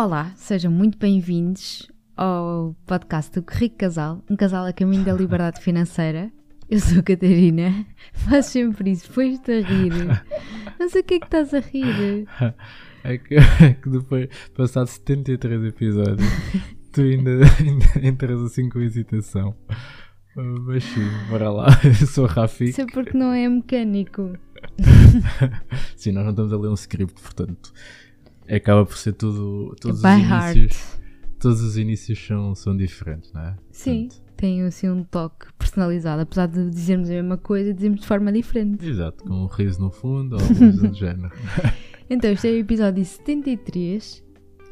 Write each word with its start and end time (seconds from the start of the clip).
Olá, 0.00 0.32
sejam 0.36 0.70
muito 0.70 0.96
bem-vindos 0.96 1.90
ao 2.16 2.72
podcast 2.86 3.32
do 3.32 3.44
Rico 3.50 3.78
Casal, 3.78 4.22
um 4.30 4.36
casal 4.36 4.64
a 4.64 4.72
caminho 4.72 5.04
da 5.04 5.12
liberdade 5.12 5.60
financeira. 5.60 6.30
Eu 6.70 6.78
sou 6.78 7.00
a 7.00 7.02
Catarina, 7.02 7.84
faço 8.14 8.50
sempre 8.50 8.92
isso, 8.92 9.08
depois-te 9.08 9.50
a 9.50 9.60
rir. 9.60 9.92
Mas 10.78 10.94
o 10.94 11.02
que 11.02 11.14
é 11.14 11.18
que 11.18 11.24
estás 11.24 11.52
a 11.52 11.58
rir? 11.58 12.28
É 13.02 13.18
que, 13.18 13.34
é 13.34 13.74
que 13.74 13.90
depois, 13.90 14.28
passado 14.56 14.86
73 14.86 15.64
episódios, 15.64 16.30
tu 16.92 17.00
ainda, 17.00 17.32
ainda 17.58 18.06
entras 18.06 18.40
assim 18.40 18.68
com 18.68 18.78
hesitação. 18.78 19.56
Mas 20.36 20.84
sim, 20.84 21.10
bora 21.28 21.50
lá. 21.50 21.66
Eu 21.82 22.06
sou 22.06 22.22
o 22.22 22.28
Rafik. 22.28 22.70
Isso 22.70 22.82
é 22.82 22.86
porque 22.86 23.18
não 23.18 23.32
é 23.32 23.48
mecânico. 23.48 24.38
Sim, 25.96 26.12
nós 26.12 26.22
não 26.22 26.30
estamos 26.30 26.52
a 26.52 26.56
ler 26.56 26.68
um 26.68 26.74
script, 26.74 27.20
portanto, 27.20 27.72
acaba 28.50 28.84
por 28.84 28.96
ser 28.96 29.12
tudo. 29.12 29.74
Todos 29.80 30.00
By 30.02 30.08
os 30.08 30.22
heart. 30.30 30.56
inícios. 30.56 30.98
Todos 31.40 31.60
os 31.62 31.76
inícios 31.76 32.18
são, 32.26 32.54
são 32.54 32.76
diferentes, 32.76 33.32
não 33.32 33.40
é? 33.42 33.56
Sim, 33.70 34.08
Portanto, 34.08 34.32
tem 34.36 34.62
assim 34.62 34.88
um 34.88 35.04
toque 35.04 35.46
personalizado. 35.56 36.22
Apesar 36.22 36.46
de 36.46 36.68
dizermos 36.68 37.08
a 37.08 37.12
mesma 37.12 37.36
coisa, 37.38 37.72
dizemos 37.72 38.00
de 38.00 38.06
forma 38.06 38.32
diferente. 38.32 38.84
exato, 38.84 39.22
com 39.24 39.34
um 39.44 39.46
riso 39.46 39.80
no 39.80 39.90
fundo 39.90 40.34
ou 40.34 40.40
coisa 40.44 40.88
do 40.88 40.94
género. 40.98 41.30
Então, 42.10 42.30
este 42.32 42.48
é 42.48 42.50
o 42.52 42.56
episódio 42.56 43.04
73 43.04 44.24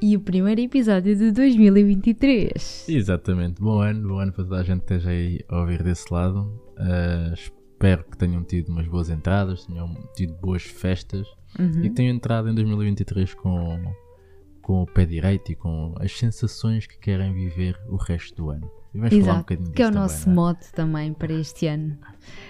e 0.02 0.16
o 0.16 0.20
primeiro 0.20 0.60
episódio 0.60 1.14
de 1.14 1.30
2023. 1.30 2.86
Exatamente. 2.88 3.60
Bom 3.60 3.80
ano, 3.80 4.08
bom 4.08 4.18
ano 4.18 4.32
para 4.32 4.44
toda 4.44 4.60
a 4.60 4.64
gente 4.64 4.80
que 4.84 4.94
esteja 4.94 5.10
aí 5.10 5.40
a 5.48 5.60
ouvir 5.60 5.82
desse 5.82 6.12
lado. 6.12 6.40
Uh, 6.78 7.32
espero 7.34 8.04
que 8.10 8.16
tenham 8.16 8.42
tido 8.42 8.70
umas 8.70 8.86
boas 8.88 9.08
entradas, 9.08 9.66
tenham 9.66 9.94
tido 10.16 10.34
boas 10.40 10.62
festas 10.62 11.27
Uhum. 11.59 11.84
e 11.84 11.91
tenham 11.91 12.15
entrado 12.15 12.48
em 12.48 12.55
2023 12.55 13.34
com, 13.34 13.80
com 14.61 14.83
o 14.83 14.86
pé 14.86 15.05
direito 15.05 15.53
e 15.53 15.55
com 15.55 15.94
as 15.98 16.12
sensações 16.17 16.86
que 16.86 16.98
querem 16.98 17.33
viver 17.33 17.78
o 17.89 17.97
resto 17.97 18.34
do 18.34 18.50
ano. 18.50 18.70
E 18.94 18.98
vamos 18.98 19.11
falar 19.11 19.20
um 19.20 19.25
Exato, 19.25 19.39
bocadinho 19.41 19.72
que 19.72 19.83
é 19.83 19.89
o 19.89 19.91
nosso 19.91 20.25
também, 20.25 20.34
mote 20.34 20.72
também 20.72 21.12
para 21.12 21.33
este 21.34 21.67
ano. 21.67 21.98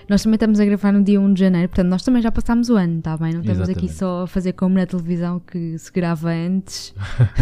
Nós 0.08 0.22
também 0.22 0.36
estamos 0.36 0.60
a 0.60 0.64
gravar 0.64 0.92
no 0.92 1.02
dia 1.02 1.20
1 1.20 1.34
de 1.34 1.40
janeiro, 1.40 1.68
portanto, 1.68 1.88
nós 1.88 2.02
também 2.04 2.22
já 2.22 2.30
passámos 2.30 2.70
o 2.70 2.76
ano, 2.76 2.98
está 2.98 3.16
bem? 3.16 3.32
Não 3.32 3.40
estamos 3.40 3.62
aqui 3.62 3.86
Exatamente. 3.86 3.94
só 3.94 4.22
a 4.22 4.26
fazer 4.28 4.52
como 4.52 4.76
na 4.76 4.86
televisão 4.86 5.40
que 5.40 5.76
se 5.76 5.90
grava 5.90 6.30
antes 6.30 6.94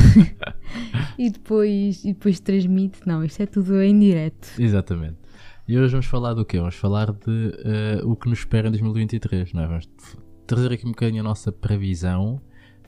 e, 1.19 1.28
depois, 1.31 2.03
e 2.05 2.14
depois 2.14 2.41
transmite. 2.41 3.00
Não, 3.06 3.22
isto 3.22 3.42
é 3.42 3.47
tudo 3.47 3.81
em 3.83 3.98
direto. 3.98 4.48
Exatamente. 4.58 5.19
E 5.69 5.78
hoje 5.78 5.92
vamos 5.92 6.06
falar 6.06 6.34
do 6.34 6.44
quê? 6.44 6.58
Vamos 6.58 6.75
falar 6.75 7.12
de 7.12 7.53
eh, 7.64 8.00
o 8.05 8.16
que 8.16 8.28
nos 8.28 8.41
espera 8.41 8.69
em 8.69 8.70
2023, 8.70 9.53
não 9.53 9.62
é? 9.62 9.66
Vamos 9.66 9.88
trazer 10.47 10.73
aqui 10.73 10.87
um 10.87 10.91
bocadinho 10.91 11.20
a 11.20 11.25
nossa 11.25 11.50
previsão. 11.50 12.41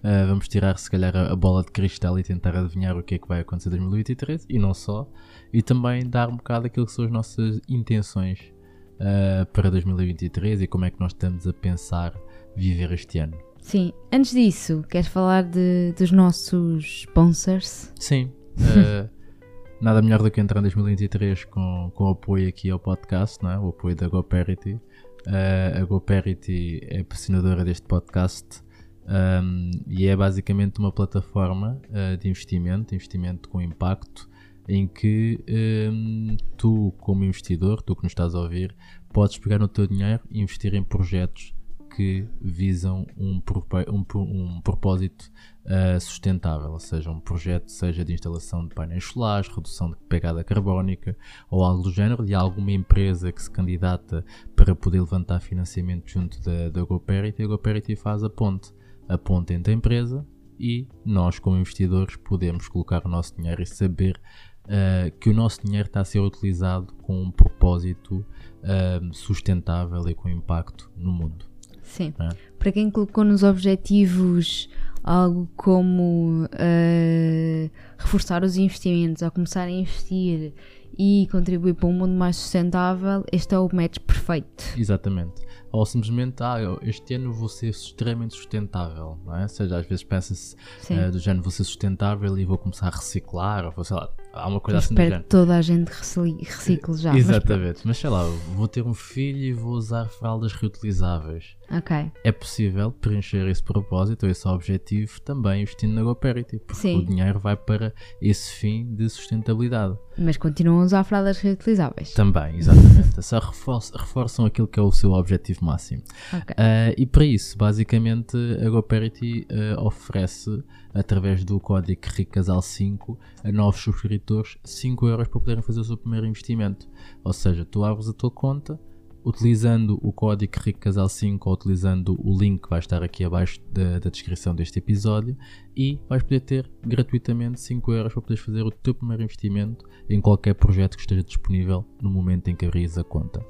Eh, 0.02 0.26
vamos 0.26 0.46
tirar, 0.48 0.78
se 0.78 0.90
calhar, 0.90 1.16
a, 1.16 1.32
a 1.32 1.36
bola 1.36 1.62
de 1.62 1.72
cristal 1.72 2.18
e 2.18 2.22
tentar 2.22 2.56
adivinhar 2.56 2.96
o 2.96 3.02
que 3.02 3.16
é 3.16 3.18
que 3.18 3.26
vai 3.26 3.40
acontecer 3.40 3.70
em 3.70 3.78
2023 3.78 4.46
e 4.48 4.58
não 4.58 4.72
só. 4.74 5.08
E 5.52 5.62
também 5.62 6.08
dar 6.08 6.28
um 6.28 6.36
bocado 6.36 6.66
aquilo 6.66 6.86
que 6.86 6.92
são 6.92 7.04
as 7.04 7.10
nossas 7.10 7.60
intenções 7.68 8.52
eh, 8.98 9.44
para 9.52 9.70
2023 9.70 10.62
e 10.62 10.66
como 10.66 10.84
é 10.84 10.90
que 10.90 10.98
nós 11.00 11.12
estamos 11.12 11.46
a 11.46 11.52
pensar 11.52 12.14
viver 12.56 12.92
este 12.92 13.18
ano. 13.18 13.36
Sim, 13.60 13.92
antes 14.12 14.30
disso, 14.30 14.84
queres 14.88 15.08
falar 15.08 15.42
de, 15.42 15.92
dos 15.98 16.12
nossos 16.12 17.02
sponsors? 17.02 17.92
Sim. 17.98 18.32
eh, 18.58 19.08
nada 19.82 20.00
melhor 20.00 20.22
do 20.22 20.30
que 20.30 20.40
entrar 20.40 20.60
em 20.60 20.62
2023 20.62 21.44
com, 21.44 21.90
com 21.94 22.08
apoio 22.08 22.48
aqui 22.48 22.70
ao 22.70 22.78
podcast, 22.78 23.42
não 23.42 23.50
é? 23.50 23.58
o 23.58 23.68
apoio 23.68 23.94
da 23.94 24.08
GoParity. 24.08 24.80
Eh, 25.26 25.78
a 25.80 25.84
GoParity 25.84 26.80
é 26.84 27.02
patrocinadora 27.02 27.64
deste 27.64 27.86
podcast 27.86 28.62
um, 29.08 29.70
e 29.88 30.06
é 30.06 30.14
basicamente 30.14 30.78
uma 30.78 30.92
plataforma 30.92 31.80
eh, 31.92 32.16
de 32.16 32.28
investimento, 32.28 32.94
investimento 32.94 33.48
com 33.48 33.60
impacto, 33.60 34.28
em 34.68 34.86
que 34.86 35.44
um, 35.92 36.36
tu, 36.56 36.92
como 36.98 37.24
investidor, 37.24 37.82
tu 37.82 37.96
que 37.96 38.04
nos 38.04 38.12
estás 38.12 38.34
a 38.34 38.40
ouvir, 38.40 38.74
podes 39.12 39.38
pegar 39.38 39.58
no 39.58 39.68
teu 39.68 39.86
dinheiro 39.86 40.22
e 40.30 40.40
investir 40.40 40.74
em 40.74 40.82
projetos 40.82 41.55
que 41.96 42.28
visam 42.42 43.06
um, 43.16 43.40
um, 43.88 44.04
um 44.20 44.60
propósito 44.60 45.32
uh, 45.64 45.98
sustentável, 45.98 46.72
ou 46.72 46.78
seja, 46.78 47.10
um 47.10 47.18
projeto 47.18 47.70
seja 47.70 48.04
de 48.04 48.12
instalação 48.12 48.68
de 48.68 48.74
painéis 48.74 49.04
solares, 49.04 49.48
redução 49.48 49.90
de 49.90 49.96
pegada 50.06 50.44
carbónica 50.44 51.16
ou 51.50 51.64
algo 51.64 51.84
do 51.84 51.90
género, 51.90 52.26
de 52.26 52.34
alguma 52.34 52.70
empresa 52.70 53.32
que 53.32 53.42
se 53.42 53.50
candidata 53.50 54.22
para 54.54 54.74
poder 54.74 55.00
levantar 55.00 55.40
financiamento 55.40 56.10
junto 56.10 56.38
da, 56.42 56.68
da 56.68 56.82
GoParity, 56.84 57.42
a 57.42 57.46
GoParity 57.46 57.96
faz 57.96 58.22
a 58.22 58.28
ponte, 58.28 58.74
a 59.08 59.16
ponte 59.16 59.54
entre 59.54 59.72
a 59.72 59.76
empresa 59.76 60.26
e 60.60 60.86
nós 61.02 61.38
como 61.38 61.56
investidores 61.56 62.14
podemos 62.16 62.68
colocar 62.68 63.06
o 63.06 63.08
nosso 63.08 63.34
dinheiro 63.34 63.62
e 63.62 63.66
saber 63.66 64.20
uh, 64.66 65.10
que 65.18 65.30
o 65.30 65.34
nosso 65.34 65.64
dinheiro 65.64 65.88
está 65.88 66.02
a 66.02 66.04
ser 66.04 66.20
utilizado 66.20 66.92
com 66.96 67.22
um 67.22 67.30
propósito 67.30 68.16
uh, 68.18 69.14
sustentável 69.14 70.06
e 70.06 70.14
com 70.14 70.28
impacto 70.28 70.90
no 70.94 71.10
mundo. 71.10 71.45
Sim. 71.86 72.12
É. 72.18 72.28
Para 72.58 72.72
quem 72.72 72.90
colocou 72.90 73.24
nos 73.24 73.42
objetivos 73.42 74.68
algo 75.02 75.48
como 75.56 76.48
eh, 76.58 77.70
reforçar 77.96 78.42
os 78.42 78.56
investimentos 78.56 79.22
ou 79.22 79.30
começar 79.30 79.62
a 79.62 79.70
investir 79.70 80.52
e 80.98 81.28
contribuir 81.30 81.74
para 81.74 81.86
um 81.88 81.92
mundo 81.92 82.12
mais 82.14 82.36
sustentável, 82.36 83.22
este 83.30 83.54
é 83.54 83.58
o 83.58 83.68
match 83.72 83.98
perfeito. 84.00 84.64
Exatamente. 84.76 85.46
Ou 85.70 85.84
simplesmente, 85.84 86.42
ah, 86.42 86.58
eu 86.58 86.78
este 86.82 87.14
ano 87.14 87.32
vou 87.34 87.48
ser 87.50 87.68
extremamente 87.68 88.34
sustentável, 88.34 89.18
não 89.26 89.36
é? 89.36 89.42
Ou 89.42 89.48
seja, 89.48 89.76
às 89.76 89.86
vezes 89.86 90.02
pensa-se 90.04 90.56
eh, 90.88 91.10
do 91.10 91.18
género, 91.18 91.42
vou 91.42 91.50
ser 91.50 91.64
sustentável 91.64 92.38
e 92.38 92.46
vou 92.46 92.56
começar 92.56 92.86
a 92.86 92.90
reciclar, 92.90 93.66
ou 93.66 93.72
vou, 93.72 93.84
sei 93.84 93.94
lá, 93.96 94.08
há 94.32 94.48
uma 94.48 94.56
Eu 94.56 94.60
coisa 94.62 94.78
assim 94.78 94.94
do 94.94 94.98
espero 94.98 95.08
género. 95.10 95.22
que 95.24 95.28
toda 95.28 95.54
a 95.56 95.60
gente 95.60 95.88
recicle, 95.88 96.96
já. 96.96 97.12
mas 97.12 97.28
Exatamente, 97.28 97.80
mas 97.84 97.98
sei 97.98 98.08
lá, 98.08 98.24
vou 98.54 98.66
ter 98.66 98.82
um 98.82 98.94
filho 98.94 99.38
e 99.38 99.52
vou 99.52 99.72
usar 99.74 100.06
fraldas 100.08 100.52
reutilizáveis. 100.54 101.56
Pronto. 101.66 101.78
Ok. 101.78 102.12
É 102.24 102.32
possível 102.32 102.92
preencher 102.92 103.46
esse 103.48 103.62
propósito 103.62 104.24
ou 104.24 104.30
esse 104.30 104.46
objetivo 104.48 105.20
também 105.20 105.62
investindo 105.62 105.94
na 105.94 106.02
GoParity, 106.02 106.58
porque 106.58 106.80
Sim. 106.80 106.98
o 106.98 107.04
dinheiro 107.04 107.38
vai 107.38 107.56
para 107.56 107.92
esse 108.20 108.52
fim 108.52 108.94
de 108.94 109.08
sustentabilidade. 109.08 109.96
Mas 110.18 110.36
continuam 110.36 110.80
a 110.80 110.84
usar 110.84 111.04
fraldas 111.04 111.38
reutilizáveis. 111.38 112.12
Também, 112.12 112.56
exatamente. 112.56 113.22
Só 113.22 113.38
reforçam, 113.38 114.00
reforçam 114.00 114.46
aquilo 114.46 114.66
que 114.66 114.78
é 114.78 114.82
o 114.82 114.92
seu 114.92 115.12
objetivo 115.12 115.64
máximo. 115.64 116.02
Ok. 116.32 116.54
Ah, 116.56 116.94
e 116.96 117.06
para 117.06 117.24
isso, 117.24 117.56
basicamente, 117.58 118.36
a 118.64 118.68
GoParity 118.70 119.46
ah, 119.50 119.82
oferece, 119.82 120.62
através 120.94 121.44
do 121.44 121.60
código 121.60 122.00
RICASAL5, 122.00 123.16
a 123.44 123.52
novos 123.52 123.80
subscritores 123.80 124.56
5 124.64 125.06
euros 125.06 125.28
para 125.28 125.40
poderem 125.40 125.62
fazer 125.62 125.80
o 125.80 125.84
seu 125.84 125.96
primeiro 125.96 126.26
investimento. 126.26 126.88
Ou 127.22 127.32
seja, 127.32 127.64
tu 127.64 127.84
abres 127.84 128.08
a 128.08 128.12
tua 128.12 128.30
conta, 128.30 128.80
utilizando 129.26 129.98
o 130.00 130.12
código 130.12 130.52
RICASAL5 130.52 131.40
ou 131.46 131.52
utilizando 131.52 132.16
o 132.22 132.38
link 132.38 132.62
que 132.62 132.70
vai 132.70 132.78
estar 132.78 133.02
aqui 133.02 133.24
abaixo 133.24 133.60
da, 133.72 133.98
da 133.98 134.08
descrição 134.08 134.54
deste 134.54 134.78
episódio 134.78 135.36
e 135.76 135.98
vais 136.08 136.22
poder 136.22 136.40
ter 136.40 136.70
gratuitamente 136.86 137.60
5 137.60 137.92
euros 137.92 138.12
para 138.12 138.22
poderes 138.22 138.44
fazer 138.44 138.62
o 138.62 138.70
teu 138.70 138.94
primeiro 138.94 139.24
investimento 139.24 139.84
em 140.08 140.20
qualquer 140.20 140.54
projeto 140.54 140.94
que 140.94 141.00
esteja 141.00 141.24
disponível 141.24 141.84
no 142.00 142.08
momento 142.08 142.46
em 142.48 142.54
que 142.54 142.64
abris 142.64 142.96
a 142.96 143.02
conta. 143.02 143.44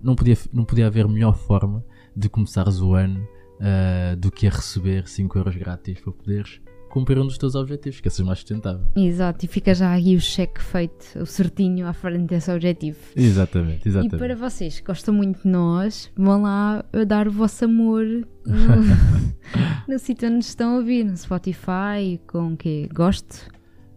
Não 0.00 0.14
podia, 0.14 0.38
não 0.52 0.64
podia 0.64 0.86
haver 0.86 1.08
melhor 1.08 1.34
forma 1.34 1.84
de 2.14 2.28
começares 2.28 2.80
o 2.80 2.94
ano 2.94 3.26
ah, 3.60 4.14
do 4.14 4.30
que 4.30 4.46
a 4.46 4.50
receber 4.50 5.08
5 5.08 5.38
euros 5.38 5.56
grátis 5.56 5.98
para 5.98 6.12
poderes 6.12 6.60
cumprir 6.88 7.18
um 7.18 7.26
dos 7.26 7.38
teus 7.38 7.54
objetivos, 7.54 8.00
que 8.00 8.08
é 8.08 8.10
ser 8.10 8.24
mais 8.24 8.38
sustentável. 8.38 8.86
Exato, 8.96 9.44
e 9.44 9.48
fica 9.48 9.74
já 9.74 9.90
aí 9.90 10.16
o 10.16 10.20
cheque 10.20 10.62
feito, 10.62 11.18
o 11.20 11.26
certinho 11.26 11.86
à 11.86 11.92
frente 11.92 12.26
desse 12.26 12.50
objetivo. 12.50 12.98
Exatamente, 13.14 13.88
exatamente. 13.88 14.14
E 14.14 14.18
para 14.18 14.34
vocês 14.34 14.80
que 14.80 14.86
gostam 14.86 15.14
muito 15.14 15.42
de 15.42 15.48
nós, 15.48 16.10
vão 16.16 16.42
lá 16.42 16.84
dar 17.06 17.28
o 17.28 17.32
vosso 17.32 17.64
amor 17.64 18.04
no, 18.04 18.26
no 19.88 19.98
sítio 19.98 20.28
onde 20.28 20.44
estão 20.44 20.74
a 20.74 20.76
ouvir, 20.78 21.04
no 21.04 21.16
Spotify, 21.16 22.20
com 22.26 22.52
o 22.54 22.56
quê? 22.56 22.88
Gosto? 22.92 23.56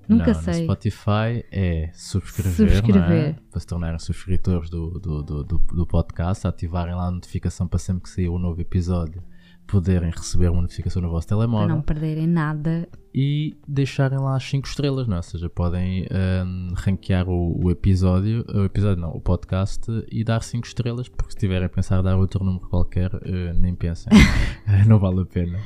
Nunca 0.09 0.33
Não, 0.33 0.41
sei. 0.41 0.65
No 0.65 0.73
Spotify 0.73 1.45
é 1.51 1.91
subscrever, 1.93 2.53
Subscrever. 2.55 3.07
Não 3.07 3.13
é? 3.13 3.35
para 3.51 3.59
se 3.59 3.67
tornarem 3.67 3.99
subscritores 3.99 4.67
do, 4.67 4.99
do, 4.99 5.21
do, 5.21 5.43
do, 5.43 5.57
do 5.59 5.85
podcast, 5.85 6.47
ativarem 6.47 6.95
lá 6.95 7.05
a 7.05 7.11
notificação 7.11 7.67
para 7.67 7.77
sempre 7.77 8.03
que 8.03 8.09
sair 8.09 8.27
um 8.27 8.39
novo 8.39 8.59
episódio, 8.59 9.21
poderem 9.69 10.09
receber 10.11 10.49
uma 10.49 10.61
notificação 10.61 11.01
no 11.01 11.09
vosso 11.09 11.27
Para 11.27 11.37
telemóvel 11.37 11.67
não 11.69 11.81
perderem 11.81 12.27
nada. 12.27 12.87
e 13.13 13.55
deixarem 13.67 14.17
lá 14.19 14.35
as 14.35 14.43
5 14.43 14.67
estrelas, 14.67 15.07
não 15.07 15.15
é? 15.15 15.19
Ou 15.19 15.23
seja, 15.23 15.49
podem 15.49 16.05
ahm, 16.11 16.73
ranquear 16.75 17.27
o, 17.29 17.63
o 17.63 17.71
episódio, 17.71 18.45
o 18.53 18.65
episódio 18.65 19.01
não, 19.01 19.11
o 19.11 19.21
podcast 19.21 19.85
e 20.11 20.23
dar 20.23 20.41
5 20.41 20.65
estrelas, 20.67 21.07
porque 21.07 21.31
se 21.31 21.37
tiverem 21.37 21.65
a 21.65 21.69
pensar 21.69 21.99
em 21.99 22.03
dar 22.03 22.17
outro 22.17 22.43
número 22.43 22.67
qualquer, 22.67 23.11
eh, 23.23 23.53
nem 23.53 23.75
pensem, 23.75 24.11
não 24.87 24.99
vale 24.99 25.21
a 25.21 25.25
pena. 25.25 25.59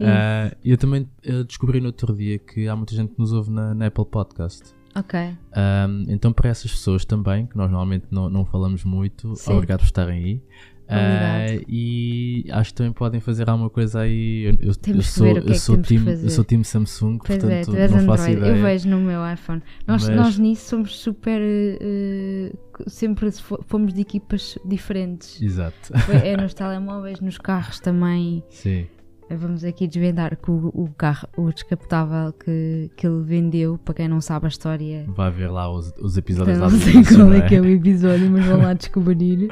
Ah, 0.00 0.54
eu 0.64 0.76
também 0.76 1.08
eh, 1.24 1.42
descobri 1.44 1.80
no 1.80 1.86
outro 1.86 2.14
dia 2.14 2.38
que 2.38 2.68
há 2.68 2.76
muita 2.76 2.94
gente 2.94 3.14
que 3.14 3.18
nos 3.18 3.32
ouve 3.32 3.50
na, 3.50 3.74
na 3.74 3.86
Apple 3.86 4.04
Podcast. 4.04 4.74
Ok. 4.94 5.18
Um, 5.20 6.04
então, 6.08 6.32
para 6.32 6.48
essas 6.48 6.70
pessoas 6.70 7.04
também, 7.04 7.46
que 7.46 7.56
nós 7.56 7.70
normalmente 7.70 8.06
não, 8.10 8.30
não 8.30 8.46
falamos 8.46 8.82
muito, 8.82 9.36
Sim. 9.36 9.52
obrigado 9.52 9.80
por 9.80 9.86
estarem 9.86 10.24
aí. 10.24 10.42
Ah, 10.88 11.46
e 11.68 12.44
acho 12.50 12.70
que 12.70 12.74
também 12.76 12.92
podem 12.92 13.20
fazer 13.20 13.48
alguma 13.50 13.68
coisa 13.70 14.00
aí. 14.00 14.44
Eu, 14.44 14.68
eu- 14.68 14.94
eu 14.94 15.02
sou, 15.02 15.26
é 15.26 15.30
eu 15.38 15.42
que 15.42 15.54
sou 15.58 15.76
time, 15.82 16.12
eu 16.12 16.30
sou 16.30 16.44
time 16.44 16.64
Samsung, 16.64 17.18
Pois 17.18 17.38
é, 17.38 17.40
portanto 17.64 17.76
és 17.76 17.90
não 17.90 18.04
faço 18.06 18.30
ideia. 18.30 18.50
Eu 18.50 18.62
vejo 18.62 18.88
no 18.88 19.00
meu 19.00 19.20
iPhone. 19.32 19.62
Nós, 19.86 20.06
Mas- 20.08 20.16
nós 20.16 20.38
nisso 20.38 20.68
somos 20.70 20.96
super. 20.98 21.40
eh, 21.42 22.52
sempre 22.86 23.30
fo- 23.32 23.62
fomos 23.66 23.92
de 23.94 24.00
equipas 24.00 24.58
diferentes. 24.64 25.40
Exato. 25.42 25.92
É 26.22 26.36
nos 26.40 26.54
telemóveis, 26.54 27.20
nos 27.20 27.38
carros 27.38 27.80
também. 27.80 28.42
Sim. 28.50 28.86
Vamos 29.28 29.64
aqui 29.64 29.88
desvendar 29.88 30.36
que 30.36 30.50
o, 30.50 30.70
o 30.72 30.88
carro, 30.96 31.26
o 31.36 31.50
descapotável 31.52 32.32
que, 32.32 32.90
que 32.96 33.06
ele 33.06 33.22
vendeu, 33.24 33.76
para 33.78 33.94
quem 33.94 34.06
não 34.08 34.20
sabe 34.20 34.46
a 34.46 34.48
história, 34.48 35.04
Vai 35.08 35.30
ver 35.32 35.48
lá 35.50 35.68
os, 35.68 35.92
os 36.00 36.16
episódios 36.16 36.56
então 36.56 36.68
lá 36.68 36.72
não 36.72 36.78
sei 36.80 36.94
início, 36.94 37.16
qual 37.16 37.28
não 37.28 37.34
é 37.36 37.40
que 37.42 37.54
é 37.56 37.60
o 37.60 37.66
episódio, 37.66 38.30
mas 38.30 38.46
vão 38.46 38.58
lá 38.58 38.72
descobrir. 38.74 39.48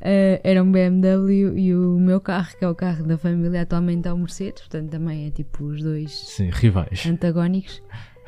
Eh, 0.00 0.40
era 0.42 0.62
um 0.62 0.70
BMW 0.72 1.56
e 1.56 1.74
o 1.74 1.98
meu 2.00 2.20
carro, 2.20 2.48
que 2.58 2.64
é 2.64 2.68
o 2.68 2.74
carro 2.74 3.04
da 3.06 3.16
família, 3.16 3.62
atualmente 3.62 4.08
é 4.08 4.12
o 4.12 4.18
Mercedes, 4.18 4.62
portanto 4.62 4.90
também 4.90 5.26
é 5.28 5.30
tipo 5.30 5.64
os 5.64 5.80
dois 5.82 6.10
Sim, 6.12 6.50
rivais. 6.52 7.06
antagónicos. 7.06 7.80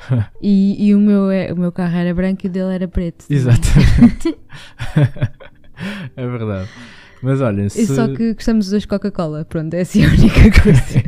E, 0.41 0.87
e 0.89 0.95
o, 0.95 0.99
meu, 0.99 1.31
é- 1.31 1.53
o 1.53 1.57
meu 1.59 1.71
carro 1.71 1.95
era 1.95 2.15
branco 2.15 2.47
e 2.47 2.49
o 2.49 2.51
dele 2.51 2.75
era 2.75 2.89
preto. 2.89 3.27
Exatamente. 3.29 4.35
é 6.17 6.27
verdade. 6.27 6.71
Mas 7.23 7.41
olhem, 7.41 7.67
E 7.67 7.71
se... 7.71 7.95
só 7.95 8.09
que 8.09 8.35
gostamos 8.35 8.67
os 8.67 8.71
dois 8.71 8.83
de 8.83 8.89
Coca-Cola, 8.89 9.45
pronto, 9.45 9.75
é 9.75 9.83
a 9.83 10.11
única 10.11 10.63
coisa. 10.63 11.03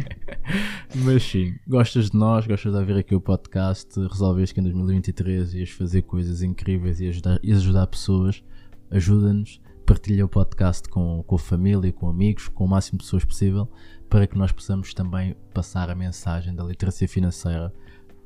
Mas 0.95 1.23
sim, 1.23 1.55
gostas 1.67 2.11
de 2.11 2.17
nós, 2.19 2.47
gostas 2.47 2.73
de 2.73 2.79
ouvir 2.79 2.97
aqui 2.97 3.15
o 3.15 3.21
podcast, 3.21 3.99
resolveste 3.99 4.55
que 4.55 4.61
em 4.61 4.65
2023 4.65 5.55
ias 5.55 5.71
fazer 5.71 6.03
coisas 6.03 6.43
incríveis 6.43 7.01
e 7.01 7.09
ajudar, 7.09 7.39
ias 7.43 7.59
ajudar 7.59 7.87
pessoas, 7.87 8.45
ajuda-nos, 8.91 9.61
partilha 9.87 10.25
o 10.25 10.29
podcast 10.29 10.89
com, 10.89 11.23
com 11.27 11.35
a 11.35 11.39
família, 11.39 11.93
com 11.93 12.09
amigos, 12.09 12.49
com 12.49 12.65
o 12.65 12.69
máximo 12.69 12.99
de 12.99 13.05
pessoas 13.05 13.25
possível, 13.25 13.69
para 14.09 14.27
que 14.27 14.37
nós 14.37 14.53
possamos 14.53 14.93
também 14.93 15.35
passar 15.55 15.89
a 15.89 15.95
mensagem 15.95 16.55
da 16.55 16.63
literacia 16.63 17.09
financeira 17.09 17.73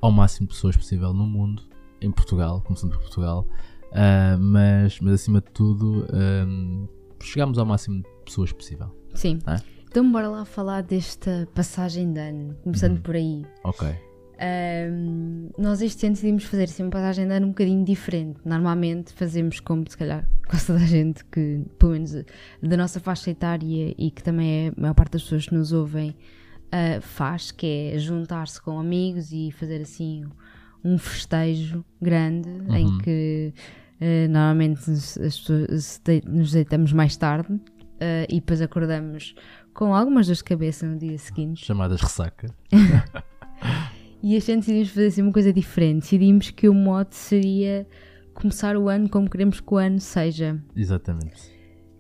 ao 0.00 0.10
máximo 0.10 0.48
de 0.48 0.54
pessoas 0.54 0.76
possível 0.76 1.12
no 1.14 1.26
mundo, 1.26 1.62
em 2.00 2.10
Portugal, 2.10 2.60
começando 2.62 2.92
por 2.92 3.00
Portugal, 3.02 3.48
ah, 3.92 4.36
mas, 4.38 4.98
mas 5.00 5.14
acima 5.14 5.40
de 5.40 5.50
tudo, 5.52 6.06
ah, 6.12 6.88
chegamos 7.22 7.58
ao 7.58 7.66
máximo 7.66 8.02
de 8.02 8.08
pessoas 8.24 8.52
possível. 8.52 8.94
Sim. 9.14 9.38
Ah. 9.46 9.60
Então 9.88 10.10
bora 10.12 10.28
lá 10.28 10.44
falar 10.44 10.82
desta 10.82 11.48
passagem 11.54 12.12
de 12.12 12.20
ano, 12.20 12.54
começando 12.62 12.96
Uhum. 12.96 13.02
por 13.02 13.14
aí. 13.16 13.44
Ok, 13.64 13.88
Ahm, 14.38 15.48
nós 15.58 15.80
este 15.80 16.04
ano 16.06 16.14
decidimos 16.14 16.44
fazer 16.44 16.64
assim, 16.64 16.82
uma 16.82 16.90
passagem 16.90 17.26
de 17.26 17.32
ano 17.32 17.46
um 17.46 17.50
bocadinho 17.50 17.82
diferente. 17.84 18.38
Normalmente 18.44 19.12
fazemos 19.14 19.60
como 19.60 19.84
se 19.88 19.96
calhar 19.96 20.28
quase 20.46 20.66
toda 20.66 20.80
a 20.80 20.86
gente 20.86 21.24
que, 21.24 21.62
pelo 21.78 21.92
menos 21.92 22.12
da 22.62 22.76
nossa 22.76 23.00
faixa 23.00 23.30
etária 23.30 23.94
e 23.96 24.10
que 24.10 24.22
também 24.22 24.66
é 24.66 24.68
a 24.68 24.80
maior 24.80 24.94
parte 24.94 25.12
das 25.12 25.22
pessoas 25.22 25.46
que 25.48 25.54
nos 25.54 25.72
ouvem 25.72 26.14
ah, 26.70 27.00
faz, 27.00 27.50
que 27.50 27.92
é 27.94 27.98
juntar-se 27.98 28.60
com 28.60 28.78
amigos 28.78 29.32
e 29.32 29.50
fazer 29.52 29.80
assim 29.80 30.24
um 30.84 30.98
festejo 30.98 31.82
grande 32.00 32.48
em 32.70 32.86
Uhum. 32.86 32.98
que 32.98 33.54
ah, 34.00 34.28
normalmente 34.28 34.90
as 34.90 35.16
pessoas 35.16 36.00
nos 36.26 36.52
deitamos 36.52 36.92
mais 36.92 37.16
tarde 37.16 37.60
ah, 38.00 38.26
e 38.28 38.36
depois 38.36 38.60
acordamos 38.60 39.34
com 39.74 39.94
algumas 39.94 40.26
dores 40.26 40.38
de 40.38 40.44
cabeça 40.44 40.86
no 40.86 40.98
dia 40.98 41.18
seguinte. 41.18 41.64
chamadas 41.64 42.00
ressaca. 42.00 42.48
E 44.22 44.34
este 44.34 44.50
ano 44.50 44.60
decidimos 44.60 44.88
fazer 44.88 45.06
assim 45.06 45.22
uma 45.22 45.32
coisa 45.32 45.52
diferente. 45.52 46.00
Decidimos 46.00 46.50
que 46.50 46.68
o 46.68 46.74
mote 46.74 47.14
seria 47.14 47.86
começar 48.34 48.76
o 48.76 48.88
ano 48.88 49.08
como 49.08 49.30
queremos 49.30 49.60
que 49.60 49.72
o 49.72 49.76
ano 49.76 50.00
seja. 50.00 50.60
Exatamente. 50.74 51.55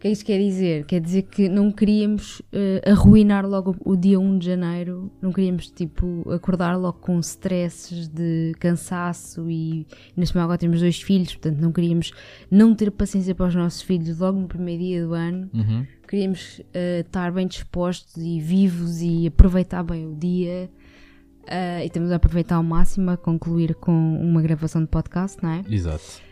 Que 0.06 0.10
é 0.10 0.10
que 0.10 0.12
isto 0.12 0.24
quer 0.26 0.38
dizer? 0.38 0.84
Quer 0.84 1.00
dizer 1.00 1.22
que 1.22 1.48
não 1.48 1.72
queríamos 1.72 2.40
eh, 2.52 2.80
arruinar 2.86 3.44
logo 3.44 3.74
o 3.84 3.96
dia 3.96 4.20
1 4.20 4.38
de 4.38 4.46
janeiro, 4.46 5.10
não 5.20 5.32
queríamos 5.32 5.68
tipo 5.68 6.24
acordar 6.30 6.76
logo 6.78 6.98
com 7.00 7.18
stresses 7.18 8.06
de 8.06 8.52
cansaço 8.60 9.50
e 9.50 9.84
neste 10.16 10.34
momento 10.34 10.44
agora 10.44 10.58
temos 10.58 10.80
dois 10.80 11.02
filhos, 11.02 11.34
portanto 11.34 11.60
não 11.60 11.72
queríamos 11.72 12.12
não 12.48 12.72
ter 12.72 12.92
paciência 12.92 13.34
para 13.34 13.46
os 13.46 13.54
nossos 13.56 13.82
filhos 13.82 14.18
logo 14.20 14.38
no 14.38 14.46
primeiro 14.46 14.82
dia 14.82 15.04
do 15.04 15.12
ano. 15.12 15.50
Uhum. 15.52 15.86
Queríamos 16.06 16.60
eh, 16.72 17.00
estar 17.00 17.32
bem 17.32 17.48
dispostos 17.48 18.16
e 18.16 18.38
vivos 18.38 19.02
e 19.02 19.26
aproveitar 19.26 19.82
bem 19.82 20.06
o 20.06 20.14
dia. 20.14 20.70
Ah, 21.48 21.84
e 21.84 21.90
temos 21.90 22.12
a 22.12 22.16
aproveitar 22.16 22.56
ao 22.56 22.62
máximo 22.62 23.10
a 23.10 23.16
concluir 23.16 23.74
com 23.74 23.92
uma 24.20 24.42
gravação 24.42 24.82
de 24.82 24.88
podcast, 24.88 25.42
não 25.42 25.50
é? 25.50 25.64
Exato. 25.68 26.25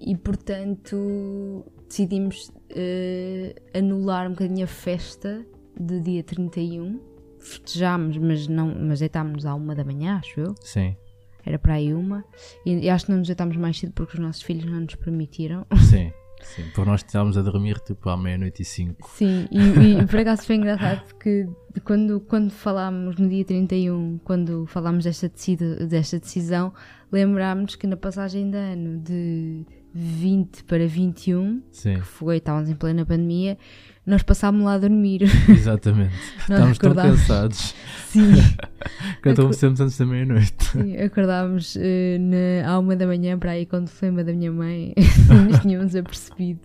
E 0.00 0.16
portanto 0.16 1.64
decidimos 1.88 2.50
eh, 2.70 3.54
anular 3.74 4.26
um 4.26 4.30
bocadinho 4.30 4.64
a 4.64 4.68
festa 4.68 5.44
de 5.78 6.00
dia 6.00 6.22
31. 6.22 7.00
Festejámos, 7.38 8.16
mas, 8.16 8.48
não, 8.48 8.74
mas 8.74 9.00
deitámos-nos 9.00 9.44
à 9.46 9.54
uma 9.54 9.74
da 9.74 9.84
manhã, 9.84 10.16
acho 10.16 10.40
eu. 10.40 10.54
Sim, 10.62 10.96
Era 11.44 11.58
para 11.58 11.74
aí 11.74 11.92
uma. 11.92 12.24
E, 12.64 12.72
e 12.72 12.90
acho 12.90 13.04
que 13.06 13.10
não 13.10 13.18
nos 13.18 13.28
deitámos 13.28 13.56
mais 13.56 13.78
cedo 13.78 13.92
porque 13.92 14.14
os 14.14 14.20
nossos 14.20 14.42
filhos 14.42 14.64
não 14.64 14.80
nos 14.80 14.94
permitiram. 14.94 15.66
sim, 15.90 16.10
sim. 16.44 16.64
Porque 16.74 16.90
nós 16.90 17.00
estávamos 17.00 17.36
a 17.36 17.42
dormir 17.42 17.78
tipo 17.80 18.08
à 18.08 18.16
meia-noite 18.16 18.62
e 18.62 18.64
cinco. 18.64 19.08
Sim, 19.10 19.48
e, 19.50 20.00
e 20.00 20.06
por 20.08 20.20
acaso 20.20 20.42
foi 20.42 20.56
engraçado 20.56 21.02
porque 21.04 21.48
quando, 21.84 22.20
quando 22.20 22.50
falámos 22.50 23.16
no 23.16 23.28
dia 23.28 23.44
31, 23.44 24.18
quando 24.24 24.66
falámos 24.66 25.04
desta, 25.04 25.28
decida, 25.28 25.86
desta 25.86 26.18
decisão, 26.18 26.72
lembrámos 27.10 27.74
que 27.76 27.86
na 27.86 27.96
passagem 27.96 28.50
de 28.50 28.56
ano 28.56 29.00
de 29.00 29.66
20 29.94 30.64
para 30.64 30.86
21, 30.88 31.62
Sim, 31.70 31.94
que 31.94 32.00
foi, 32.02 32.38
estávamos 32.38 32.68
em 32.68 32.74
plena 32.74 33.06
pandemia, 33.06 33.56
nós 34.04 34.22
passámos 34.22 34.64
lá 34.64 34.74
a 34.74 34.78
dormir. 34.78 35.22
exatamente. 35.48 36.12
Estávamos 36.40 36.78
tão 36.78 36.94
cansados 36.94 37.74
Sim, 38.08 38.32
que 39.22 39.28
adormecemos 39.28 39.80
antes 39.80 39.96
da 39.96 40.04
meia-noite. 40.04 40.64
sim, 40.72 40.96
acordámos 40.98 41.76
eh, 41.78 42.18
na, 42.18 42.68
à 42.70 42.78
uma 42.78 42.96
da 42.96 43.06
manhã 43.06 43.38
para 43.38 43.52
aí 43.52 43.64
quando 43.64 43.88
foi 43.88 44.10
uma 44.10 44.24
da 44.24 44.32
minha 44.32 44.50
mãe, 44.52 44.92
nos 45.48 45.60
tínhamos 45.60 45.94
apercebido. 45.96 46.60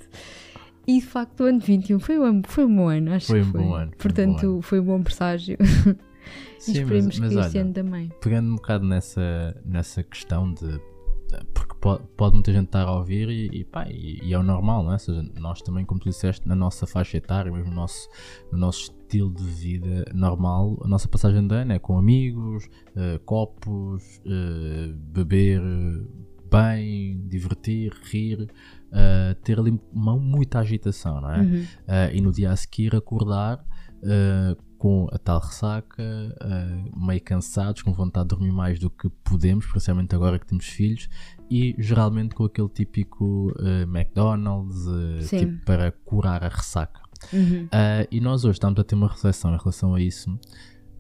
E 0.88 1.00
de 1.00 1.06
facto 1.06 1.42
o 1.42 1.44
ano 1.46 1.60
21 1.60 2.00
foi 2.00 2.20
um, 2.20 2.42
foi 2.44 2.66
um 2.66 2.76
bom 2.76 2.88
ano, 2.90 3.14
acho 3.14 3.28
Foi 3.28 3.42
que 3.42 3.48
um 3.48 3.52
foi. 3.52 3.62
bom 3.62 3.74
ano, 3.76 3.92
foi 3.92 3.94
um 3.94 3.98
Portanto, 4.16 4.54
bom 4.56 4.62
foi 4.64 4.80
um 4.80 4.84
bom 4.86 5.04
presságio. 5.04 5.56
e 5.62 6.62
Sim, 6.62 6.72
esperemos 6.82 7.06
mas, 7.06 7.20
mas 7.20 7.30
que 7.30 7.40
este 7.40 7.58
olha, 7.58 7.62
ano 7.62 7.74
também. 7.74 8.12
pegando 8.22 8.52
um 8.52 8.56
bocado 8.56 8.86
nessa, 8.86 9.56
nessa 9.64 10.02
questão 10.04 10.52
de. 10.52 10.82
Pode, 11.80 12.04
pode 12.18 12.36
muita 12.36 12.52
gente 12.52 12.66
estar 12.66 12.88
a 12.88 12.92
ouvir 12.92 13.30
e, 13.30 13.60
e, 13.60 13.64
pá, 13.64 13.88
e, 13.90 14.20
e 14.22 14.34
é 14.34 14.38
o 14.38 14.44
normal, 14.44 14.84
não 14.84 14.92
é? 14.92 14.94
Ou 14.94 15.00
seja, 15.00 15.24
nós 15.40 15.62
também, 15.62 15.86
como 15.86 16.00
tu 16.00 16.10
disseste, 16.10 16.48
na 16.48 16.56
nossa 16.56 16.86
faixa 16.86 17.18
etária, 17.18 17.52
mesmo 17.52 17.70
no 17.70 17.76
nosso, 17.76 18.10
no 18.52 18.58
nosso 18.58 18.82
estilo 18.82 19.34
de 19.34 19.44
vida 19.44 20.06
normal, 20.14 20.78
a 20.84 20.88
nossa 20.88 21.08
passagem 21.08 21.48
de 21.48 21.56
ano 21.56 21.74
é 21.74 21.80
com 21.80 21.98
amigos, 21.98 22.68
eh, 22.96 23.20
copos, 23.26 24.22
eh, 24.26 24.94
beber 24.94 25.62
eh, 25.62 26.30
bem, 26.52 27.28
divertir, 27.28 27.94
rir, 28.04 28.50
eh, 28.92 29.36
ter 29.44 29.60
ali 29.60 29.80
uma, 29.94 30.18
muita 30.18 30.60
agitação, 30.60 31.22
não 31.22 31.32
é? 31.32 31.40
Uhum. 31.40 31.62
Uh, 31.62 32.14
e 32.16 32.22
no 32.22 32.32
dia 32.32 32.52
a 32.52 32.56
seguir 32.56 32.96
acordar 32.96 33.60
uh, 33.60 34.62
com 34.80 35.08
a 35.12 35.18
tal 35.20 35.40
ressaca, 35.40 36.02
uh, 36.02 37.06
meio 37.06 37.22
cansados, 37.22 37.84
com 37.84 37.94
vontade 37.94 38.30
de 38.30 38.36
dormir 38.36 38.52
mais 38.52 38.80
do 38.80 38.90
que 38.90 39.08
podemos, 39.24 39.68
principalmente 39.68 40.16
agora 40.16 40.40
que 40.40 40.48
temos 40.48 40.66
filhos, 40.66 41.08
e 41.50 41.76
geralmente 41.80 42.36
com 42.36 42.44
aquele 42.46 42.70
típico 42.70 43.52
uh, 43.60 43.84
McDonald's 43.84 44.86
uh, 44.86 45.28
tipo, 45.28 45.66
para 45.66 45.92
curar 45.92 46.44
a 46.44 46.50
ressaca. 46.50 47.02
Uhum. 47.34 47.66
Uh, 47.66 48.08
e 48.12 48.20
nós 48.22 48.46
hoje 48.46 48.54
estamos 48.54 48.80
a 48.80 48.84
ter 48.84 48.96
uma 48.96 49.08
reflexão 49.08 49.54
em 49.54 49.58
relação 49.58 49.96
a 49.96 50.02
isso. 50.02 50.40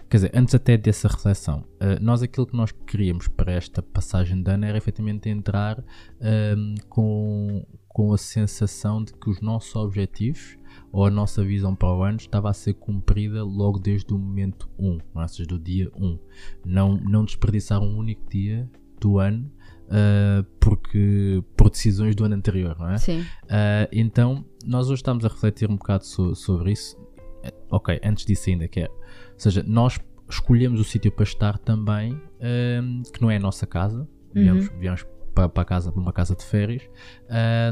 Quer 0.09 0.17
dizer, 0.17 0.31
antes 0.33 0.55
até 0.55 0.75
dessa 0.75 1.07
reflexão, 1.07 1.59
uh, 1.59 2.01
nós 2.01 2.23
aquilo 2.23 2.47
que 2.47 2.57
nós 2.57 2.71
queríamos 2.71 3.27
para 3.27 3.51
esta 3.51 3.81
passagem 3.81 4.41
de 4.41 4.51
ano 4.51 4.65
era 4.65 4.77
efetivamente 4.77 5.29
entrar 5.29 5.83
um, 6.57 6.75
com, 6.89 7.63
com 7.87 8.11
a 8.11 8.17
sensação 8.17 9.03
de 9.03 9.13
que 9.13 9.29
os 9.29 9.39
nossos 9.39 9.75
objetivos 9.75 10.57
ou 10.91 11.05
a 11.05 11.11
nossa 11.11 11.43
visão 11.43 11.75
para 11.75 11.93
o 11.93 12.01
ano 12.01 12.17
estava 12.17 12.49
a 12.49 12.53
ser 12.53 12.73
cumprida 12.73 13.43
logo 13.43 13.77
desde 13.77 14.11
o 14.11 14.17
momento 14.17 14.67
1, 14.79 14.97
não 15.13 15.21
é? 15.21 15.25
ou 15.25 15.27
seja, 15.27 15.47
do 15.47 15.59
dia 15.59 15.91
1. 15.95 16.19
Não, 16.65 16.97
não 16.97 17.23
desperdiçar 17.23 17.79
um 17.79 17.95
único 17.95 18.27
dia 18.31 18.67
do 18.99 19.19
ano 19.19 19.51
uh, 19.89 20.43
porque, 20.60 21.43
por 21.58 21.69
decisões 21.69 22.15
do 22.15 22.24
ano 22.25 22.36
anterior, 22.36 22.75
não 22.79 22.89
é? 22.89 22.98
Sim. 22.98 23.22
Uh, 23.22 23.88
então, 23.91 24.46
nós 24.65 24.88
hoje 24.88 24.96
estamos 25.01 25.25
a 25.25 25.27
refletir 25.27 25.69
um 25.69 25.75
bocado 25.75 26.05
so- 26.05 26.36
sobre 26.36 26.72
isso. 26.72 26.98
Eh, 27.43 27.53
Ok, 27.72 28.00
antes 28.03 28.25
disso 28.25 28.50
ainda, 28.50 28.67
que 28.67 28.81
é, 28.81 28.88
ou 28.88 28.93
seja, 29.38 29.63
nós 29.65 30.00
escolhemos 30.29 30.79
o 30.79 30.84
sítio 30.84 31.12
para 31.12 31.24
estar 31.24 31.58
também, 31.60 32.13
um, 32.84 33.01
que 33.13 33.22
não 33.22 33.31
é 33.31 33.38
a 33.38 33.39
nossa 33.39 33.65
casa, 33.65 34.08
viemos, 34.34 34.69
viemos 34.79 35.05
para, 35.33 35.48
para, 35.50 35.65
casa, 35.65 35.91
para 35.91 36.01
uma 36.01 36.13
casa 36.13 36.36
de 36.36 36.43
férias, 36.43 36.83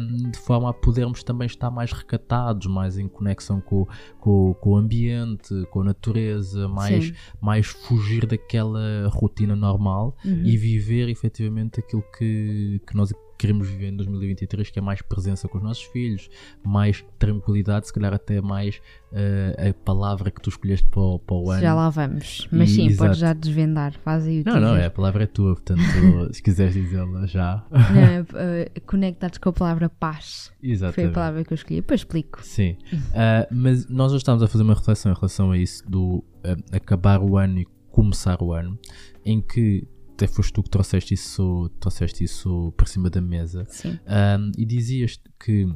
um, 0.01 0.29
de 0.31 0.37
forma 0.39 0.69
a 0.69 0.73
podermos 0.73 1.23
também 1.23 1.45
estar 1.45 1.69
mais 1.71 1.91
recatados, 1.91 2.67
mais 2.67 2.97
em 2.97 3.07
conexão 3.07 3.59
com, 3.61 3.87
com, 4.19 4.53
com 4.55 4.71
o 4.71 4.77
ambiente, 4.77 5.53
com 5.71 5.81
a 5.81 5.83
natureza, 5.83 6.67
mais, 6.67 7.05
Sim. 7.05 7.13
mais 7.41 7.67
fugir 7.67 8.25
daquela 8.25 9.07
rotina 9.09 9.55
normal 9.55 10.15
Uhum. 10.23 10.43
e 10.43 10.57
viver 10.57 11.09
efetivamente 11.09 11.79
aquilo 11.79 12.03
que, 12.17 12.81
que 12.85 12.95
nós 12.95 13.11
queremos 13.37 13.67
viver 13.67 13.89
em 13.89 13.95
2023, 13.95 14.69
que 14.69 14.79
é 14.79 14.81
mais 14.81 15.01
presença 15.01 15.47
com 15.47 15.57
os 15.57 15.63
nossos 15.63 15.83
filhos, 15.83 16.29
mais 16.63 17.05
tranquilidade, 17.19 17.87
se 17.87 17.93
calhar 17.93 18.13
até 18.13 18.41
mais 18.41 18.77
uh, 19.11 19.69
a 19.69 19.73
palavra 19.85 20.31
que 20.31 20.41
tu 20.41 20.49
escolheste 20.49 20.89
para 20.89 20.99
o, 21.01 21.19
para 21.19 21.35
o 21.35 21.51
ano. 21.51 21.61
Já 21.61 21.73
lá 21.73 21.89
vamos. 21.89 22.47
Mas 22.51 22.69
E- 22.71 22.73
sim, 22.75 22.87
exato. 22.87 23.03
podes 23.09 23.19
já 23.19 23.33
desvendar. 23.33 23.93
Faz 24.03 24.25
aí 24.25 24.41
o 24.41 24.43
Não, 24.45 24.59
não, 24.59 24.75
é, 24.75 24.85
a 24.85 24.91
palavra 24.91 25.23
é 25.23 25.27
tua, 25.27 25.53
portanto, 25.53 25.79
se 26.33 26.41
quiseres 26.41 26.73
dizê-la 26.73 27.25
já. 27.27 27.65
Não, 27.71 28.21
uh, 28.21 28.81
conectados 28.85 29.37
com 29.37 29.49
a 29.49 29.53
palavra 29.53 29.89
paz. 29.89 30.51
Foi 30.59 30.69
a 30.69 30.71
Exatamente. 30.73 31.13
palavra 31.13 31.43
que 31.43 31.53
eu 31.53 31.55
escolhi. 31.55 31.81
Depois 31.81 32.01
explico. 32.01 32.39
Sim, 32.43 32.77
Ah, 33.13 33.47
mas 33.51 33.87
nós 33.87 34.11
já 34.11 34.17
estamos 34.17 34.41
a 34.43 34.47
fazer 34.47 34.63
uma 34.63 34.73
reflexão 34.73 35.11
em 35.11 35.15
relação 35.15 35.51
a 35.51 35.57
isso, 35.57 35.83
do 35.89 36.23
acabar 36.71 37.21
o 37.21 37.37
ano 37.37 37.59
e 37.59 37.67
começar 37.91 38.41
o 38.41 38.53
ano, 38.53 38.77
em 39.25 39.41
que 39.41 39.87
até 40.17 40.25
foste 40.27 40.51
tu 40.51 40.63
que 40.63 40.69
trouxeste 40.71 41.13
isso, 41.13 41.69
trouxeste 41.79 42.23
isso 42.23 42.73
por 42.75 42.87
cima 42.87 43.07
da 43.09 43.21
mesa, 43.21 43.65
Sim. 43.69 43.99
Ah, 44.07 44.39
e 44.57 44.65
dizias 44.65 45.19
que, 45.39 45.67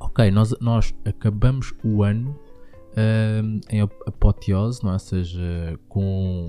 ok, 0.00 0.30
nós, 0.30 0.54
nós 0.60 0.94
acabamos 1.04 1.74
o 1.84 2.02
ano 2.02 2.34
ah, 2.96 3.42
em 3.70 3.82
ap- 3.82 4.02
apoteose, 4.06 4.82
não 4.82 4.90
é? 4.90 4.94
Ou 4.94 4.98
seja, 4.98 5.78
com 5.88 6.46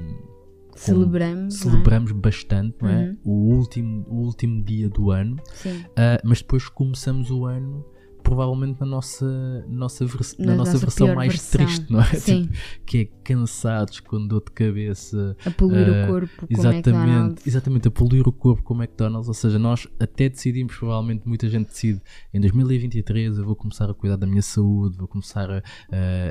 Celebramos. 0.76 1.60
não 1.64 1.70
é? 1.70 1.72
celebramos 1.72 2.12
bastante, 2.14 2.76
não 2.82 2.90
é? 2.90 3.10
Uhum. 3.10 3.18
O, 3.24 3.56
último, 3.56 4.06
o 4.10 4.16
último 4.26 4.64
dia 4.64 4.90
do 4.90 5.12
ano, 5.12 5.38
Sim. 5.54 5.80
Uh, 5.80 6.20
mas 6.24 6.42
depois 6.42 6.68
começamos 6.70 7.30
o 7.32 7.46
ano 7.46 7.86
provavelmente 8.26 8.80
na 8.82 8.86
nossa, 8.86 9.66
nossa 9.70 10.06
vers- 10.06 10.36
na 10.38 10.48
Na 10.48 10.56
nossa, 10.56 10.74
nossa 10.74 10.86
versão 10.86 11.16
mais 11.16 11.32
versão. 11.32 11.66
triste, 11.66 11.92
não 11.92 12.02
é? 12.02 12.06
Sim. 12.16 12.42
Tipo, 12.48 12.86
que 12.86 12.98
é 12.98 13.06
cansados, 13.24 14.00
com 14.02 14.28
dor 14.28 14.44
de 14.46 14.52
cabeça. 14.52 15.38
A 15.46 15.52
poluir 15.52 15.88
Ah, 15.88 16.04
o 16.04 16.08
corpo 16.08 16.48
com 16.48 16.54
Exatamente, 16.54 16.90
McDonald's. 16.90 17.48
exatamente, 17.48 17.88
a 17.88 17.92
poluir 17.92 18.28
o 18.28 18.32
corpo 18.32 18.64
com 18.64 18.74
o 18.74 18.78
McDonald's. 18.78 19.28
Ou 19.28 19.34
seja, 19.34 19.58
nós 19.60 19.88
até 20.00 20.28
decidimos, 20.28 20.76
provavelmente 20.76 21.28
muita 21.28 21.48
gente 21.48 21.68
decide, 21.68 22.02
em 22.34 22.42
2023 22.42 23.38
eu 23.38 23.46
vou 23.46 23.56
começar 23.56 23.90
a 23.90 23.94
cuidar 23.94 24.16
da 24.18 24.28
minha 24.28 24.42
saúde, 24.42 24.98
vou 24.98 25.08
começar 25.08 25.50
a, 25.50 25.62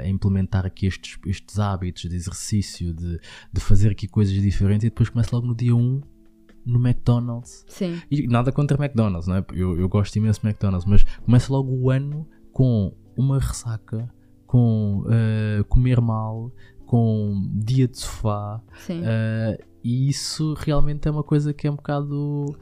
a 0.04 0.08
implementar 0.08 0.66
aqui 0.66 0.86
estes, 0.86 1.16
estes 1.26 1.58
hábitos 1.58 2.08
de 2.10 2.14
exercício, 2.16 2.92
de, 2.92 3.18
de 3.52 3.60
fazer 3.60 3.90
aqui 3.90 4.06
coisas 4.08 4.34
diferentes 4.34 4.84
e 4.84 4.90
depois 4.90 5.08
começa 5.08 5.30
logo 5.34 5.46
no 5.46 5.54
dia 5.54 5.74
1 5.74 6.02
no 6.64 6.78
McDonald's. 6.78 7.64
Sim. 7.68 8.00
E 8.11 8.26
nada 8.26 8.50
contra 8.52 8.76
McDonald's, 8.83 9.26
não 9.26 9.37
é? 9.37 9.44
Eu, 9.52 9.78
eu 9.78 9.88
gosto 9.88 10.16
imenso 10.16 10.40
de 10.40 10.47
McDonald's, 10.49 10.87
mas 10.87 11.04
começa 11.25 11.52
logo 11.52 11.73
o 11.73 11.90
ano 11.90 12.26
com 12.52 12.92
uma 13.16 13.38
ressaca, 13.38 14.12
com 14.47 15.04
eh, 15.11 15.62
comer 15.68 16.00
mal, 16.00 16.50
com 16.87 17.50
dia 17.54 17.88
de 17.88 17.99
sofá, 17.99 18.61
Sim. 18.78 19.02
eh, 19.04 19.59
e 19.84 20.08
isso 20.08 20.54
realmente 20.54 21.06
é 21.06 21.10
uma 21.10 21.22
coisa 21.22 21.52
que 21.52 21.66
é 21.66 21.70
um 21.70 21.76
bocado 21.76 22.56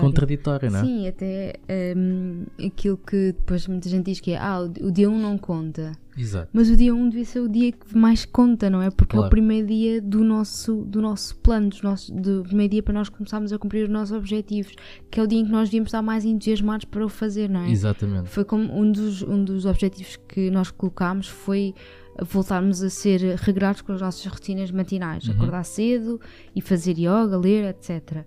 contraditória, 0.00 0.70
não 0.70 0.78
é? 0.78 0.84
Sim, 0.84 1.08
até 1.08 1.54
hum, 1.96 2.44
aquilo 2.64 2.96
que 2.96 3.32
depois 3.32 3.66
muita 3.66 3.88
gente 3.88 4.04
diz 4.04 4.20
que 4.20 4.30
é 4.30 4.38
ah, 4.38 4.60
o 4.60 4.90
dia 4.92 5.10
1 5.10 5.18
não 5.20 5.36
conta. 5.36 5.90
Exato. 6.16 6.48
Mas 6.52 6.70
o 6.70 6.76
dia 6.76 6.94
1 6.94 7.08
devia 7.08 7.24
ser 7.24 7.40
o 7.40 7.48
dia 7.48 7.72
que 7.72 7.96
mais 7.96 8.24
conta, 8.24 8.70
não 8.70 8.80
é? 8.80 8.88
Porque 8.90 9.16
é 9.16 9.18
Claro. 9.18 9.26
o 9.26 9.30
primeiro 9.30 9.66
dia 9.66 10.00
do 10.00 10.22
nosso, 10.22 10.84
do 10.84 11.00
nosso 11.00 11.34
plano, 11.36 11.70
dos 11.70 11.82
nossos, 11.82 12.10
do 12.10 12.44
primeiro 12.44 12.70
dia 12.70 12.82
para 12.84 12.94
nós 12.94 13.08
começarmos 13.08 13.52
a 13.52 13.58
cumprir 13.58 13.84
os 13.84 13.90
nossos 13.90 14.16
objetivos, 14.16 14.72
que 15.10 15.18
é 15.18 15.22
o 15.24 15.26
dia 15.26 15.40
em 15.40 15.46
que 15.46 15.50
nós 15.50 15.68
devíamos 15.68 15.88
estar 15.88 16.02
mais 16.02 16.24
entusiasmados 16.24 16.84
para 16.84 17.04
o 17.04 17.08
fazer, 17.08 17.48
não 17.50 17.62
é? 17.62 17.70
Exatamente. 17.70 18.28
Foi 18.28 18.44
como 18.44 18.72
um 18.72 18.92
dos, 18.92 19.22
um 19.22 19.42
dos 19.42 19.66
objetivos 19.66 20.16
que 20.28 20.50
nós 20.50 20.70
colocámos 20.70 21.26
foi 21.26 21.74
voltarmos 22.22 22.82
a 22.82 22.90
ser 22.90 23.20
regrados 23.36 23.80
com 23.82 23.92
as 23.92 24.00
nossas 24.00 24.24
rotinas 24.26 24.70
matinais, 24.70 25.24
Uhum. 25.26 25.34
acordar 25.34 25.64
cedo 25.64 26.20
e 26.54 26.60
fazer 26.60 26.96
yoga, 26.98 27.36
ler, 27.38 27.64
etc. 27.70 28.24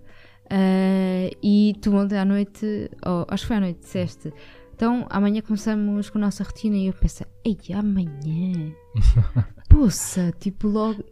Ah, 0.50 1.30
e 1.42 1.74
tu 1.80 1.94
ontem 1.94 2.18
à 2.18 2.24
noite, 2.24 2.90
ou 3.04 3.24
acho 3.28 3.44
que 3.44 3.48
foi 3.48 3.56
à 3.56 3.60
noite, 3.60 3.80
disseste, 3.80 4.32
então 4.74 5.06
amanhã 5.08 5.40
começamos 5.40 6.10
com 6.10 6.18
a 6.18 6.22
nossa 6.22 6.42
rotina 6.44 6.76
e 6.76 6.86
eu 6.88 6.92
pensei, 6.92 7.26
ei, 7.44 7.56
amanhã? 7.74 8.72
Poça, 9.68 10.32
tipo 10.38 10.68
logo. 10.68 11.02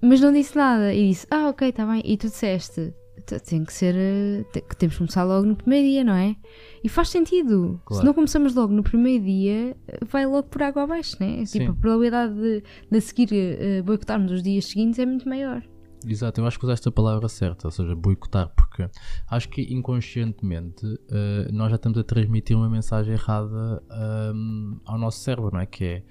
Mas 0.00 0.20
não 0.20 0.32
disse 0.32 0.56
nada 0.56 0.92
e 0.92 1.08
disse, 1.10 1.26
ah, 1.30 1.48
ok, 1.48 1.68
está 1.68 1.86
bem. 1.86 2.02
E 2.04 2.16
tu 2.16 2.26
disseste, 2.26 2.90
"T- 2.90 2.94
tem 3.24 3.64
que 3.64 3.72
ser, 3.72 3.94
eh, 3.96 4.44
que 4.60 4.76
temos 4.76 4.94
que 4.94 4.98
começar 4.98 5.24
logo 5.24 5.46
no 5.46 5.56
primeiro 5.56 5.86
dia, 5.86 6.04
não 6.04 6.14
é? 6.14 6.36
E 6.82 6.88
faz 6.88 7.08
sentido. 7.08 7.80
Claro. 7.84 8.00
Se 8.00 8.06
não 8.06 8.14
começamos 8.14 8.54
logo 8.54 8.72
no 8.72 8.82
primeiro 8.82 9.24
dia, 9.24 9.76
eh, 9.88 9.98
vai 10.04 10.26
logo 10.26 10.48
por 10.48 10.62
água 10.62 10.82
abaixo, 10.82 11.16
né? 11.20 11.44
Sim. 11.44 11.60
Tipo, 11.60 11.72
a 11.72 11.74
probabilidade 11.74 12.34
de, 12.34 12.62
de 12.90 13.00
seguir 13.00 13.28
eh, 13.32 13.82
boicotarmos 13.82 14.30
os 14.30 14.42
dias 14.42 14.66
seguintes 14.66 14.98
é 14.98 15.06
muito 15.06 15.28
maior. 15.28 15.62
Exato, 16.06 16.40
eu 16.40 16.46
acho 16.46 16.58
que 16.58 16.64
usaste 16.66 16.86
a 16.88 16.92
palavra 16.92 17.28
certa, 17.28 17.66
ou 17.66 17.70
seja, 17.70 17.94
boicotar, 17.94 18.52
porque 18.54 18.88
acho 19.26 19.48
que 19.48 19.62
inconscientemente 19.62 20.86
eh, 21.10 21.48
nós 21.50 21.70
já 21.70 21.76
estamos 21.76 21.98
a 21.98 22.04
transmitir 22.04 22.56
uma 22.56 22.68
mensagem 22.68 23.14
errada 23.14 23.82
ahm, 23.90 24.78
ao 24.84 24.98
nosso 24.98 25.20
cérebro, 25.20 25.50
não 25.52 25.60
é? 25.60 25.66
Que 25.66 25.84
é 25.84 26.02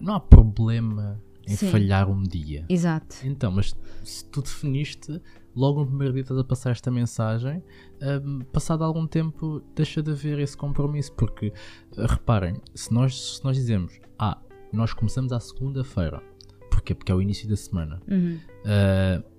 não 0.00 0.14
há 0.14 0.20
problema 0.20 1.20
em 1.46 1.56
Sim. 1.56 1.70
falhar 1.70 2.10
um 2.10 2.22
dia. 2.22 2.64
Exato. 2.68 3.16
Então, 3.24 3.50
mas 3.50 3.74
se 4.04 4.24
tu 4.26 4.42
definiste, 4.42 5.20
logo 5.58 5.80
no 5.80 5.86
primeiro 5.88 6.12
dia 6.14 6.22
estás 6.22 6.38
a 6.38 6.44
passar 6.44 6.70
esta 6.70 6.90
mensagem, 6.90 7.62
ahm, 8.00 8.40
passado 8.52 8.84
algum 8.84 9.06
tempo 9.06 9.60
deixa 9.74 10.00
de 10.00 10.12
haver 10.12 10.38
esse 10.38 10.56
compromisso, 10.56 11.12
porque 11.14 11.52
reparem, 11.96 12.60
se 12.74 12.94
nós, 12.94 13.36
se 13.38 13.44
nós 13.44 13.56
dizemos, 13.56 14.00
ah, 14.18 14.40
nós 14.72 14.92
começamos 14.92 15.32
à 15.32 15.40
segunda-feira, 15.40 16.22
porquê? 16.70 16.94
Porque 16.94 17.10
é 17.10 17.14
o 17.14 17.20
início 17.20 17.48
da 17.48 17.56
semana. 17.56 18.00
Uhum. 18.08 18.38
Uh, 18.64 19.37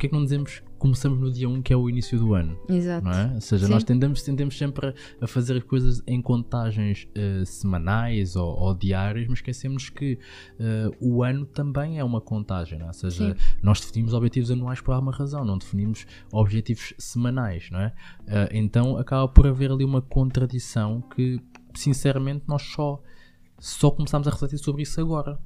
Porquê 0.00 0.08
que 0.08 0.14
não 0.14 0.24
dizemos 0.24 0.62
começamos 0.78 1.20
no 1.20 1.30
dia 1.30 1.46
1, 1.46 1.60
que 1.60 1.74
é 1.74 1.76
o 1.76 1.86
início 1.86 2.18
do 2.18 2.32
ano? 2.32 2.58
Exato. 2.70 3.04
Não 3.04 3.12
é? 3.12 3.34
Ou 3.34 3.40
seja, 3.42 3.66
Sim. 3.66 3.72
nós 3.72 3.84
tendemos, 3.84 4.22
tendemos 4.22 4.56
sempre 4.56 4.94
a, 5.20 5.26
fazer 5.26 5.58
as 5.58 5.62
coisas 5.64 6.02
em 6.06 6.22
contagens 6.22 7.06
uh, 7.18 7.44
semanais 7.44 8.34
ou, 8.34 8.48
ou 8.48 8.74
diárias, 8.74 9.28
mas 9.28 9.40
esquecemos 9.40 9.90
que 9.90 10.18
uh, 10.58 10.96
o 10.98 11.22
ano 11.22 11.44
também 11.44 11.98
é 11.98 12.02
uma 12.02 12.18
contagem. 12.18 12.78
Não 12.78 12.86
é? 12.86 12.88
Ou 12.88 12.94
seja, 12.94 13.34
Sim. 13.34 13.56
nós 13.62 13.78
definimos 13.78 14.14
objetivos 14.14 14.50
anuais 14.50 14.80
por 14.80 14.92
alguma 14.92 15.12
razão, 15.12 15.44
não 15.44 15.58
definimos 15.58 16.06
objetivos 16.32 16.94
semanais. 16.96 17.68
Não 17.70 17.80
é? 17.80 17.88
Uh, 18.22 18.48
então 18.52 18.96
acaba 18.96 19.28
por 19.28 19.46
haver 19.46 19.70
ali 19.70 19.84
uma 19.84 20.00
contradição 20.00 21.02
que, 21.14 21.38
sinceramente, 21.74 22.44
nós 22.48 22.62
só, 22.62 23.02
só 23.58 23.90
começamos 23.90 24.26
a 24.26 24.30
refletir 24.30 24.56
sobre 24.56 24.80
isso 24.80 24.98
agora 24.98 25.38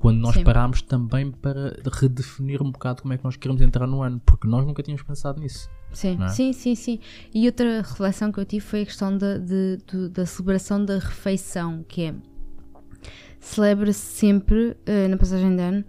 quando 0.00 0.18
nós 0.18 0.34
Sim. 0.34 0.42
parámos 0.42 0.82
também 0.82 1.30
para 1.30 1.76
redefinir 1.92 2.60
um 2.62 2.72
bocado 2.72 3.02
como 3.02 3.14
é 3.14 3.18
que 3.18 3.22
nós 3.24 3.36
queremos 3.36 3.62
entrar 3.62 3.86
no 3.86 4.02
ano, 4.02 4.20
porque 4.26 4.48
nós 4.48 4.66
nunca 4.66 4.82
tínhamos 4.82 5.02
pensado 5.04 5.38
nisso. 5.40 5.68
Sim, 5.92 6.18
é? 6.22 6.28
sim, 6.28 6.52
sim, 6.52 6.74
sim. 6.74 6.98
E 7.34 7.46
outra 7.46 7.82
reflexão 7.82 8.32
que 8.32 8.40
eu 8.40 8.44
tive 8.44 8.64
foi 8.64 8.82
a 8.82 8.86
questão 8.86 9.16
da, 9.16 9.38
de- 9.38 9.78
do- 9.86 10.08
da 10.08 10.24
celebração 10.26 10.84
da 10.84 10.94
refeição, 10.98 11.84
que 11.86 12.02
é 12.04 12.14
celebra-se 13.38 14.00
sempre 14.00 14.76
eh, 14.86 15.06
na 15.08 15.16
passagem 15.16 15.54
de 15.54 15.62
ano 15.62 15.84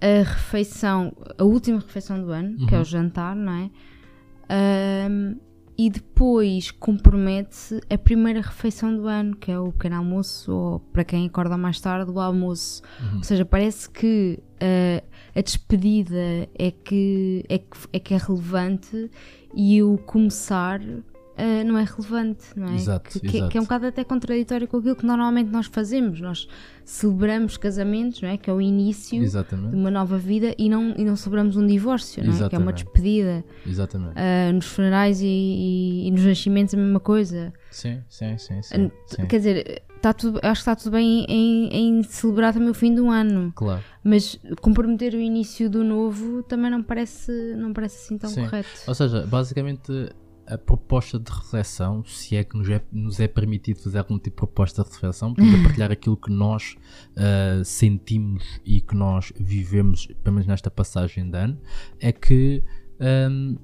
a 0.00 0.22
refeição, 0.22 1.12
a 1.36 1.42
última 1.44 1.78
refeição 1.80 2.22
do 2.22 2.30
ano, 2.30 2.56
que 2.66 2.74
é 2.74 2.76
Uhum. 2.76 2.82
o 2.82 2.84
jantar, 2.84 3.34
não 3.34 3.52
é? 3.52 3.70
E 5.78 5.88
depois 5.88 6.72
compromete-se 6.72 7.80
a 7.88 7.96
primeira 7.96 8.40
refeição 8.40 8.96
do 8.96 9.06
ano, 9.06 9.36
que 9.36 9.52
é 9.52 9.58
o 9.58 9.70
pequeno 9.70 9.96
almoço, 9.96 10.52
ou 10.52 10.80
para 10.80 11.04
quem 11.04 11.24
acorda 11.24 11.56
mais 11.56 11.80
tarde, 11.80 12.10
o 12.10 12.18
almoço. 12.18 12.82
Ou 13.14 13.22
seja, 13.22 13.44
parece 13.44 13.88
que 13.88 14.40
ah, 14.60 15.02
a 15.36 15.40
despedida 15.40 16.48
é 16.58 16.72
que, 16.72 17.44
é, 17.48 17.58
que, 17.58 17.76
é 17.92 17.98
que 18.00 18.14
é 18.14 18.16
relevante 18.16 19.08
e 19.54 19.80
o 19.80 19.98
começar 19.98 20.80
ah, 21.38 21.64
não 21.64 21.78
é 21.78 21.84
relevante, 21.84 22.44
não 22.56 22.68
é? 22.68 22.74
Exato, 22.74 23.20
que, 23.20 23.26
exato. 23.36 23.50
que 23.50 23.56
é 23.56 23.60
um 23.60 23.64
bocado 23.64 23.86
até 23.86 24.04
contraditório 24.04 24.66
com 24.68 24.76
aquilo 24.78 24.96
que 24.96 25.06
normalmente 25.06 25.50
nós 25.50 25.66
fazemos. 25.66 26.20
Nós 26.20 26.48
celebramos 26.84 27.56
casamentos, 27.56 28.20
não 28.22 28.28
é? 28.28 28.36
Que 28.36 28.48
é 28.50 28.52
o 28.52 28.60
início 28.60 29.18
de 29.20 29.24
Exatamente. 29.24 29.74
uma 29.74 29.90
nova 29.90 30.18
vida 30.18 30.54
e 30.58 30.68
não, 30.68 30.94
e 30.96 31.04
não 31.04 31.16
celebramos 31.16 31.56
um 31.56 31.66
divórcio, 31.66 32.22
não 32.24 32.30
é? 32.32 32.36
Que 32.48 32.56
é 32.56 32.58
uma 32.58 32.70
Exatamente. 32.72 32.84
despedida. 32.84 33.44
Exatamente. 33.66 34.12
Ah, 34.16 34.52
nos 34.52 34.66
funerais 34.66 35.20
e, 35.20 35.26
e- 35.26 36.08
e 36.08 36.10
nos 36.10 36.24
nascimentos 36.24 36.74
a 36.74 36.76
mesma 36.76 37.00
coisa. 37.00 37.52
Sim, 37.70 38.00
sim, 38.08 38.36
sim. 38.38 38.62
sim, 38.62 38.90
sim. 39.06 39.26
Quer 39.26 39.36
dizer, 39.38 39.82
tá 40.00 40.12
tudo, 40.14 40.38
acho 40.42 40.52
que 40.64 40.70
está 40.70 40.74
tudo 40.74 40.92
bem 40.92 41.24
em, 41.28 41.68
em 41.98 42.02
celebrar 42.02 42.54
também 42.54 42.70
o 42.70 42.74
fim 42.74 42.94
do 42.94 43.10
ano. 43.10 43.52
Claro. 43.54 43.82
Mas 44.02 44.38
comprometer 44.62 45.12
o 45.12 45.20
início 45.20 45.68
do 45.68 45.84
novo 45.84 46.42
também 46.44 46.70
não 46.70 46.82
parece, 46.82 47.30
não 47.56 47.72
parece 47.74 48.04
assim 48.06 48.16
tão 48.16 48.30
Sim. 48.30 48.44
correto. 48.44 48.68
Ou 48.86 48.94
seja, 48.94 49.26
basicamente 49.26 49.92
a 50.50 50.56
proposta 50.56 51.18
de 51.18 51.30
reflexão, 51.30 52.02
se 52.04 52.34
é 52.36 52.42
que 52.42 52.56
nos 52.56 52.68
é, 52.70 52.82
nos 52.90 53.20
é 53.20 53.28
permitido 53.28 53.80
fazer 53.80 53.98
algum 53.98 54.14
tipo 54.18 54.30
de 54.30 54.36
proposta 54.36 54.82
de 54.82 54.90
reflexão, 54.90 55.34
podemos 55.34 55.62
partilhar 55.62 55.92
aquilo 55.92 56.16
que 56.16 56.30
nós 56.30 56.74
ah, 57.16 57.62
sentimos 57.64 58.42
e 58.64 58.80
que 58.80 58.94
nós 58.96 59.30
vivemos, 59.38 60.06
pelo 60.22 60.34
menos 60.36 60.46
nesta 60.46 60.70
passagem 60.70 61.30
de 61.30 61.36
ano, 61.36 61.58
é 62.00 62.10
que 62.12 62.64
ahm, 62.98 63.56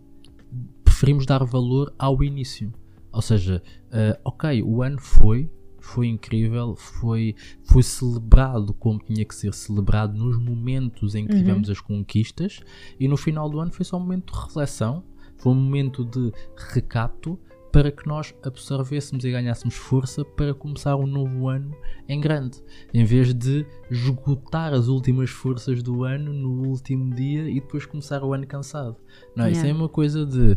preferimos 0.85 1.25
dar 1.27 1.43
valor 1.45 1.93
ao 1.99 2.23
início. 2.23 2.73
Ou 3.11 3.23
seja, 3.23 3.63
ah, 3.91 4.19
ok, 4.25 4.63
o 4.63 4.83
ano 4.83 5.01
foi, 5.01 5.51
foi 5.81 6.07
incrível, 6.09 6.75
foi, 6.77 7.35
foi 7.63 7.83
celebrado 7.83 8.75
como 8.75 8.99
tinha 8.99 9.25
que 9.25 9.35
ser 9.35 9.55
celebrado 9.55 10.15
nos 10.17 10.39
momentos 10.39 11.15
em 11.15 11.27
que 11.27 11.33
Uhum. 11.33 11.39
tivemos 11.39 11.71
as 11.71 11.81
conquistas 11.81 12.61
e 13.01 13.09
no 13.09 13.17
final 13.17 13.49
do 13.49 13.59
ano 13.61 13.73
foi 13.73 13.85
só 13.85 13.97
um 13.97 14.01
momento 14.01 14.33
de 14.35 14.39
reflexão, 14.39 15.03
foi 15.45 15.53
um 15.53 15.57
momento 15.57 16.07
de 16.07 16.33
recato 16.73 17.39
para 17.71 17.93
que 17.93 18.07
nós 18.07 18.35
absorvêssemos 18.43 19.25
e 19.25 19.31
ganhássemos 19.31 19.75
força 19.75 20.25
para 20.25 20.55
começar 20.55 20.97
um 20.97 21.07
novo 21.07 21.49
ano 21.49 21.77
em 22.09 22.19
grande, 22.19 22.63
em 22.95 23.05
vez 23.05 23.35
de 23.35 23.67
esgotar 23.91 24.73
as 24.73 24.89
últimas 24.89 25.29
forças 25.29 25.83
do 25.83 26.03
ano 26.03 26.33
no 26.33 26.67
último 26.67 27.15
dia 27.15 27.51
e 27.51 27.55
depois 27.61 27.85
começar 27.85 28.25
o 28.25 28.33
ano 28.33 28.47
cansado. 28.47 28.97
Não, 29.37 29.45
é? 29.45 29.51
isso 29.51 29.61
é 29.61 29.65
Yeah. 29.65 29.83
uma 29.83 29.89
coisa 29.89 30.25
de. 30.25 30.57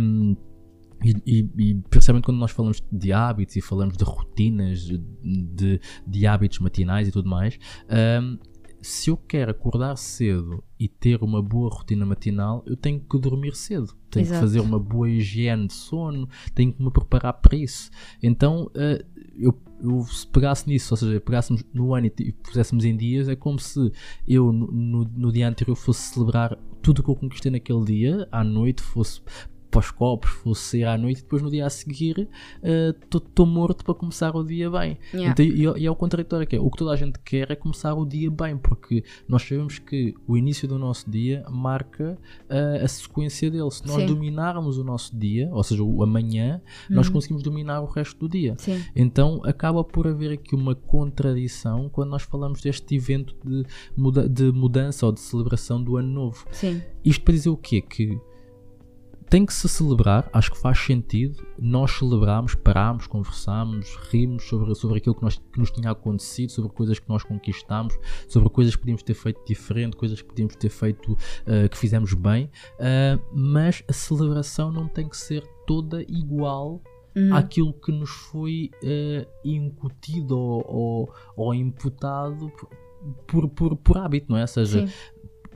hum, 0.00 0.34
e, 1.04 1.16
e, 1.26 1.50
e 1.58 1.74
principalmente 1.90 2.24
quando 2.24 2.38
nós 2.38 2.52
falamos 2.52 2.82
de 2.90 3.12
hábitos 3.12 3.56
e 3.56 3.60
falamos 3.60 3.96
de 3.96 4.04
rotinas, 4.04 4.88
de, 4.88 5.80
de 6.06 6.26
hábitos 6.26 6.60
matinais 6.60 7.08
e 7.08 7.12
tudo 7.12 7.28
mais, 7.28 7.58
hum, 8.22 8.38
se 8.82 9.10
eu 9.10 9.16
quero 9.16 9.52
acordar 9.52 9.96
cedo 9.96 10.62
e 10.78 10.88
ter 10.88 11.22
uma 11.22 11.40
boa 11.40 11.70
rotina 11.70 12.04
matinal, 12.04 12.62
eu 12.66 12.76
tenho 12.76 13.00
que 13.00 13.18
dormir 13.18 13.54
cedo. 13.54 13.94
Tenho 14.10 14.24
Exato. 14.24 14.40
que 14.40 14.46
fazer 14.46 14.60
uma 14.60 14.78
boa 14.78 15.08
higiene 15.08 15.68
de 15.68 15.72
sono, 15.72 16.28
tenho 16.54 16.72
que 16.72 16.82
me 16.82 16.90
preparar 16.90 17.34
para 17.34 17.56
isso. 17.56 17.90
Então, 18.22 18.70
eh, 18.74 19.04
eu, 19.38 19.56
eu 19.80 20.02
se 20.02 20.26
pegasse 20.26 20.68
nisso, 20.68 20.92
ou 20.92 20.98
seja, 20.98 21.20
pegássemos 21.20 21.64
no 21.72 21.94
ano 21.94 22.06
e 22.06 22.12
e 22.18 22.32
puséssemos 22.32 22.84
em 22.84 22.96
dias, 22.96 23.28
é 23.28 23.36
como 23.36 23.58
se 23.58 23.92
eu 24.26 24.52
no, 24.52 24.66
no, 24.66 25.04
no 25.04 25.32
dia 25.32 25.48
anterior 25.48 25.76
fosse 25.76 26.12
celebrar 26.12 26.58
tudo 26.82 26.98
o 26.98 27.02
que 27.04 27.10
eu 27.10 27.16
conquistei 27.16 27.52
naquele 27.52 27.84
dia, 27.84 28.28
à 28.30 28.42
noite 28.42 28.82
fosse 28.82 29.22
para 29.72 29.80
os 29.80 29.90
copos, 29.90 30.30
fosse 30.30 30.62
sair 30.62 30.84
à 30.84 30.98
noite 30.98 31.20
e 31.20 31.22
depois 31.22 31.42
no 31.42 31.50
dia 31.50 31.66
a 31.66 31.70
seguir 31.70 32.28
estou 33.10 33.46
morto 33.46 33.84
para 33.84 33.94
começar 33.94 34.36
o 34.36 34.44
dia 34.44 34.70
bem. 34.70 34.98
Yeah. 35.14 35.32
Então, 35.32 35.44
e, 35.44 35.82
e 35.82 35.86
é 35.86 35.90
o 35.90 35.96
contraditório 35.96 36.46
que 36.46 36.54
é, 36.56 36.60
o 36.60 36.70
que 36.70 36.76
toda 36.76 36.92
a 36.92 36.96
gente 36.96 37.18
quer 37.18 37.50
é 37.50 37.56
começar 37.56 37.94
o 37.94 38.04
dia 38.04 38.30
bem, 38.30 38.56
porque 38.56 39.02
nós 39.26 39.42
sabemos 39.42 39.78
que 39.78 40.14
o 40.28 40.36
início 40.36 40.68
do 40.68 40.78
nosso 40.78 41.10
dia 41.10 41.44
marca 41.50 42.18
ah, 42.50 42.84
a 42.84 42.88
sequência 42.88 43.50
dele. 43.50 43.70
Se 43.70 43.86
nós 43.86 43.96
Sim. 44.02 44.06
dominarmos 44.06 44.76
o 44.76 44.84
nosso 44.84 45.16
dia, 45.18 45.48
ou 45.52 45.62
seja, 45.62 45.82
o 45.82 46.02
amanhã, 46.02 46.60
nós 46.90 47.08
conseguimos 47.08 47.42
dominar 47.42 47.80
o 47.80 47.86
resto 47.86 48.18
do 48.20 48.28
dia. 48.28 48.54
Sim. 48.58 48.82
Então 48.94 49.40
acaba 49.44 49.82
por 49.82 50.06
haver 50.06 50.32
aqui 50.32 50.54
uma 50.54 50.74
contradição 50.74 51.88
quando 51.88 52.10
nós 52.10 52.22
falamos 52.22 52.60
deste 52.60 52.94
evento 52.94 53.34
de, 53.44 53.64
muda- 53.96 54.28
de 54.28 54.52
mudança 54.52 55.06
ou 55.06 55.12
de 55.12 55.20
celebração 55.20 55.82
do 55.82 55.96
ano 55.96 56.08
novo. 56.08 56.46
Sim. 56.52 56.82
Isto 57.02 57.24
para 57.24 57.34
dizer 57.34 57.48
o 57.50 57.56
quê? 57.56 57.80
Que 57.80 58.18
tem 59.32 59.46
que 59.46 59.54
se 59.54 59.66
celebrar, 59.66 60.28
acho 60.30 60.50
que 60.50 60.58
faz 60.58 60.78
sentido 60.78 61.42
nós 61.58 61.92
celebrarmos, 61.92 62.54
pararmos, 62.54 63.06
conversarmos, 63.06 63.96
rirmos 64.10 64.46
sobre, 64.46 64.74
sobre 64.74 64.98
aquilo 64.98 65.14
que, 65.14 65.22
nós, 65.22 65.38
que 65.38 65.58
nos 65.58 65.70
tinha 65.70 65.90
acontecido, 65.90 66.52
sobre 66.52 66.70
coisas 66.70 66.98
que 66.98 67.08
nós 67.08 67.22
conquistamos, 67.22 67.98
sobre 68.28 68.50
coisas 68.50 68.76
que 68.76 68.82
podíamos 68.82 69.02
ter 69.02 69.14
feito 69.14 69.42
diferente, 69.46 69.96
coisas 69.96 70.20
que 70.20 70.28
podíamos 70.28 70.54
ter 70.54 70.68
feito 70.68 71.16
ah, 71.46 71.66
que 71.66 71.78
fizemos 71.78 72.12
bem, 72.12 72.50
ah, 72.78 73.18
mas 73.32 73.82
a 73.88 73.92
celebração 73.94 74.70
não 74.70 74.86
tem 74.86 75.08
que 75.08 75.16
ser 75.16 75.42
toda 75.66 76.02
igual 76.02 76.82
Uhum. 77.14 77.34
àquilo 77.34 77.74
que 77.74 77.92
nos 77.92 78.08
foi 78.08 78.70
eh, 78.82 79.28
incutido 79.44 80.34
ou, 80.34 80.64
ou, 80.66 81.14
ou 81.36 81.54
imputado 81.54 82.50
por, 83.26 83.48
por, 83.48 83.76
por 83.76 83.98
hábito, 83.98 84.30
não 84.30 84.38
é? 84.38 84.42
Ou 84.42 84.46
seja. 84.46 84.86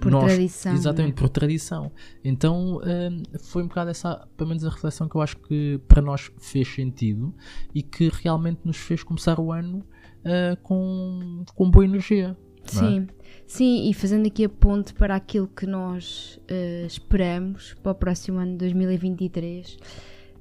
Por 0.00 0.12
nós- 0.12 0.24
tradição. 0.24 0.72
Exatamente, 0.74 1.14
por 1.14 1.28
tradição. 1.28 1.92
Então 2.24 2.80
hum, 2.84 3.22
foi 3.40 3.62
um 3.62 3.68
bocado 3.68 3.90
essa, 3.90 4.28
pelo 4.36 4.48
menos 4.48 4.64
a 4.64 4.70
reflexão 4.70 5.08
que 5.08 5.16
eu 5.16 5.20
acho 5.20 5.36
que 5.38 5.80
para 5.88 6.02
nós 6.02 6.30
fez 6.38 6.68
sentido 6.68 7.34
e 7.74 7.82
que 7.82 8.10
realmente 8.22 8.60
nos 8.64 8.76
fez 8.76 9.02
começar 9.02 9.38
o 9.40 9.52
ano 9.52 9.84
ah, 10.24 10.56
com, 10.62 11.44
com 11.54 11.70
boa 11.70 11.84
energia. 11.84 12.36
é? 12.64 12.68
Sim, 12.68 13.06
sim, 13.46 13.88
e 13.88 13.94
fazendo 13.94 14.26
aqui 14.26 14.44
a 14.44 14.48
ponte 14.48 14.92
para 14.92 15.14
aquilo 15.14 15.46
que 15.46 15.66
nós 15.66 16.40
eh, 16.48 16.84
esperamos 16.84 17.74
para 17.80 17.92
o 17.92 17.94
próximo 17.94 18.38
ano 18.38 18.52
de 18.52 18.58
2023, 18.58 19.78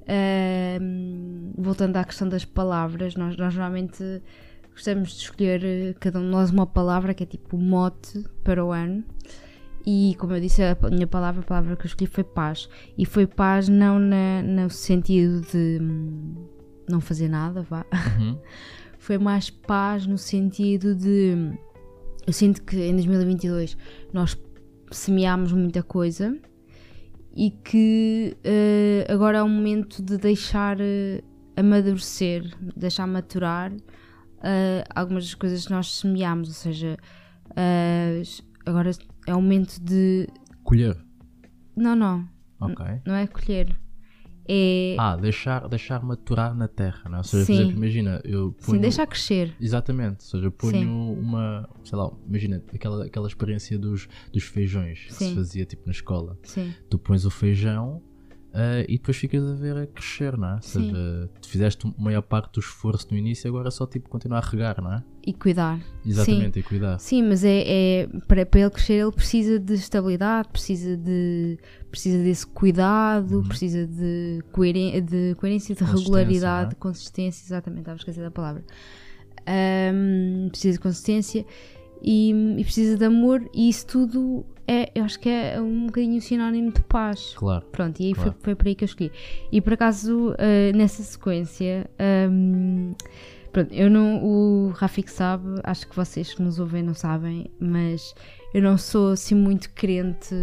ehm, 0.08 1.52
voltando 1.56 1.96
à 1.96 2.04
questão 2.04 2.28
das 2.28 2.44
palavras, 2.44 3.14
nós, 3.14 3.36
nós 3.36 3.54
normalmente 3.54 4.22
gostamos 4.72 5.10
de 5.12 5.22
escolher 5.22 5.94
cada 6.00 6.18
um 6.18 6.22
de 6.22 6.28
nós 6.28 6.50
uma 6.50 6.66
palavra 6.66 7.14
que 7.14 7.22
é 7.22 7.26
tipo 7.26 7.56
mote 7.56 8.24
para 8.42 8.64
o 8.64 8.72
ano. 8.72 9.04
E 9.86 10.16
como 10.18 10.34
eu 10.34 10.40
disse, 10.40 10.62
a 10.62 10.76
minha 10.90 11.06
palavra, 11.06 11.40
a 11.40 11.44
palavra 11.44 11.76
que 11.76 11.82
eu 11.82 11.86
escolhi 11.86 12.10
foi 12.10 12.24
paz. 12.24 12.68
E 12.98 13.06
foi 13.06 13.26
paz 13.26 13.68
não 13.68 13.98
na, 13.98 14.42
no 14.42 14.68
sentido 14.68 15.42
de 15.42 15.78
hum, 15.80 16.48
não 16.88 17.00
fazer 17.00 17.28
nada, 17.28 17.62
vá. 17.62 17.86
Uhum. 18.18 18.38
foi 18.98 19.18
mais 19.18 19.48
paz 19.50 20.04
no 20.04 20.18
sentido 20.18 20.94
de 20.94 21.56
eu 22.26 22.32
sinto 22.32 22.62
que 22.62 22.76
em 22.76 22.92
2022 22.92 23.76
nós 24.12 24.36
semeámos 24.90 25.52
muita 25.52 25.82
coisa 25.82 26.36
e 27.32 27.50
que 27.50 28.36
eh, 28.42 29.06
agora 29.08 29.38
é 29.38 29.42
o 29.42 29.48
momento 29.48 30.02
de 30.02 30.18
deixar 30.18 30.80
eh, 30.80 31.22
amadurecer, 31.56 32.42
deixar 32.74 33.06
maturar 33.06 33.72
eh, 34.42 34.84
algumas 34.92 35.24
das 35.24 35.34
coisas 35.34 35.66
que 35.66 35.72
nós 35.72 35.98
semeámos, 35.98 36.48
ou 36.48 36.54
seja, 36.54 36.96
agora 38.64 38.90
é 39.26 39.34
o 39.34 39.42
momento 39.42 39.78
de. 39.80 40.28
Colher. 40.62 40.96
Não, 41.76 41.94
não, 41.94 42.26
Ok. 42.60 42.84
não 43.06 43.14
é 43.14 43.26
colher. 43.26 43.78
É. 44.48 44.94
Ah, 44.98 45.16
deixar, 45.16 45.68
deixar 45.68 46.02
maturar 46.04 46.54
na 46.54 46.68
terra, 46.68 47.02
não 47.08 47.16
é? 47.16 47.18
Ou 47.18 47.24
seja, 47.24 47.44
por 47.44 47.52
Sim. 47.52 47.60
exemplo, 47.62 47.76
imagina, 47.76 48.20
eu 48.24 48.52
ponho... 48.52 48.76
sim, 48.76 48.80
deixar 48.80 49.06
crescer. 49.06 49.52
Exatamente, 49.60 50.18
ou 50.20 50.20
seja, 50.30 50.44
eu 50.46 50.52
ponho 50.52 50.72
Sim. 50.78 51.18
uma, 51.20 51.68
sei 51.84 51.98
lá, 51.98 52.10
imagina 52.28 52.62
aquela, 52.72 53.04
aquela 53.06 53.26
experiência 53.26 53.76
dos, 53.76 54.08
dos 54.32 54.44
feijões 54.44 55.00
que 55.04 55.14
se 55.14 55.34
fazia 55.34 55.64
tipo 55.64 55.82
na 55.84 55.90
escola. 55.92 56.38
Sim, 56.44 56.72
Tu 56.88 56.96
pões 56.96 57.24
o 57.26 57.30
feijão 57.30 58.00
ah, 58.58 58.80
e 58.88 58.96
depois 58.96 59.16
ficas 59.18 59.44
a 59.44 59.54
ver 59.54 59.76
a 59.76 59.86
crescer, 59.86 60.36
não 60.38 60.48
é? 60.48 60.54
Ou 60.54 60.62
Sim. 60.62 60.88
seja, 60.88 61.30
tu 61.42 61.48
fizeste 61.48 61.86
a 61.86 62.02
maior 62.02 62.22
parte 62.22 62.54
do 62.54 62.60
esforço 62.60 63.06
no 63.10 63.18
início, 63.18 63.46
agora 63.50 63.68
é 63.68 63.70
só 63.70 63.86
tipo 63.86 64.08
continuar 64.08 64.38
a 64.38 64.48
regar, 64.48 64.82
não 64.82 64.94
é? 64.94 65.04
e 65.26 65.32
cuidar. 65.34 65.80
Exatamente, 66.06 66.60
e 66.60 66.62
cuidar. 66.62 66.98
Sim, 67.00 67.24
mas 67.24 67.42
é, 67.44 67.64
é- 67.66 68.08
para, 68.28 68.46
para 68.46 68.60
ele 68.60 68.70
crescer 68.70 68.92
ele 68.92 69.10
precisa 69.10 69.58
de 69.58 69.74
estabilidade, 69.74 70.48
precisa 70.50 70.96
de 70.96 71.58
precisa 71.90 72.22
desse 72.22 72.46
cuidado, 72.46 73.42
precisa 73.48 73.86
de, 73.86 74.40
coeren 74.52 75.02
de 75.04 75.34
coerência, 75.34 75.74
de 75.74 75.80
Consistência, 75.80 76.04
regularidade, 76.04 76.66
é? 76.66 76.68
de 76.70 76.76
consistência, 76.76 77.44
exatamente, 77.44 77.80
estava 77.80 77.96
a 77.96 77.98
esquecer 77.98 78.22
da 78.22 78.30
palavra. 78.30 78.64
Ahm, 79.46 80.48
precisa 80.50 80.74
de 80.74 80.80
consistência 80.80 81.44
e, 82.02 82.30
e 82.58 82.64
precisa 82.64 82.96
de 82.96 83.04
amor 83.04 83.48
e 83.54 83.68
isso 83.68 83.86
tudo 83.86 84.44
é, 84.68 84.90
eu 84.94 85.04
acho 85.04 85.20
que 85.20 85.28
é 85.28 85.60
um 85.60 85.86
bocadinho 85.86 86.20
sinónimo 86.20 86.72
de 86.72 86.82
paz. 86.82 87.34
Claro. 87.36 87.64
Pronto, 87.70 88.00
e 88.00 88.06
aí 88.06 88.14
Claro. 88.14 88.32
foi, 88.32 88.40
foi 88.42 88.54
por 88.56 88.66
aí 88.66 88.74
que 88.74 88.82
eu 88.82 88.86
escolhi. 88.86 89.12
E 89.52 89.60
por 89.60 89.72
acaso, 89.74 90.34
eh, 90.38 90.72
nessa 90.74 91.04
sequência, 91.04 91.88
hum, 92.30 92.92
pronto, 93.52 93.72
eu 93.72 93.88
não. 93.88 94.24
O 94.24 94.70
Rafik 94.70 95.08
sabe, 95.10 95.60
acho 95.62 95.86
que 95.88 95.94
vocês 95.94 96.34
que 96.34 96.42
nos 96.42 96.58
ouvem 96.58 96.82
não 96.82 96.94
sabem, 96.94 97.48
mas 97.60 98.12
eu 98.52 98.60
não 98.60 98.76
sou 98.76 99.12
assim 99.12 99.36
muito 99.36 99.70
crente 99.72 100.34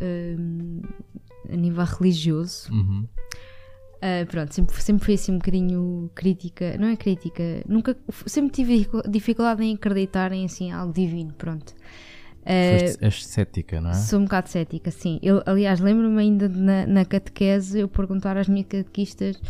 hum, 0.00 0.80
a 1.52 1.56
nível 1.56 1.84
religioso. 1.84 2.72
Uhum. 2.72 3.04
Ah, 4.02 4.26
pronto, 4.26 4.52
sempre, 4.52 4.82
sempre 4.82 5.04
fui 5.04 5.14
assim 5.14 5.30
um 5.32 5.38
bocadinho 5.38 6.10
crítica, 6.12 6.76
não 6.76 6.88
é 6.88 6.96
crítica, 6.96 7.62
nunca, 7.68 7.96
sempre 8.26 8.50
tive 8.50 8.78
dificu- 8.78 9.08
dificuldade 9.08 9.62
em 9.62 9.74
acreditar 9.76 10.32
em 10.32 10.44
assim 10.44 10.72
algo 10.72 10.92
divino, 10.92 11.32
pronto. 11.34 11.72
Ah, 12.44 12.98
Foste, 13.00 13.28
cética, 13.28 13.80
não 13.80 13.90
é? 13.90 13.94
Sou 13.94 14.18
um 14.18 14.24
bocado 14.24 14.48
cética, 14.48 14.90
sim. 14.90 15.20
Eu, 15.22 15.40
aliás, 15.46 15.78
lembro-me 15.78 16.20
ainda 16.20 16.48
na, 16.48 16.84
na 16.84 17.04
catequese 17.04 17.78
eu 17.78 17.86
perguntar 17.86 18.36
às 18.36 18.48
minhas 18.48 18.66
catequistas 18.66 19.40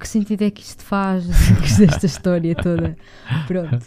que 0.00 0.08
sentido 0.08 0.42
é 0.42 0.50
que 0.50 0.62
isto 0.62 0.82
faz, 0.82 1.26
esta 1.80 2.06
história 2.06 2.54
toda. 2.54 2.96
Pronto. 3.46 3.86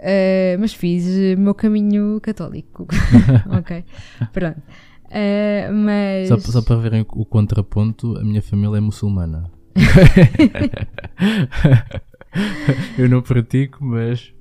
Eh, 0.00 0.56
mas 0.58 0.74
fiz 0.74 1.04
o 1.36 1.40
meu 1.40 1.54
caminho 1.54 2.18
católico. 2.20 2.86
ok. 3.58 3.84
Pronto. 4.32 4.60
Eh, 5.10 5.70
mas. 5.70 6.28
Só, 6.28 6.38
só 6.38 6.62
para 6.62 6.76
verem 6.76 7.06
o 7.12 7.24
contraponto, 7.24 8.16
a 8.16 8.24
minha 8.24 8.42
família 8.42 8.78
é 8.78 8.80
muçulmana. 8.80 9.50
eu 12.98 13.08
não 13.08 13.22
pratico, 13.22 13.84
mas 13.84 14.32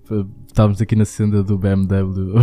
estávamos 0.47 0.81
aqui 0.81 0.95
na 0.95 1.05
senda 1.05 1.43
do 1.43 1.57
BMW 1.57 2.39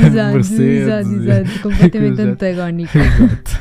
Exato, 0.00 0.32
Mercedes 0.34 0.82
exato, 0.82 1.14
exato. 1.14 1.62
Completamente 1.62 2.20
antagónico. 2.20 2.98
Exato. 2.98 3.52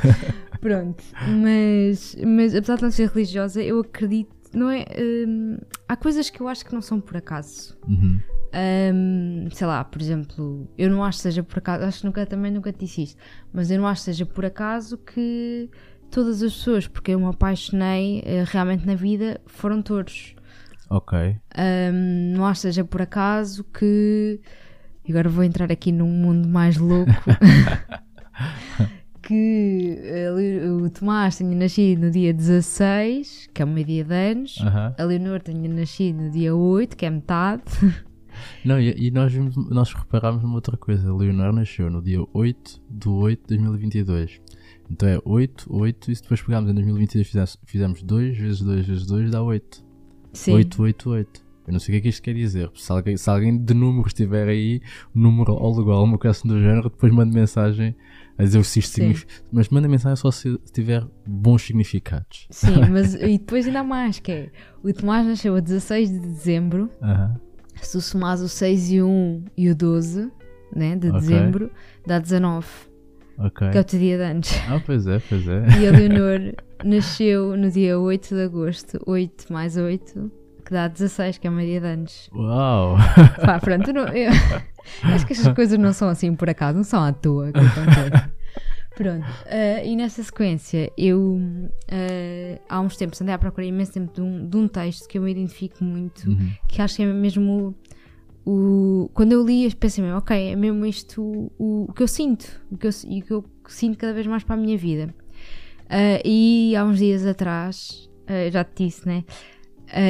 Pronto, 0.59 1.03
mas, 1.41 2.15
mas 2.25 2.55
apesar 2.55 2.75
de 2.75 2.83
não 2.83 2.91
ser 2.91 3.09
religiosa, 3.09 3.63
eu 3.63 3.79
acredito, 3.79 4.29
não 4.53 4.69
é? 4.69 4.85
hum, 5.27 5.57
há 5.87 5.95
coisas 5.95 6.29
que 6.29 6.39
eu 6.39 6.47
acho 6.47 6.63
que 6.63 6.73
não 6.73 6.81
são 6.81 6.99
por 6.99 7.17
acaso. 7.17 7.75
Uhum. 7.87 8.19
Hum, 8.53 9.47
sei 9.51 9.65
lá, 9.65 9.83
por 9.83 10.01
exemplo, 10.01 10.67
eu 10.77 10.89
não 10.89 11.03
acho 11.03 11.19
que 11.19 11.23
seja 11.23 11.41
por 11.43 11.59
acaso, 11.59 11.85
acho 11.85 11.99
que 11.99 12.05
nunca, 12.05 12.25
também 12.25 12.51
nunca 12.51 12.73
te 12.73 12.79
disse 12.79 13.03
isto, 13.03 13.17
mas 13.53 13.71
eu 13.71 13.79
não 13.79 13.87
acho 13.87 14.01
que 14.01 14.05
seja 14.05 14.25
por 14.25 14.45
acaso 14.45 14.97
que 14.97 15.69
todas 16.09 16.43
as 16.43 16.53
pessoas 16.53 16.87
porque 16.87 17.11
eu 17.11 17.19
me 17.19 17.27
apaixonei 17.27 18.21
eh, 18.25 18.43
realmente 18.45 18.85
na 18.85 18.95
vida 18.95 19.39
foram 19.45 19.81
todos. 19.81 20.35
Ok. 20.89 21.17
Hum, 21.57 22.33
não 22.35 22.45
acho 22.45 22.61
que 22.61 22.67
seja 22.67 22.83
por 22.83 23.01
acaso 23.01 23.63
que. 23.63 24.41
e 25.07 25.11
Agora 25.11 25.29
vou 25.29 25.43
entrar 25.43 25.71
aqui 25.71 25.91
num 25.91 26.09
mundo 26.09 26.49
mais 26.49 26.75
louco. 26.75 27.09
que 29.21 29.97
o 30.83 30.89
Tomás 30.89 31.37
tinha 31.37 31.55
nascido 31.55 32.01
no 32.01 32.11
dia 32.11 32.33
16, 32.33 33.49
que 33.53 33.61
é 33.61 33.65
o 33.65 33.67
meio 33.69 33.87
dia 33.87 34.03
de 34.03 34.13
anos. 34.13 34.57
Aham. 34.59 34.93
A 34.97 35.03
Leonor 35.05 35.39
tinha 35.41 35.69
nascido 35.69 36.23
no 36.23 36.29
dia 36.29 36.53
8, 36.53 36.97
que 36.97 37.05
é 37.05 37.09
metade. 37.09 37.63
Não, 38.63 38.79
e, 38.79 39.07
e 39.07 39.11
nós, 39.11 39.31
vimos, 39.31 39.55
nós 39.69 39.93
reparámos 39.93 40.43
numa 40.43 40.55
outra 40.55 40.77
coisa. 40.77 41.13
Leonor 41.13 41.53
nasceu 41.53 41.89
no 41.89 42.01
dia 42.01 42.19
8 42.33 42.81
de 42.89 43.09
8 43.09 43.41
de 43.41 43.57
2022. 43.57 44.41
Então 44.89 45.07
é 45.07 45.19
8, 45.23 45.67
8, 45.69 46.11
e 46.11 46.15
se 46.15 46.21
depois 46.21 46.41
pegámos 46.41 46.69
em 46.69 46.73
2022 46.73 47.27
fizemos, 47.27 47.57
fizemos 47.65 48.03
2 48.03 48.37
vezes 48.37 48.61
2 48.61 48.85
vezes 48.85 49.05
2 49.05 49.31
dá 49.31 49.41
8. 49.41 49.83
Sim. 50.33 50.53
8, 50.53 50.81
8, 50.81 51.09
8. 51.09 51.51
Eu 51.67 51.73
não 51.73 51.79
sei 51.79 51.93
o 51.93 51.93
que 51.93 51.97
é 51.99 52.01
que 52.01 52.09
isto 52.09 52.21
quer 52.21 52.33
dizer. 52.33 52.69
Se 52.75 52.91
alguém, 52.91 53.15
se 53.15 53.29
alguém 53.29 53.57
de 53.57 53.73
números 53.73 54.11
estiver 54.11 54.47
aí, 54.47 54.81
um 55.15 55.21
número 55.21 55.53
alguma 55.53 56.17
coisa 56.17 56.37
assim 56.37 56.47
do 56.47 56.59
género, 56.59 56.89
depois 56.89 57.13
manda 57.13 57.33
mensagem 57.33 57.95
a 58.37 58.43
dizer 58.43 58.63
se 58.65 58.79
isto 58.79 58.95
significa. 58.95 59.31
Mas 59.51 59.69
manda 59.69 59.87
mensagem 59.87 60.15
só 60.15 60.31
se 60.31 60.57
tiver 60.73 61.05
bons 61.25 61.61
significados. 61.61 62.47
Sim, 62.49 62.89
mas 62.91 63.13
e 63.13 63.37
depois 63.37 63.67
ainda 63.67 63.81
há 63.81 63.83
mais, 63.83 64.19
que 64.19 64.31
é 64.31 64.51
o 64.83 64.91
Tomás 64.91 65.25
nasceu 65.25 65.55
a 65.55 65.59
16 65.59 66.09
de 66.09 66.19
dezembro. 66.19 66.89
Aham. 67.01 67.39
Se 67.81 67.93
tu 67.93 68.01
somares 68.01 68.41
o 68.41 68.47
6 68.47 68.91
e 68.91 69.01
o 69.01 69.07
1 69.07 69.43
e 69.57 69.69
o 69.69 69.75
12, 69.75 70.29
né, 70.75 70.95
de 70.95 71.09
Ok. 71.09 71.19
dezembro, 71.19 71.71
dá 72.05 72.19
19, 72.19 72.65
Ok. 73.37 73.69
que 73.71 73.77
é 73.77 73.81
o 73.81 73.83
teu 73.83 73.99
dia 73.99 74.17
de 74.17 74.23
antes. 74.23 74.61
Ah, 74.69 74.79
pois 74.85 75.05
é, 75.07 75.19
pois 75.27 75.47
é. 75.47 75.65
E 75.81 75.87
a 75.87 75.91
Leonor 75.91 76.53
nasceu 76.83 77.57
no 77.57 77.69
dia 77.69 77.99
8 77.99 78.35
de 78.35 78.41
agosto, 78.43 78.99
8 79.05 79.51
mais 79.51 79.75
8, 79.77 80.31
que 80.65 80.71
dá 80.71 80.87
16, 80.87 81.37
que 81.39 81.47
é 81.47 81.49
meu 81.49 81.65
dia 81.65 81.81
de 81.81 81.87
anos. 81.87 82.29
Uau! 82.33 82.95
Pá, 83.43 83.59
pronto, 83.59 83.91
não, 83.91 84.07
eu, 84.09 84.31
acho 85.03 85.25
que 85.25 85.33
estas 85.33 85.53
coisas 85.53 85.77
não 85.77 85.91
são 85.91 86.07
assim 86.07 86.33
por 86.35 86.49
acaso, 86.49 86.77
não 86.77 86.83
são 86.83 87.03
à 87.03 87.11
toa. 87.11 87.51
que 87.51 87.59
acontecem. 87.59 88.30
Pronto, 88.95 89.25
eh, 89.45 89.87
e 89.87 89.95
nessa 89.95 90.21
sequência, 90.21 90.91
eu 90.97 91.39
eh, 91.87 92.59
há 92.67 92.79
uns 92.81 92.97
tempos 92.97 93.21
andei 93.21 93.33
à 93.33 93.37
procura 93.39 93.65
imenso 93.65 93.93
tempo 93.93 94.13
de 94.13 94.21
um, 94.21 94.47
de 94.47 94.57
um 94.57 94.67
texto 94.67 95.07
que 95.07 95.17
eu 95.17 95.21
me 95.21 95.31
identifico 95.31 95.83
muito, 95.83 96.29
Uhum. 96.29 96.51
que 96.67 96.81
acho 96.81 96.97
que 96.97 97.03
é 97.03 97.05
mesmo 97.05 97.73
o, 98.45 98.51
o- 99.05 99.09
quando 99.13 99.31
eu 99.31 99.45
li, 99.45 99.63
eu 99.65 99.71
pensei 99.75 100.03
mesmo, 100.03 100.17
ok, 100.17 100.35
é 100.51 100.55
mesmo 100.55 100.85
isto 100.85 101.21
o, 101.57 101.85
o 101.89 101.93
que 101.93 102.03
eu 102.03 102.07
sinto, 102.07 102.61
o 102.69 102.77
que 102.77 102.85
eu, 102.87 102.91
e 103.07 103.19
o 103.19 103.23
que 103.23 103.31
eu 103.31 103.45
sinto 103.67 103.97
cada 103.97 104.13
vez 104.13 104.27
mais 104.27 104.43
para 104.43 104.55
a 104.55 104.57
minha 104.59 104.77
vida. 104.77 105.13
Ah, 105.89 106.21
e 106.25 106.75
há 106.75 106.83
uns 106.83 106.97
dias 106.99 107.25
atrás, 107.25 108.09
já 108.51 108.63
te 108.63 108.85
disse, 108.85 109.05
né? 109.07 109.23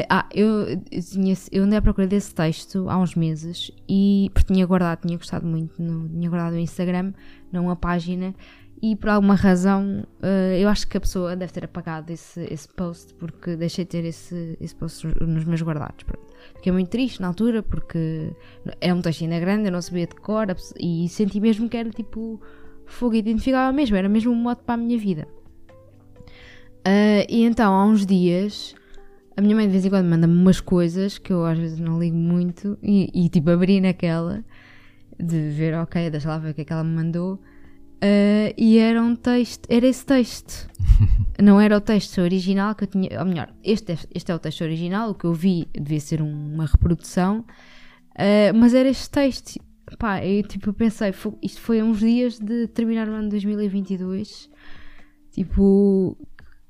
Ah, 0.10 0.28
eu, 0.32 0.68
eu 1.52 1.64
andei 1.64 1.78
à 1.80 1.82
procura 1.82 2.06
desse 2.06 2.36
texto 2.36 2.88
há 2.88 2.98
uns 3.00 3.16
meses 3.16 3.72
e 3.90 4.30
porque 4.32 4.54
tinha 4.54 4.64
guardado, 4.66 5.02
tinha 5.02 5.18
gostado 5.18 5.46
muito, 5.48 5.82
no, 5.82 6.08
tinha 6.08 6.30
guardado 6.30 6.54
no 6.54 6.60
Instagram, 6.60 7.14
numa 7.52 7.76
página, 7.76 8.36
e 8.82 8.96
por 8.96 9.10
alguma 9.10 9.36
razão 9.36 10.04
ah, 10.22 10.58
eu 10.58 10.68
acho 10.68 10.88
que 10.88 10.98
a 10.98 11.02
pessoa 11.02 11.36
deve 11.36 11.52
ter 11.54 11.66
apagado 11.66 12.12
esse, 12.12 12.42
esse 12.52 12.68
post 12.68 13.14
porque 13.16 13.56
deixei 13.56 13.86
de 13.86 13.92
ter 13.92 14.06
esse, 14.06 14.58
esse 14.60 14.76
post 14.76 15.08
nos 15.22 15.46
meus 15.46 15.62
guardados. 15.62 16.04
Pronto. 16.04 16.26
Fiquei 16.56 16.72
muito 16.72 16.90
triste 16.90 17.22
na 17.22 17.28
altura 17.28 17.62
porque 17.62 18.32
é 18.80 18.94
um 18.94 19.02
texto 19.02 19.24
ainda 19.24 19.40
grande, 19.40 19.66
eu 19.66 19.72
não 19.72 19.82
sabia 19.82 20.08
de 20.08 20.16
cor 20.16 20.48
e 20.80 21.08
senti 21.10 21.40
mesmo 21.40 21.70
que 21.70 21.78
era 21.78 21.90
tipo 21.90 22.42
fogo, 22.86 23.16
identificava 23.16 23.72
mesmo, 23.72 23.96
era 23.96 24.10
mesmo 24.10 24.32
um 24.32 24.36
modo 24.36 24.62
para 24.64 24.76
a 24.76 24.78
minha 24.78 24.98
vida. 24.98 25.28
Ah, 26.84 27.26
e 27.30 27.44
então, 27.44 27.74
há 27.74 27.86
uns 27.86 28.06
dias, 28.06 28.76
a 29.38 29.42
minha 29.42 29.56
mãe 29.56 29.66
de 29.66 29.72
vez 29.72 29.86
em 29.86 29.90
quando 29.90 30.08
manda-me 30.08 30.34
umas 30.36 30.60
coisas 30.60 31.18
que 31.18 31.32
eu 31.32 31.46
às 31.46 31.58
vezes 31.58 31.80
não 31.80 32.00
ligo 32.00 32.16
muito 32.16 32.78
e, 32.82 33.10
e, 33.14 33.30
tipo 33.30 33.50
abri 33.52 33.80
naquela 33.80 34.44
de 35.20 35.50
ver, 35.50 35.76
ok, 35.76 36.10
deixa 36.10 36.30
lá 36.30 36.40
ver 36.40 36.52
o 36.52 36.54
que 36.54 36.62
é 36.62 36.66
que 36.66 36.74
ela 36.74 36.84
me 36.84 36.96
mandou. 36.96 37.40
Ah, 38.02 38.54
e 38.58 38.78
era 38.78 39.02
um 39.02 39.16
texto, 39.16 39.68
era 39.70 39.86
esse 39.86 40.06
texto. 40.06 40.68
Não 41.42 41.60
era 41.60 41.78
o 41.78 41.82
texto 41.82 42.20
original 42.22 42.76
que 42.76 42.84
eu 42.84 42.88
tinha, 42.88 43.20
ou 43.20 43.26
melhor, 43.26 43.54
este 43.64 43.94
é, 43.94 43.98
este 44.14 44.32
é 44.32 44.36
o 44.36 44.40
texto 44.40 44.62
original, 44.62 45.12
o 45.12 45.16
que 45.16 45.26
eu 45.26 45.34
vi 45.34 45.68
devia 45.74 46.00
ser 46.00 46.22
um- 46.22 46.54
uma 46.54 46.66
reprodução, 46.66 47.46
ah, 48.16 48.54
mas 48.56 48.74
era 48.74 48.90
este 48.90 49.10
texto. 49.10 49.60
Pá, 50.00 50.24
eu 50.26 50.44
tipo 50.44 50.72
pensei, 50.74 51.12
fo- 51.12 51.38
isto 51.42 51.60
foi 51.60 51.80
há 51.80 51.84
uns 51.84 52.00
dias 52.00 52.40
de 52.40 52.68
terminar 52.68 53.08
o 53.10 53.14
ano 53.14 53.24
de 53.26 53.30
2022. 53.32 54.50
Tipo, 55.32 56.18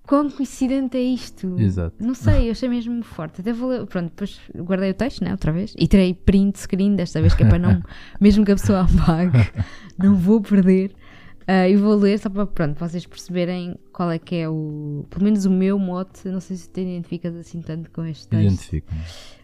quão 0.08 0.30
coincidente 0.30 0.98
é 0.98 1.02
isto? 1.02 1.60
Exato. 1.60 1.96
Não 2.00 2.14
sei, 2.14 2.48
eu 2.48 2.52
achei 2.52 2.70
mesmo 2.70 3.04
forte. 3.04 3.42
Até 3.42 3.52
vou 3.54 3.70
ler, 3.70 3.86
pronto, 3.86 4.10
depois 4.10 4.40
guardei 4.56 4.92
o 4.92 4.94
texto, 4.94 5.24
né, 5.24 5.32
outra 5.32 5.52
vez, 5.52 5.74
e 5.78 5.88
terei 5.88 6.14
print 6.14 6.60
screen 6.60 6.96
desta 6.96 7.20
vez, 7.22 7.34
que 7.34 7.44
é 7.44 7.48
para 7.48 7.60
não, 7.60 7.82
mesmo 8.20 8.46
que 8.46 8.52
a 8.52 8.56
pessoa 8.56 8.82
apague, 8.82 9.38
não 9.98 10.16
vou 10.16 10.42
perder. 10.42 10.94
E 11.70 11.76
vou 11.76 11.96
ler 11.96 12.18
só 12.20 12.30
para, 12.30 12.46
pronto, 12.46 12.78
vocês 12.80 13.06
perceberem 13.06 13.76
qual 13.92 14.10
é 14.12 14.20
que 14.20 14.36
é 14.36 14.48
o, 14.50 15.06
pelo 15.10 15.24
menos 15.24 15.46
o 15.46 15.50
meu 15.50 15.78
mote, 15.80 16.28
não 16.30 16.40
sei 16.40 16.56
se 16.56 16.70
te 16.70 16.82
identificas 16.82 17.36
assim 17.36 17.62
tanto 17.62 17.90
com 17.92 18.06
este 18.06 18.28
texto, 18.28 18.44
Identifico-me. 18.46 19.02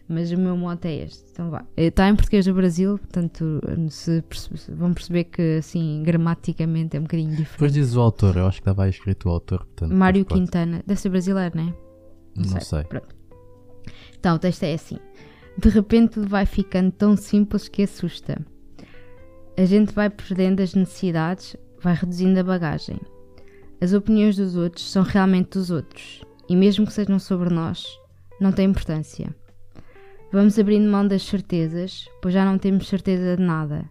mas 0.08 0.30
o 0.30 0.38
meu 0.38 0.56
mote 0.56 0.86
é 0.88 1.04
este. 1.04 1.24
Então 1.32 1.50
vá. 1.50 1.64
Está 1.76 2.08
em 2.08 2.14
português 2.16 2.44
do 2.46 2.54
Brasil, 2.54 2.98
portanto 2.98 3.60
se 3.90 4.22
perce- 4.22 4.72
vão 4.72 4.94
perceber 4.94 5.24
que 5.24 5.58
assim, 5.58 6.02
gramaticamente 6.04 6.96
é 6.96 7.00
um 7.00 7.02
bocadinho 7.02 7.30
diferente. 7.30 7.52
Depois 7.52 7.72
dizes 7.72 7.96
o 7.96 8.00
autor, 8.00 8.36
eu 8.36 8.46
acho 8.46 8.58
que 8.58 8.62
estava 8.62 8.84
aí 8.84 8.90
escrito 8.90 9.28
o 9.28 9.32
autor, 9.32 9.58
portanto. 9.66 9.92
Mário 9.94 10.24
Quintana, 10.24 10.82
deve 10.86 11.00
ser 11.00 11.08
brasileiro, 11.08 11.56
não 11.56 11.68
é? 11.68 11.74
Não 12.36 12.60
sei. 12.60 12.84
Pronto. 12.84 13.14
Então, 14.18 14.36
o 14.36 14.38
texto 14.38 14.62
é 14.62 14.74
assim. 14.74 14.98
De 15.60 15.68
repente 15.68 16.20
vai 16.20 16.46
ficando 16.46 16.90
tão 16.92 17.16
simples 17.16 17.68
que 17.68 17.82
assusta. 17.82 18.38
A 19.56 19.64
gente 19.64 19.92
vai 19.92 20.08
perdendo 20.08 20.60
as 20.62 20.72
necessidades, 20.74 21.56
vai 21.80 21.94
reduzindo 21.94 22.38
a 22.40 22.44
bagagem. 22.44 23.00
As 23.80 23.92
opiniões 23.92 24.36
dos 24.36 24.56
outros 24.56 24.90
são 24.90 25.02
realmente 25.02 25.50
dos 25.50 25.70
outros, 25.70 26.22
e 26.48 26.56
mesmo 26.56 26.86
que 26.86 26.92
sejam 26.92 27.18
sobre 27.18 27.48
nós, 27.52 27.86
não 28.40 28.52
tem 28.52 28.68
importância. 28.68 29.34
Vamos 30.32 30.58
abrindo 30.58 30.90
mão 30.90 31.06
das 31.06 31.22
certezas, 31.22 32.08
pois 32.20 32.34
já 32.34 32.44
não 32.44 32.58
temos 32.58 32.88
certeza 32.88 33.36
de 33.36 33.42
nada. 33.42 33.88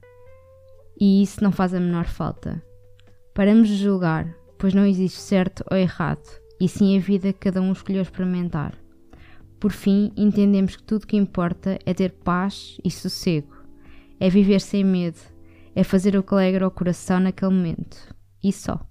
E 0.99 1.23
isso 1.23 1.43
não 1.43 1.51
faz 1.51 1.73
a 1.73 1.79
menor 1.79 2.05
falta. 2.05 2.61
Paramos 3.33 3.67
de 3.67 3.75
julgar, 3.75 4.35
pois 4.57 4.73
não 4.73 4.85
existe 4.85 5.19
certo 5.19 5.63
ou 5.71 5.77
errado, 5.77 6.27
e 6.59 6.67
sim 6.67 6.97
a 6.97 6.99
vida 6.99 7.31
que 7.31 7.39
cada 7.39 7.61
um 7.61 7.71
escolheu 7.71 8.01
experimentar. 8.01 8.77
Por 9.59 9.71
fim, 9.71 10.11
entendemos 10.15 10.75
que 10.75 10.83
tudo 10.83 11.07
que 11.07 11.17
importa 11.17 11.79
é 11.85 11.93
ter 11.93 12.11
paz 12.11 12.77
e 12.83 12.91
sossego, 12.91 13.55
é 14.19 14.29
viver 14.29 14.61
sem 14.61 14.83
medo, 14.83 15.19
é 15.77 15.83
fazer 15.83 16.17
o 16.17 16.23
que 16.23 16.33
alegra 16.33 16.67
o 16.67 16.71
coração 16.71 17.19
naquele 17.19 17.53
momento. 17.53 18.11
E 18.43 18.51
só. 18.51 18.83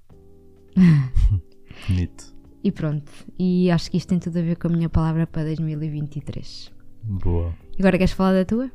Bonito. 1.89 2.33
E 2.63 2.71
pronto. 2.71 3.11
E 3.37 3.69
acho 3.73 3.91
que 3.91 3.97
isto 3.97 4.09
tem 4.09 4.21
tudo 4.21 4.39
a 4.39 4.43
ver 4.43 4.57
com 4.57 4.69
a 4.69 4.71
minha 4.71 4.89
palavra 4.89 5.27
para 5.27 5.43
2023. 5.43 6.73
Boa. 7.03 7.53
Agora 7.77 7.99
queres 7.99 8.13
falar 8.13 8.35
da 8.35 8.45
tua? 8.45 8.71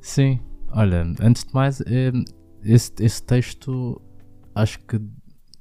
Sim, 0.00 0.40
olha, 0.70 1.02
antes 1.20 1.44
de 1.44 1.52
mais, 1.52 1.82
eh, 1.82 2.10
esse, 2.64 2.92
esse 2.98 3.22
texto 3.22 4.00
acho 4.54 4.80
que 4.86 4.98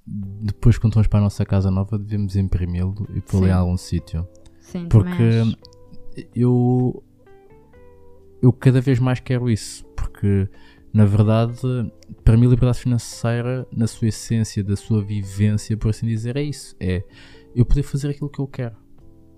depois 0.08 0.78
quando 0.78 0.94
vamos 0.94 1.08
para 1.08 1.20
a 1.20 1.24
nossa 1.24 1.46
casa 1.46 1.70
nova 1.70 2.00
devemos 2.00 2.38
imprimi-lo 2.38 2.96
e 3.14 3.20
pô-lo 3.20 3.46
em 3.46 3.52
algum 3.52 3.76
sítio. 3.76 4.26
Sim, 4.62 4.88
Porque 4.88 5.44
eu 6.34 7.04
eu 8.42 8.54
cada 8.54 8.80
vez 8.80 9.00
mais 9.00 9.20
quero 9.20 9.50
isso, 9.50 9.86
porque 9.98 10.48
na 11.00 11.06
verdade, 11.06 11.56
para 12.24 12.36
mim, 12.36 12.46
a 12.48 12.50
liberdade 12.50 12.80
financeira, 12.80 13.66
na 13.72 13.88
sua 13.88 14.10
essência, 14.10 14.64
da 14.64 14.76
sua 14.76 15.02
vivência, 15.04 15.78
por 15.78 15.90
assim 15.90 16.06
dizer, 16.08 16.36
é 16.36 16.44
isso: 16.44 16.76
é 16.80 17.04
eu 17.56 17.66
poder 17.66 17.84
fazer 17.84 18.10
aquilo 18.10 18.30
que 18.30 18.40
eu 18.40 18.48
quero 18.48 18.76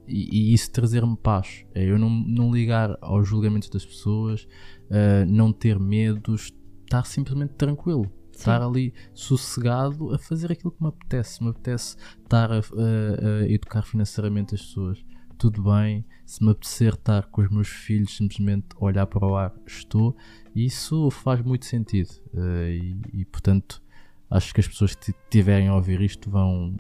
e, 0.07 0.51
e 0.51 0.53
isso 0.53 0.71
trazer-me 0.71 1.15
paz. 1.17 1.63
É 1.75 1.83
eu 1.85 1.97
não, 1.99 2.09
não 2.09 2.51
ligar 2.51 2.97
aos 3.01 3.27
julgamentos 3.27 3.69
das 3.69 3.85
pessoas, 3.85 4.47
uh, 4.89 5.25
não 5.27 5.53
ter 5.53 5.79
medos, 5.79 6.51
estar 6.83 7.05
simplesmente 7.05 7.53
tranquilo. 7.53 8.11
Estar 8.33 8.61
ali 8.63 8.91
sossegado 9.13 10.15
a 10.15 10.17
fazer 10.17 10.51
aquilo 10.51 10.71
que 10.71 10.81
me 10.81 10.89
apetece. 10.89 11.43
Me 11.43 11.49
apetece 11.51 11.95
estar 12.23 12.51
a, 12.51 12.55
a- 12.57 13.41
a 13.43 13.47
educar 13.51 13.83
financeiramente 13.83 14.55
as 14.55 14.61
pessoas. 14.61 15.05
Tudo 15.37 15.61
bem. 15.63 16.03
Se 16.31 16.41
me 16.41 16.51
apetecer 16.51 16.93
estar 16.93 17.23
com 17.27 17.41
os 17.41 17.49
meus 17.49 17.67
filhos, 17.67 18.15
simplesmente 18.15 18.67
olhar 18.79 19.05
para 19.05 19.27
o 19.27 19.35
ar, 19.35 19.53
estou. 19.67 20.15
E 20.55 20.63
isso 20.65 21.11
faz 21.11 21.41
muito 21.41 21.65
sentido. 21.65 22.09
Eh, 22.33 22.79
e, 23.13 23.21
e, 23.21 23.25
portanto, 23.25 23.83
acho 24.29 24.53
que 24.53 24.61
as 24.61 24.67
pessoas 24.69 24.95
que 24.95 25.13
tiverem 25.29 25.67
a 25.67 25.75
ouvir 25.75 25.99
isto 25.99 26.29
vão, 26.29 26.77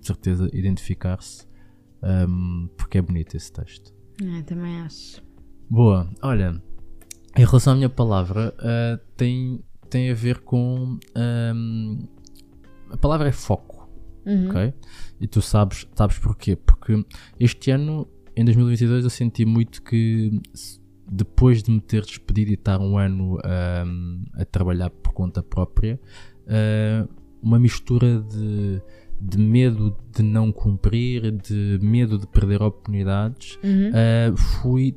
de 0.00 0.06
certeza, 0.06 0.48
identificar-se. 0.54 1.46
ahm, 2.02 2.66
porque 2.78 2.96
é 2.96 3.02
bonito 3.02 3.36
esse 3.36 3.52
texto. 3.52 3.92
É, 4.22 4.42
também 4.42 4.80
acho. 4.80 5.22
Boa, 5.68 6.08
olha, 6.22 6.62
em 7.36 7.44
relação 7.44 7.74
à 7.74 7.76
minha 7.76 7.90
palavra, 7.90 8.54
ah, 8.58 8.98
tem, 9.18 9.62
tem 9.90 10.10
a 10.10 10.14
ver 10.14 10.38
com. 10.40 10.98
ahm, 11.14 12.06
a 12.90 12.96
palavra 12.96 13.28
é 13.28 13.32
foco, 13.32 13.86
Uhum. 14.24 14.48
ok? 14.48 14.72
E 15.20 15.26
tu 15.26 15.42
sabes, 15.42 15.86
sabes 15.94 16.18
porquê? 16.18 16.56
Porque 16.56 17.04
este 17.38 17.70
ano, 17.70 18.08
em 18.36 18.44
2022, 18.44 19.04
eu 19.04 19.10
senti 19.10 19.44
muito 19.44 19.82
que 19.82 20.40
depois 21.10 21.62
de 21.62 21.70
me 21.70 21.80
ter 21.80 22.02
despedido 22.02 22.50
e 22.50 22.54
estar 22.54 22.80
um 22.80 22.96
ano 22.96 23.38
ahm, 23.44 24.24
a 24.34 24.44
trabalhar 24.44 24.90
por 24.90 25.12
conta 25.12 25.42
própria, 25.42 26.00
ah, 26.46 27.06
uma 27.42 27.58
mistura 27.58 28.20
de, 28.22 28.80
de 29.20 29.38
medo 29.38 29.94
de 30.14 30.22
não 30.22 30.50
cumprir, 30.50 31.30
de 31.30 31.78
medo 31.82 32.18
de 32.18 32.26
perder 32.26 32.62
oportunidades, 32.62 33.58
Uhum. 33.62 33.90
uh, 33.90 34.36
fui 34.36 34.96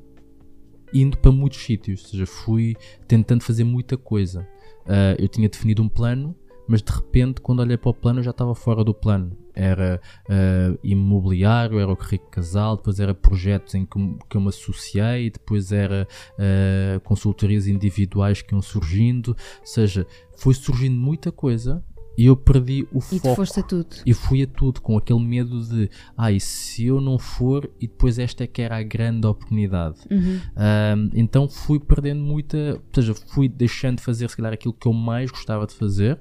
indo 0.94 1.18
para 1.18 1.32
muitos 1.32 1.60
sítios, 1.60 2.04
ou 2.04 2.10
seja, 2.10 2.26
fui 2.26 2.76
tentando 3.08 3.44
fazer 3.44 3.66
muita 3.66 3.98
coisa. 3.98 4.48
Uh, 4.86 5.20
eu 5.20 5.28
tinha 5.28 5.50
definido 5.50 5.84
um 5.84 5.90
plano, 5.90 6.34
mas 6.68 6.82
de 6.82 6.92
repente, 6.92 7.42
quando 7.42 7.60
olhei 7.60 7.78
para 7.78 7.90
o 7.90 7.94
plano, 7.94 8.20
eu 8.20 8.24
já 8.24 8.32
estava 8.32 8.56
fora 8.56 8.84
do 8.84 8.94
plano. 8.94 9.36
Era 9.60 10.00
uh, 10.30 10.80
imobiliário, 10.84 11.80
era 11.80 11.90
o 11.90 11.96
Rico 11.96 12.30
Casal, 12.30 12.78
depois 12.78 13.00
era 13.00 13.14
projetos 13.14 13.74
em 13.74 13.86
que, 13.86 14.00
que 14.30 14.38
eu 14.38 14.42
me 14.42 14.50
associei, 14.50 15.32
depois 15.32 15.72
era 15.72 16.08
uh, 16.34 17.00
consultorias 17.00 17.68
individuais 17.68 18.44
que 18.44 18.54
iam 18.54 18.62
surgindo, 18.62 19.30
ou 19.30 19.66
seja, 19.66 20.06
foi 20.38 20.54
surgindo 20.54 20.96
muita 20.96 21.32
coisa 21.32 21.84
e 22.18 22.26
eu 22.26 22.36
perdi 22.36 22.88
o 22.92 22.98
E 22.98 23.20
foco. 23.20 23.36
foste 23.36 23.60
a 23.60 23.64
tudo. 23.64 23.96
E 24.04 24.12
fui 24.12 24.42
a 24.42 24.48
tudo 24.48 24.82
com 24.82 24.98
aquele 24.98 25.20
medo 25.20 25.62
de, 25.64 25.88
ai, 26.18 26.40
se 26.40 26.88
eu 26.88 27.00
não 27.00 27.20
for, 27.20 27.70
e 27.80 27.88
depois 27.88 28.18
esta 28.18 28.44
é 28.44 28.48
que 28.48 28.60
era 28.60 28.78
a 28.78 28.84
grande 28.84 29.28
oportunidade. 29.28 30.00
Uhum. 30.10 30.40
Um, 30.58 31.10
então 31.14 31.48
fui 31.48 31.80
perdendo 31.80 32.22
muita, 32.22 32.58
ou 32.58 32.82
seja, 32.92 33.14
fui 33.14 33.48
deixando 33.48 33.98
de 33.98 34.04
fazer 34.04 34.28
se 34.30 34.36
calhar 34.36 34.52
aquilo 34.52 34.74
que 34.74 34.88
eu 34.88 34.94
mais 34.94 35.30
gostava 35.30 35.68
de 35.68 35.76
fazer, 35.76 36.20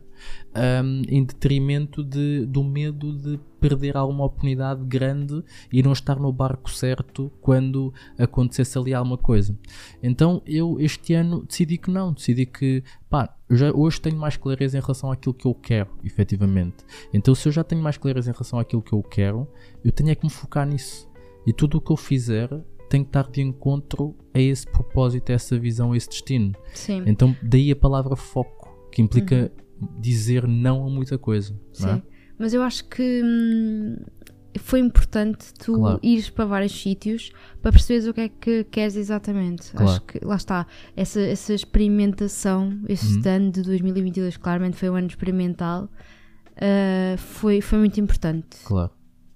um, 0.57 1.03
em 1.09 1.25
detrimento 1.25 2.03
de, 2.03 2.47
do 2.47 2.65
medo 2.65 3.13
de 3.13 3.39
perder 3.61 3.97
alguma 3.97 4.25
oportunidade 4.25 4.85
grande 4.85 5.43
e 5.73 5.83
não 5.83 5.93
estar 5.93 6.19
no 6.19 6.33
barco 6.33 6.71
certo 6.71 7.31
quando 7.41 7.93
acontecesse 8.19 8.79
ali 8.79 8.95
alguma 8.95 9.19
coisa. 9.19 9.57
Então 10.03 10.43
eu 10.47 10.81
este 10.81 11.15
ano 11.15 11.45
decidi 11.45 11.79
que 11.79 11.91
não, 11.91 12.13
decidi 12.13 12.47
que 12.47 12.83
pá, 13.09 13.35
já, 13.51 13.73
hoje 13.73 14.01
tenho 14.01 14.17
mais 14.17 14.37
clareza 14.37 14.79
em 14.79 14.81
relação 14.81 15.11
àquilo 15.11 15.35
que 15.35 15.47
eu 15.47 15.55
quero, 15.55 15.91
efetivamente. 16.05 16.85
Então 17.13 17.35
se 17.35 17.49
eu 17.49 17.53
já 17.53 17.65
tenho 17.65 17.83
mais 17.83 17.97
clareza 17.97 18.31
em 18.31 18.33
relação 18.33 18.59
àquilo 18.59 18.83
que 18.83 18.93
eu 18.93 19.03
quero, 19.03 19.49
eu 19.85 19.93
tenho 19.93 20.11
é 20.11 20.15
que 20.15 20.25
me 20.25 20.31
focar 20.31 20.67
nisso. 20.67 21.09
E 21.47 21.53
tudo 21.53 21.79
o 21.79 21.81
que 21.81 21.93
eu 21.93 21.97
fizer 21.97 22.49
tem 22.89 23.03
que 23.03 23.09
estar 23.09 23.29
de 23.29 23.41
encontro 23.41 24.17
a 24.33 24.41
esse 24.41 24.67
propósito, 24.67 25.31
a 25.31 25.35
essa 25.35 25.59
visão, 25.59 25.93
a 25.93 25.97
esse 25.97 26.09
destino. 26.09 26.53
Sim. 26.75 27.03
Então, 27.07 27.37
daí 27.43 27.71
a 27.71 27.77
palavra 27.77 28.17
foco, 28.17 28.89
que 28.91 29.03
implica 29.03 29.53
dizer 30.01 30.47
não 30.47 30.87
a 30.87 30.91
muita 30.91 31.19
coisa. 31.19 31.59
Não 31.81 31.89
é? 31.91 31.95
Sim. 31.97 32.03
Mas 32.39 32.53
eu 32.55 32.63
acho 32.63 32.85
que 32.89 33.23
hum, 33.25 33.97
foi 34.59 34.81
importante 34.81 35.53
tu 35.59 35.75
Claro. 35.75 36.01
ires 36.03 36.29
para 36.31 36.45
vários 36.45 36.73
sítios 36.73 37.31
para 37.63 37.73
perceberes 37.73 38.07
o 38.07 38.15
que 38.15 38.21
é 38.23 38.29
que 38.29 38.65
queres 38.65 38.97
exatamente. 38.97 39.71
Claro. 39.73 39.89
Acho 39.91 40.01
que 40.03 40.25
lá 40.25 40.37
está, 40.37 40.67
essa, 40.97 41.21
essa 41.21 41.53
experimentação, 41.55 42.79
este 42.89 43.17
Uhum. 43.29 43.35
ano 43.35 43.51
de 43.51 43.63
2022, 43.63 44.37
claramente 44.37 44.77
foi 44.77 44.91
um 44.91 44.97
ano 44.97 45.07
experimental, 45.09 45.89
ah, 46.57 47.17
foi, 47.19 47.61
foi 47.61 47.79
muito 47.79 47.99
importante. 48.01 48.59
Claro. 48.65 48.91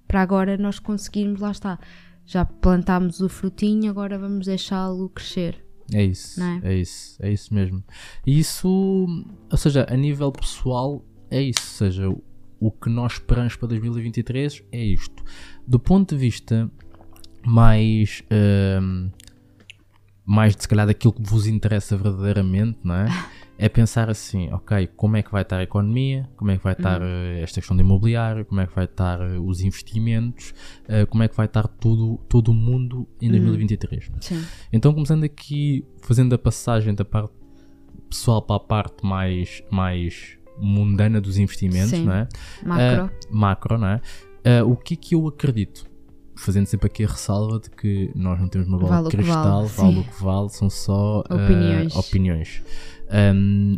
Para 0.07 0.23
agora 0.23 0.57
nós 0.57 0.79
conseguirmos, 0.79 1.41
lá 1.41 1.51
está, 1.53 1.79
já 2.27 2.45
plantámos 2.45 3.21
o 3.21 3.29
frutinho, 3.29 3.91
agora 3.91 4.19
vamos 4.19 4.47
deixá-lo 4.47 5.09
crescer. 5.11 5.65
É 5.93 6.03
isso, 6.03 6.43
é? 6.43 6.61
é 6.65 6.75
isso, 6.75 7.17
é 7.21 7.33
isso 7.33 7.53
mesmo. 7.53 7.83
E 8.27 8.39
isso, 8.39 9.07
ou 9.51 9.59
seja, 9.59 9.87
a 9.89 9.97
nível 9.97 10.31
pessoal, 10.31 11.05
é 11.31 11.43
isso. 11.43 11.85
Ou 11.85 11.91
seja, 11.91 12.09
o 12.61 12.71
que 12.71 12.89
nós 12.89 13.15
esperamos 13.15 13.57
para 13.57 13.69
2023 13.69 14.63
é 14.71 14.85
isto. 14.85 15.25
Do 15.67 15.81
ponto 15.81 16.15
de 16.15 16.21
vista 16.21 16.71
mais, 17.45 18.23
hum, 18.83 19.11
mais 20.25 20.55
de 20.55 20.63
se 20.63 20.69
calhar 20.69 20.87
daquilo 20.87 21.13
que 21.13 21.23
vos 21.23 21.47
interessa 21.47 21.97
verdadeiramente, 21.97 22.79
não 22.85 22.95
é? 22.95 23.07
É 23.63 23.69
pensar 23.69 24.09
assim, 24.09 24.51
ok, 24.51 24.87
como 24.97 25.19
é 25.19 25.23
que 25.23 25.31
vai 25.31 25.43
estar 25.43 25.59
a 25.59 25.63
economia, 25.63 26.27
como 26.35 26.51
é 26.51 26.57
que 26.57 26.65
vai 26.65 26.73
estar 26.73 27.03
eh, 27.03 27.43
esta 27.43 27.61
questão 27.61 27.77
do 27.77 27.83
imobiliário, 27.83 28.47
como 28.47 28.59
é 28.59 28.67
que 28.67 28.75
vai 28.75 28.87
estar 28.87 29.21
eh, 29.21 29.39
os 29.39 29.61
investimentos, 29.61 30.55
eh, 30.89 31.05
como 31.05 31.23
é 31.23 31.29
que 31.29 31.37
vai 31.37 31.45
estar 31.45 31.69
tudo, 31.69 32.19
todo 32.27 32.49
o 32.49 32.55
mundo 32.55 33.07
em 33.21 33.29
2023. 33.29 34.11
Sim. 34.23 34.43
Então, 34.73 34.95
começando 34.95 35.25
aqui, 35.25 35.85
fazendo 36.01 36.35
a 36.35 36.39
passagem 36.39 36.95
da 36.95 37.05
parte 37.05 37.35
pessoal 38.09 38.41
para 38.41 38.57
a 38.57 38.61
parte 38.61 39.05
mais, 39.05 39.63
mais 39.71 40.39
mundana 40.59 41.21
dos 41.21 41.37
investimentos, 41.37 41.91
Sim. 41.91 42.07
não 42.07 42.15
é? 42.15 42.29
Macro. 42.65 43.05
Ah, 43.05 43.11
macro, 43.31 43.79
não 43.79 43.89
é? 43.89 44.01
Ah, 44.43 44.65
o 44.65 44.75
que 44.75 44.95
é 44.95 44.97
que 44.97 45.15
eu 45.15 45.29
acredito? 45.29 45.85
Fazendo 46.35 46.65
sempre 46.65 46.87
aqui 46.87 47.05
a 47.05 47.09
ressalva 47.09 47.61
de 47.61 47.69
que 47.69 48.11
nós 48.15 48.41
não 48.41 48.49
temos 48.49 48.67
uma 48.67 48.79
bola 48.79 48.97
Vale 48.97 49.11
de 49.11 49.17
cristal, 49.19 49.67
vale, 49.67 49.95
vale 49.95 49.99
o 49.99 50.05
que 50.05 50.23
vale, 50.23 50.49
são 50.49 50.71
só 50.71 51.21
Opiniões. 51.29 51.95
opiniões. 51.95 52.63
Ahm, 53.11 53.77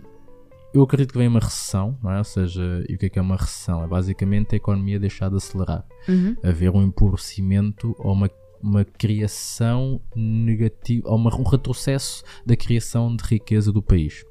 eu 0.75 0.83
acredito 0.83 1.13
que 1.13 1.19
vem 1.19 1.29
uma 1.29 1.41
recessão, 1.41 1.99
não 2.03 2.11
é? 2.11 2.19
Ou 2.19 2.25
seja, 2.25 2.85
e 2.89 2.95
o 2.95 2.99
que 2.99 3.07
é 3.07 3.09
que 3.11 3.19
é 3.19 3.23
uma 3.23 3.37
recessão? 3.37 3.85
É 3.85 3.87
basicamente 3.87 4.55
a 4.55 4.57
economia 4.57 4.99
deixar 4.99 5.29
de 5.29 5.37
acelerar 5.37 5.85
Uhum. 6.09 6.35
haver 6.43 6.71
um 6.71 6.83
empobrecimento 6.83 7.95
ou 7.99 8.13
uma, 8.13 8.31
uma 8.63 8.85
criação 8.85 10.01
negativa, 10.17 11.09
ou 11.11 11.17
uma- 11.17 11.35
um 11.39 11.43
retrocesso 11.43 12.23
da 12.47 12.57
criação 12.57 13.15
de 13.15 13.23
riqueza 13.25 13.71
do 13.71 13.83
país. 13.83 14.25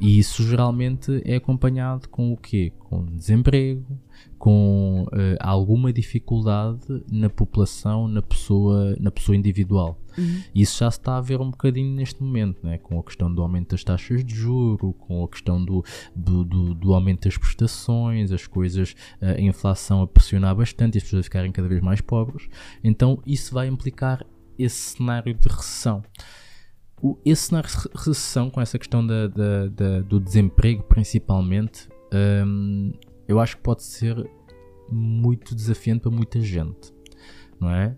E 0.00 0.18
isso 0.18 0.42
geralmente 0.42 1.22
é 1.24 1.36
acompanhado 1.36 2.08
com 2.08 2.32
o 2.32 2.36
quê? 2.36 2.72
Com 2.78 3.04
desemprego, 3.06 3.86
com 4.44 5.06
eh, 5.14 5.38
alguma 5.40 5.90
dificuldade 5.90 7.02
na 7.10 7.30
população, 7.30 8.06
na 8.06 8.20
pessoa, 8.20 8.94
na 9.00 9.10
pessoa 9.10 9.34
individual. 9.34 9.98
Uhum. 10.18 10.42
Isso 10.54 10.80
já 10.80 10.90
se 10.90 10.98
está 10.98 11.16
a 11.16 11.20
ver 11.22 11.40
um 11.40 11.50
bocadinho 11.50 11.94
neste 11.94 12.22
momento, 12.22 12.58
né? 12.62 12.76
com 12.76 12.98
a 13.00 13.02
questão 13.02 13.32
do 13.34 13.40
aumento 13.40 13.70
das 13.70 13.82
taxas 13.82 14.22
de 14.22 14.34
juro, 14.34 14.92
com 14.92 15.24
a 15.24 15.28
questão 15.28 15.64
do, 15.64 15.82
do, 16.14 16.44
do, 16.44 16.74
do 16.74 16.92
aumento 16.92 17.24
das 17.26 17.38
prestações, 17.38 18.30
as 18.32 18.46
coisas, 18.46 18.94
eh, 19.18 19.36
a 19.38 19.40
inflação 19.40 20.02
a 20.02 20.06
pressionar 20.06 20.54
bastante 20.54 20.96
e 20.96 20.98
as 20.98 21.04
pessoas 21.04 21.20
a 21.20 21.24
ficarem 21.24 21.50
cada 21.50 21.66
vez 21.66 21.80
mais 21.80 22.02
pobres. 22.02 22.46
Então 22.84 23.22
isso 23.24 23.54
vai 23.54 23.66
implicar 23.66 24.26
esse 24.58 24.96
cenário 24.96 25.32
de 25.32 25.48
recessão. 25.48 26.02
O, 27.00 27.16
esse 27.24 27.44
cenário 27.46 27.70
de 27.70 27.76
re- 27.76 27.90
recessão, 27.94 28.50
com 28.50 28.60
essa 28.60 28.78
questão 28.78 29.06
da, 29.06 29.26
da- 29.26 29.68
da- 29.68 30.00
do 30.02 30.20
desemprego 30.20 30.82
principalmente, 30.82 31.88
hum, 32.46 32.92
eu 33.26 33.40
acho 33.40 33.56
que 33.56 33.62
pode 33.62 33.82
ser 33.82 34.28
muito 34.90 35.54
desafiante 35.54 36.02
para 36.02 36.10
muita 36.10 36.40
gente, 36.40 36.92
não 37.60 37.70
é? 37.70 37.96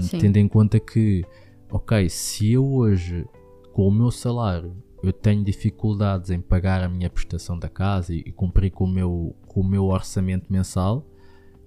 Sim. 0.00 0.18
tendo 0.18 0.36
em 0.36 0.48
conta 0.48 0.78
que, 0.78 1.24
ok, 1.70 2.08
se 2.08 2.52
eu 2.52 2.66
hoje, 2.66 3.26
com 3.72 3.88
o 3.88 3.90
meu 3.90 4.10
salário, 4.10 4.76
eu 5.02 5.12
tenho 5.12 5.42
dificuldades 5.42 6.30
em 6.30 6.40
pagar 6.40 6.82
a 6.82 6.88
minha 6.88 7.08
prestação 7.08 7.58
da 7.58 7.68
casa 7.68 8.14
e, 8.14 8.18
e 8.18 8.32
cumprir 8.32 8.70
com 8.70 8.84
o, 8.84 8.88
meu, 8.88 9.34
com 9.46 9.60
o 9.60 9.64
meu 9.64 9.86
orçamento 9.86 10.52
mensal, 10.52 11.06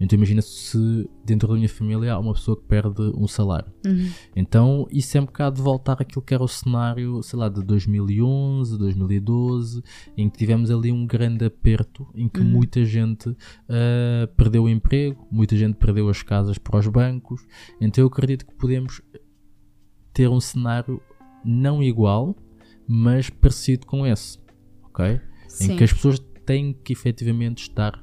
então 0.03 0.17
imagina 0.17 0.41
se 0.41 1.09
dentro 1.23 1.47
da 1.47 1.53
minha 1.53 1.69
família 1.69 2.13
há 2.13 2.19
uma 2.19 2.33
pessoa 2.33 2.57
que 2.57 2.63
perde 2.63 3.01
um 3.15 3.25
salário. 3.25 3.71
Uhum. 3.85 4.11
Então 4.35 4.85
isso 4.91 5.17
é 5.17 5.21
um 5.21 5.25
bocado 5.25 5.55
de 5.55 5.61
voltar 5.61 6.01
àquilo 6.01 6.21
que 6.21 6.33
era 6.33 6.43
o 6.43 6.47
cenário, 6.47 7.23
sei 7.23 7.39
lá, 7.39 7.47
de 7.47 7.63
2011, 7.63 8.77
2012, 8.77 9.81
em 10.17 10.29
que 10.29 10.37
tivemos 10.37 10.69
ali 10.69 10.91
um 10.91 11.07
grande 11.07 11.45
aperto, 11.45 12.05
em 12.13 12.27
que 12.27 12.41
Uhum. 12.41 12.45
muita 12.47 12.83
gente 12.83 13.33
ah, 13.69 14.27
perdeu 14.35 14.63
o 14.63 14.69
emprego, 14.69 15.25
muita 15.31 15.55
gente 15.55 15.75
perdeu 15.75 16.09
as 16.09 16.21
casas 16.21 16.57
para 16.57 16.77
os 16.77 16.87
bancos. 16.87 17.41
Então 17.79 18.03
eu 18.03 18.07
acredito 18.07 18.45
que 18.45 18.53
podemos 18.55 19.01
ter 20.13 20.27
um 20.27 20.41
cenário 20.41 21.01
não 21.45 21.81
igual, 21.81 22.35
mas 22.85 23.29
parecido 23.29 23.85
com 23.85 24.05
esse, 24.05 24.37
ok? 24.83 25.05
Em 25.15 25.19
Sim. 25.47 25.77
que 25.77 25.83
as 25.85 25.93
pessoas 25.93 26.19
têm 26.45 26.73
que 26.73 26.91
efetivamente 26.91 27.63
estar 27.63 28.02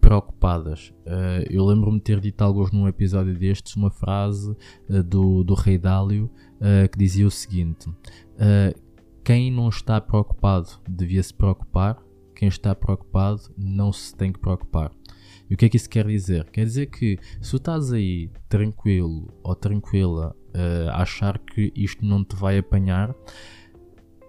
preocupadas. 0.00 0.92
Uh, 1.06 1.44
eu 1.48 1.64
lembro-me 1.64 1.98
de 1.98 2.04
ter 2.04 2.20
dito 2.20 2.42
alguns 2.42 2.72
num 2.72 2.88
episódio 2.88 3.36
destes 3.38 3.76
uma 3.76 3.90
frase 3.90 4.50
uh, 4.88 5.02
do, 5.02 5.44
do 5.44 5.54
Rei 5.54 5.78
Dálio 5.78 6.30
uh, 6.56 6.88
que 6.90 6.98
dizia 6.98 7.26
o 7.26 7.30
seguinte: 7.30 7.88
Quem 9.22 9.50
não 9.52 9.68
está 9.68 10.00
preocupado 10.00 10.68
devia 10.88 11.22
se 11.22 11.32
preocupar, 11.32 12.02
quem 12.34 12.48
está 12.48 12.74
preocupado 12.74 13.42
não 13.56 13.92
se 13.92 14.14
tem 14.16 14.32
que 14.32 14.38
preocupar. 14.38 14.90
E 15.48 15.54
o 15.54 15.56
que 15.56 15.66
é 15.66 15.68
que 15.68 15.76
isso 15.76 15.90
quer 15.90 16.06
dizer? 16.06 16.48
Quer 16.50 16.64
dizer 16.64 16.86
que 16.86 17.18
se 17.40 17.50
tu 17.50 17.56
estás 17.56 17.92
aí 17.92 18.30
tranquilo 18.48 19.32
ou 19.42 19.54
tranquila 19.54 20.34
a 20.92 21.02
achar 21.02 21.38
que 21.38 21.72
isto 21.74 22.04
não 22.04 22.24
te 22.24 22.36
vai 22.36 22.56
apanhar, 22.56 23.12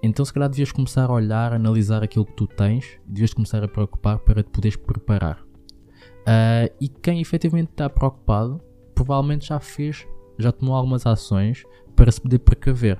então 0.01 0.25
se 0.25 0.33
calhar 0.33 0.49
devias 0.49 0.71
começar 0.71 1.05
a 1.05 1.13
olhar, 1.13 1.53
analisar 1.53 2.01
aquilo 2.03 2.25
que 2.25 2.33
tu 2.33 2.47
tens 2.47 2.99
devias 3.05 3.35
começar 3.35 3.63
a 3.63 3.67
preocupar 3.67 4.17
para 4.17 4.41
te 4.41 4.49
poderes 4.49 4.75
preparar. 4.75 5.50
Ah, 6.25 6.69
e 6.79 6.87
quem 6.87 7.21
efetivamente 7.21 7.71
está 7.71 7.89
preocupado, 7.89 8.61
provavelmente 8.93 9.47
já 9.47 9.59
fez, 9.59 10.07
já 10.37 10.51
tomou 10.51 10.75
algumas 10.75 11.05
ações 11.05 11.63
para 11.95 12.11
se 12.11 12.21
poder 12.21 12.39
precaver. 12.39 12.99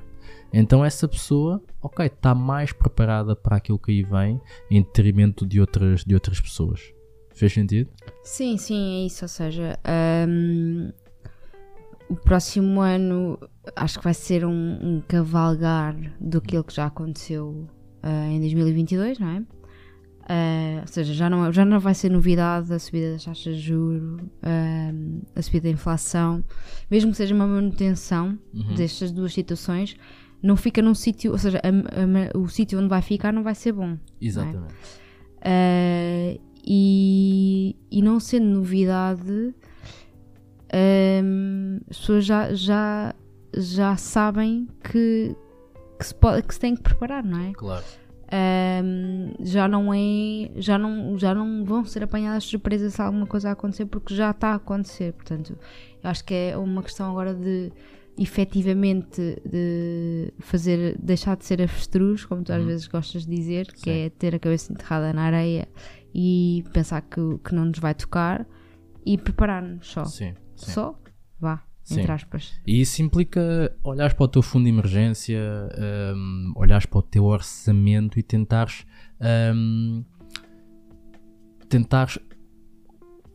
Então 0.54 0.84
essa 0.84 1.08
pessoa, 1.08 1.62
ok, 1.82 2.06
está 2.06 2.36
mais 2.36 2.74
preparada 2.74 3.36
para 3.36 3.56
aquilo 3.56 3.80
que 3.80 3.92
aí 3.92 4.04
vem 4.04 4.42
em 4.70 4.82
detrimento 4.82 5.46
de 5.46 5.60
outras, 5.60 6.04
de 6.04 6.14
outras 6.14 6.40
pessoas. 6.42 6.94
Fez 7.34 7.54
sentido? 7.54 7.90
Sim, 8.24 8.58
sim, 8.58 9.04
é 9.04 9.06
isso. 9.06 9.24
Ou 9.24 9.30
seja, 9.30 9.80
hum, 10.28 10.92
o 12.10 12.16
próximo 12.16 12.82
ano 12.82 13.40
acho 13.76 14.00
que 14.00 14.04
vai 14.04 14.14
ser 14.14 14.46
um, 14.46 14.52
um 14.52 15.02
cavalgar 15.08 15.96
do 16.20 16.42
que 16.42 16.62
já 16.70 16.88
aconteceu 16.88 17.68
ah, 18.04 18.28
em 18.28 18.40
2022, 18.40 19.20
não 19.20 19.30
é? 19.30 19.44
Uh, 20.32 20.80
ou 20.82 20.88
seja, 20.88 21.13
já 21.13 21.30
não, 21.30 21.52
já 21.52 21.65
não 21.65 21.78
vai 21.80 21.94
ser 21.94 22.10
novidade 22.10 22.72
a 22.74 22.80
subida 22.80 23.12
das 23.13 23.26
taxas 23.26 23.56
de 23.58 23.62
juros, 23.62 24.22
uh, 24.22 25.22
a 25.36 25.41
subida 25.41 25.63
da 25.63 25.70
inflação, 25.72 26.41
mesmo 26.89 27.12
que 27.12 27.17
seja 27.17 27.36
uma 27.36 27.46
manutenção 27.46 28.39
Uhum. 28.54 28.76
destas 28.76 29.12
duas 29.12 29.34
situações, 29.34 29.98
não 30.41 30.56
fica 30.56 30.82
num 30.82 30.94
sítio, 30.96 31.34
ou 31.34 31.38
seja, 31.38 31.60
a- 31.62 31.67
a- 31.67 32.38
o 32.39 32.48
sítio 32.48 32.80
onde 32.80 32.88
vai 32.88 33.02
ficar 33.02 33.34
não 33.34 33.44
vai 33.44 33.54
ser 33.56 33.74
bom. 33.74 33.98
Exatamente. 34.22 34.74
Uh, 35.39 36.39
e, 36.65 37.76
e 37.91 38.02
não 38.02 38.17
sendo 38.20 38.46
novidade, 38.46 39.54
um, 40.74 41.80
as 41.89 41.98
pessoas 41.98 42.26
já, 42.26 42.54
já, 42.54 43.15
já 43.56 43.98
sabem 43.98 44.67
que, 44.84 45.36
que, 46.00 46.06
se 46.06 46.15
pode, 46.15 46.44
que 46.44 46.54
se 46.54 46.60
tem 46.60 46.76
que 46.76 46.82
preparar, 46.84 47.24
não 47.24 47.39
é? 47.39 47.52
Claro. 47.54 47.84
Um, 48.34 49.34
já 49.46 49.67
não 49.67 49.94
é 49.94 50.52
já 50.56 50.78
não, 50.78 51.17
já 51.17 51.36
não 51.36 51.65
vão 51.65 51.84
ser 51.84 52.04
apanhadas 52.04 52.44
de 52.44 52.50
surpresa 52.52 52.89
se 52.89 53.02
alguma 53.02 53.26
coisa 53.28 53.52
acontecer 53.52 53.86
porque 53.88 54.15
já 54.15 54.32
está 54.32 54.52
a 54.52 54.56
acontecer 54.56 55.12
portanto 55.12 55.58
eu 56.02 56.10
acho 56.10 56.24
que 56.24 56.34
é 56.34 56.58
uma 56.58 56.82
questão 56.82 57.12
agora 57.12 57.34
de 57.34 57.74
efetivamente 58.17 59.22
de 59.46 60.34
fazer 60.39 60.98
deixar 60.98 61.36
de 61.36 61.46
ser 61.46 61.62
avestruz 61.62 62.24
como 62.26 62.44
tu 62.44 62.54
às 62.54 62.62
Uhum. 62.62 62.67
vezes 62.67 62.88
gostas 62.88 63.26
de 63.26 63.36
dizer 63.36 63.67
que 63.74 63.80
Sim. 63.82 63.89
é 64.06 64.10
ter 64.10 64.34
a 64.36 64.39
cabeça 64.39 64.72
enterrada 64.72 65.12
na 65.12 65.24
areia 65.24 65.67
e 66.15 66.63
pensar 66.72 67.02
que, 67.02 67.20
que 67.44 67.54
não 67.54 67.65
nos 67.65 67.80
vai 67.80 67.94
tocar 67.94 68.46
e 69.06 69.17
preparar-nos 69.17 69.88
só 69.88 70.06
Sim. 70.06 70.34
sim. 70.56 70.72
só 70.72 70.98
vá 71.39 71.62
Sim. 71.84 72.02
entre 72.02 72.12
aspas 72.12 72.54
E 72.65 72.80
isso 72.82 73.02
implica 73.02 73.76
olhares 73.84 74.13
para 74.13 74.24
o 74.24 74.28
teu 74.28 74.41
fundo 74.41 74.65
de 74.65 74.70
emergência, 74.70 75.39
hum, 76.15 76.54
olhares 76.56 76.86
para 76.86 77.00
o 77.00 77.02
teu 77.02 77.26
orçamento 77.26 78.20
e 78.20 78.24
tentares, 78.24 78.86
hum, 79.56 80.04
tentares 81.67 82.20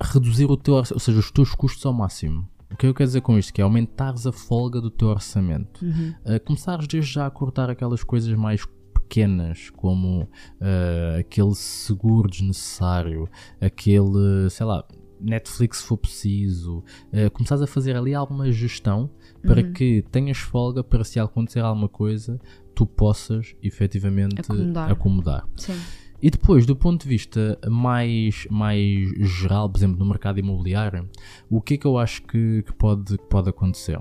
reduzir 0.01 0.47
o 0.47 0.57
teu 0.57 0.75
ou 0.75 0.85
seja, 0.85 1.19
os 1.19 1.31
teus 1.31 1.55
custos 1.55 1.85
ao 1.85 1.93
máximo. 1.93 2.49
O 2.71 2.77
que 2.77 2.87
eu 2.87 2.95
quero 2.95 3.07
dizer 3.07 3.21
com 3.21 3.39
isto? 3.39 3.53
Que 3.53 3.61
é 3.61 3.65
aumentares 3.65 4.27
a 4.27 4.33
folga 4.33 4.81
do 4.81 4.91
teu 4.91 5.09
orçamento. 5.09 5.85
Uhum. 5.85 6.15
Uh, 6.25 6.45
começares 6.45 6.87
desde 6.87 7.13
já 7.13 7.27
a 7.27 7.31
cortar 7.31 7.71
aquelas 7.71 8.03
coisas 8.03 8.33
mais 8.35 8.67
pequenas, 8.93 9.71
como 9.71 10.23
uh, 10.23 11.21
aquele 11.21 11.55
seguro 11.55 12.29
desnecessário, 12.29 13.29
aquele, 13.61 14.51
sei 14.51 14.67
lá, 14.67 14.85
Netflix 15.21 15.79
se 15.79 15.85
for 15.85 15.97
preciso, 15.97 16.79
uh, 17.13 17.31
começares 17.33 17.63
a 17.63 17.67
fazer 17.67 17.97
ali 17.97 18.15
alguma 18.15 18.51
gestão 18.53 19.11
para 19.43 19.63
Uhum. 19.63 19.73
que 19.73 20.03
tenhas 20.11 20.39
folga 20.39 20.83
para 20.85 21.05
se 21.05 21.19
acontecer 21.21 21.61
alguma 21.61 21.89
coisa, 21.89 22.41
tu 22.75 22.87
possas 22.87 23.55
efetivamente 23.63 24.41
Acomodar. 24.41 24.91
acomodar. 24.93 25.49
sim 25.57 25.75
E 26.23 26.31
depois, 26.31 26.65
do 26.67 26.75
ponto 26.75 27.03
de 27.03 27.09
vista 27.09 27.59
mais, 27.69 28.47
mais 28.51 29.09
geral, 29.29 29.69
por 29.69 29.79
exemplo, 29.79 29.99
no 29.99 30.07
mercado 30.07 30.39
imobiliário, 30.41 31.09
o 31.51 31.61
que 31.61 31.75
é 31.75 31.77
que 31.77 31.87
eu 31.87 31.99
acho 31.99 32.23
que, 32.23 32.63
que 32.63 32.73
pode, 32.73 33.19
que 33.19 33.25
pode 33.25 33.49
acontecer? 33.51 33.99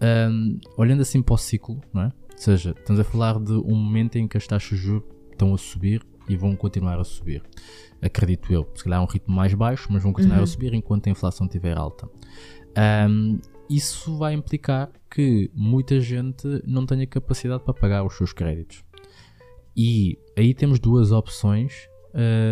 Ahm, 0.00 0.58
olhando 0.76 1.02
assim 1.02 1.22
para 1.22 1.34
o 1.34 1.38
ciclo, 1.38 1.80
não 1.92 2.02
é? 2.02 2.06
Ou 2.06 2.38
seja, 2.38 2.74
estamos 2.76 2.98
a 3.00 3.04
falar 3.04 3.38
de 3.38 3.52
um 3.52 3.74
momento 3.76 4.16
em 4.16 4.26
que 4.26 4.36
as 4.36 4.46
taxas 4.46 4.78
de 4.78 4.84
juros 4.84 5.04
estão 5.30 5.54
a 5.54 5.58
subir 5.58 6.02
e 6.28 6.36
vão 6.36 6.54
continuar 6.56 6.98
a 6.98 7.04
subir. 7.04 7.42
Acredito 8.00 8.52
eu, 8.52 8.68
se 8.74 8.84
calhar 8.84 9.00
a 9.00 9.02
um 9.02 9.06
ritmo 9.06 9.34
mais 9.34 9.54
baixo, 9.54 9.88
mas 9.90 10.02
vão 10.02 10.12
continuar 10.12 10.38
Uhum. 10.38 10.42
a 10.44 10.46
subir 10.46 10.74
enquanto 10.74 11.06
a 11.06 11.10
inflação 11.10 11.46
estiver 11.46 11.76
alta. 11.76 12.08
Ahm, 12.76 13.38
isso 13.68 14.16
vai 14.18 14.34
implicar 14.34 14.90
que 15.10 15.50
muita 15.54 16.00
gente 16.00 16.46
não 16.66 16.84
tenha 16.86 17.06
capacidade 17.06 17.62
para 17.62 17.74
pagar 17.74 18.04
os 18.04 18.14
seus 18.16 18.32
créditos. 18.32 18.84
E 19.76 20.18
aí 20.36 20.52
temos 20.52 20.78
duas 20.78 21.12
opções 21.12 21.88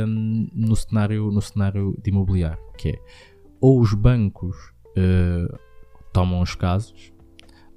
hum, 0.07 0.49
no, 0.55 0.75
cenário, 0.77 1.31
no 1.31 1.41
cenário 1.43 1.97
de 2.03 2.11
imobiliário, 2.11 2.63
que 2.79 2.91
é 2.91 2.99
ou 3.61 3.79
os 3.79 3.93
bancos 3.93 4.57
eh, 4.97 5.47
tomam 6.15 6.41
os 6.41 6.55
casos, 6.55 7.13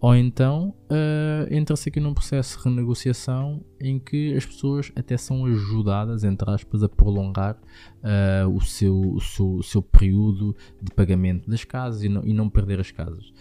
ou 0.04 0.14
então 0.14 0.76
eh, 0.90 1.48
entra-se 1.50 1.88
aqui 1.88 1.98
num 2.02 2.14
processo 2.14 2.58
de 2.58 2.66
renegociação 2.66 3.64
em 3.80 3.98
que 3.98 4.36
as 4.36 4.46
pessoas 4.46 4.92
até 4.98 5.16
são 5.16 5.46
ajudadas, 5.46 6.26
entre 6.26 6.52
aspas, 6.52 6.84
a 6.84 6.90
prolongar 6.90 7.58
eh, 8.04 8.44
o, 8.46 8.60
seu, 8.60 9.00
o, 9.00 9.22
seu, 9.22 9.54
o 9.56 9.64
seu 9.64 9.82
período 9.82 10.54
de 10.82 10.92
pagamento 10.94 11.50
das 11.50 11.64
casas 11.64 12.04
e 12.04 12.10
não, 12.10 12.22
e 12.26 12.34
não 12.34 12.50
perder 12.50 12.82
as 12.82 12.92
casas. 12.92 13.32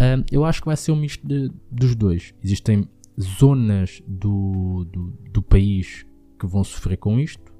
Hum, 0.00 0.24
eu 0.32 0.42
acho 0.46 0.62
que 0.62 0.66
vai 0.66 0.76
ser 0.76 0.92
um 0.92 0.96
misto 0.96 1.26
de- 1.28 1.50
dos 1.70 1.94
dois. 1.94 2.32
Existem 2.42 2.88
zonas 3.20 4.02
do, 4.06 4.86
do, 4.90 5.12
do 5.32 5.42
país 5.42 6.06
que 6.38 6.46
vão 6.46 6.64
sofrer 6.64 6.96
com 6.96 7.20
isto, 7.20 7.52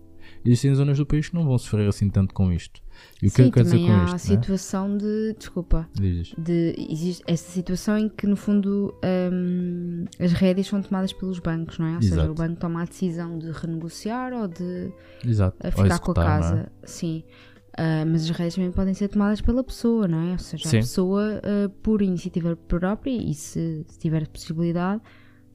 existem 0.43 0.75
zonas 0.75 0.97
do 0.97 1.05
país 1.05 1.29
que 1.29 1.35
não 1.35 1.45
vão 1.45 1.59
sofrer 1.59 1.87
assim 1.89 2.09
tanto 2.09 2.33
com 2.33 2.51
isto. 2.51 2.81
E 3.23 3.29
o 3.29 3.31
que 3.31 3.37
Sim, 3.37 3.43
eu 3.45 3.53
quero 3.53 3.65
dizer 3.65 3.77
também 3.79 3.91
com 3.93 4.01
há 4.01 4.05
isto? 4.05 4.11
a 4.11 4.13
né? 4.13 4.19
situação 4.19 4.97
de 4.97 5.35
desculpa 5.39 5.89
Dizes. 5.95 6.35
de 6.37 6.75
existe 6.91 7.25
essa 7.27 7.51
situação 7.51 7.97
em 7.99 8.09
que 8.09 8.27
no 8.27 8.37
fundo 8.37 8.95
hum, 9.33 10.05
as 10.21 10.33
rédeas 10.33 10.67
são 10.67 10.83
tomadas 10.83 11.13
pelos 11.13 11.39
bancos, 11.39 11.79
não 11.79 11.87
é? 11.87 11.97
Ou 11.97 12.03
seja, 12.03 12.15
Exato. 12.17 12.31
o 12.31 12.35
banco 12.35 12.61
toma 12.61 12.83
a 12.83 12.85
decisão 12.85 13.39
de 13.39 13.51
renegociar 13.51 14.33
ou 14.33 14.49
de 14.49 14.93
Exato. 15.25 15.57
a 15.63 15.67
Ou 15.67 15.73
ficar 15.73 15.83
com 15.83 15.83
a 15.83 15.87
executar, 15.87 16.25
é? 16.25 16.27
casa, 16.29 16.73
sim. 16.85 17.25
Ah, 17.79 18.05
mas 18.07 18.23
as 18.25 18.31
rédeas 18.31 18.55
também 18.55 18.73
podem 18.73 18.95
ser 18.95 19.09
tomadas 19.09 19.41
pela 19.43 19.63
pessoa, 19.63 20.09
não 20.09 20.29
é? 20.29 20.33
Ou 20.33 20.39
seja, 20.39 20.67
Sim. 20.69 20.79
a 20.79 20.81
pessoa 20.81 21.41
ah, 21.45 21.71
por 21.83 22.01
iniciativa 22.01 22.57
própria 22.57 23.11
e 23.11 23.35
se, 23.35 23.85
se 23.87 23.99
tiver 23.99 24.27
possibilidade 24.29 25.03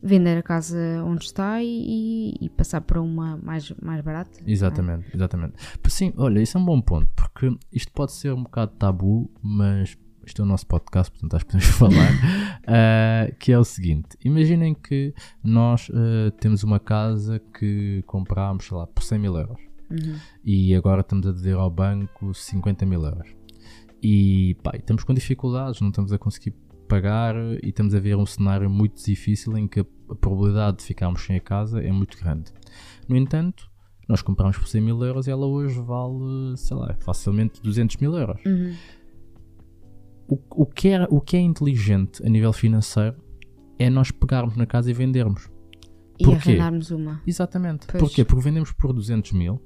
vender 0.03 0.37
a 0.37 0.43
casa 0.43 0.77
onde 1.05 1.25
está 1.25 1.61
e, 1.61 2.33
e 2.41 2.49
passar 2.49 2.81
para 2.81 3.01
uma 3.01 3.37
mais, 3.37 3.71
mais 3.81 4.01
barata. 4.01 4.31
não 4.41 4.47
é? 4.47 4.51
Exatamente, 4.51 5.05
exatamente. 5.15 5.53
Sim, 5.87 6.13
olha, 6.17 6.41
isso 6.41 6.57
é 6.57 6.61
um 6.61 6.65
bom 6.65 6.81
ponto, 6.81 7.07
porque 7.15 7.55
isto 7.71 7.91
pode 7.93 8.11
ser 8.13 8.33
um 8.33 8.43
bocado 8.43 8.71
tabu, 8.77 9.29
mas 9.41 9.97
isto 10.25 10.41
é 10.41 10.45
o 10.45 10.47
nosso 10.47 10.65
podcast, 10.67 11.11
portanto 11.11 11.35
acho 11.35 11.45
que 11.45 11.51
podemos 11.51 11.69
falar, 11.77 12.11
ah, 12.67 13.31
que 13.39 13.51
é 13.51 13.57
o 13.59 13.63
seguinte, 13.63 14.09
imaginem 14.23 14.73
que 14.73 15.13
nós 15.43 15.89
ah, 15.93 16.31
temos 16.39 16.63
uma 16.63 16.79
casa 16.79 17.39
que 17.57 18.03
comprámos, 18.07 18.65
sei 18.65 18.77
lá, 18.77 18.87
por 18.87 19.03
100 19.03 19.19
mil 19.19 19.35
euros, 19.37 19.59
Uhum. 19.91 20.15
e 20.45 20.73
agora 20.73 21.01
estamos 21.01 21.27
a 21.27 21.33
dever 21.33 21.55
ao 21.55 21.69
banco 21.69 22.33
50 22.33 22.85
mil 22.85 23.03
euros. 23.03 23.27
E 24.01 24.55
pá, 24.63 24.71
e 24.73 24.77
estamos 24.79 25.03
com 25.03 25.13
dificuldades, 25.13 25.81
não 25.81 25.89
estamos 25.89 26.13
a 26.13 26.17
conseguir 26.17 26.53
pagar 26.91 27.35
e 27.63 27.69
estamos 27.69 27.95
a 27.95 27.99
ver 28.01 28.17
um 28.17 28.25
cenário 28.25 28.69
muito 28.69 29.01
difícil 29.01 29.57
em 29.57 29.65
que 29.65 29.79
a 29.79 29.85
probabilidade 30.19 30.79
de 30.79 30.83
ficarmos 30.83 31.21
sem 31.21 31.37
a 31.37 31.39
casa 31.39 31.81
é 31.81 31.89
muito 31.89 32.17
grande. 32.17 32.51
No 33.07 33.15
entanto, 33.15 33.71
nós 34.09 34.21
compramos 34.21 34.57
por 34.57 34.67
100 34.67 34.81
mil 34.81 35.01
euros 35.01 35.25
e 35.25 35.31
ela 35.31 35.45
hoje 35.45 35.79
vale, 35.79 36.57
sei 36.57 36.75
lá, 36.75 36.93
facilmente 36.99 37.61
200 37.61 37.95
mil 37.95 38.13
euros. 38.13 38.41
Uhum. 38.45 38.75
O, 40.27 40.63
o, 40.63 40.65
que 40.65 40.89
é, 40.89 41.07
o 41.09 41.21
que 41.21 41.37
é 41.37 41.39
inteligente 41.39 42.21
a 42.25 42.29
nível 42.29 42.51
financeiro 42.51 43.15
é 43.79 43.89
nós 43.89 44.11
pegarmos 44.11 44.57
na 44.57 44.65
casa 44.65 44.91
e 44.91 44.93
vendermos. 44.93 45.49
E 46.19 46.25
Porquê? 46.25 46.49
arrendarmos 46.49 46.91
uma. 46.91 47.21
Exatamente. 47.25 47.87
Pois. 47.87 48.03
Porquê? 48.03 48.25
Porque 48.25 48.43
vendemos 48.43 48.73
por 48.73 48.91
200 48.91 49.31
mil, 49.31 49.61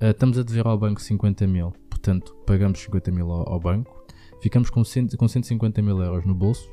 ah, 0.00 0.10
estamos 0.10 0.38
a 0.38 0.42
dever 0.42 0.66
ao 0.66 0.78
banco 0.78 1.00
50 1.02 1.46
mil, 1.46 1.72
portanto 1.90 2.34
pagamos 2.46 2.78
50 2.78 3.12
mil 3.12 3.30
ao, 3.30 3.52
ao 3.52 3.60
banco, 3.60 4.03
ficamos 4.44 4.68
com, 4.68 4.84
100, 4.84 5.08
com 5.16 5.26
150 5.26 5.80
mil 5.80 5.98
euros 6.02 6.26
no 6.26 6.34
bolso, 6.34 6.70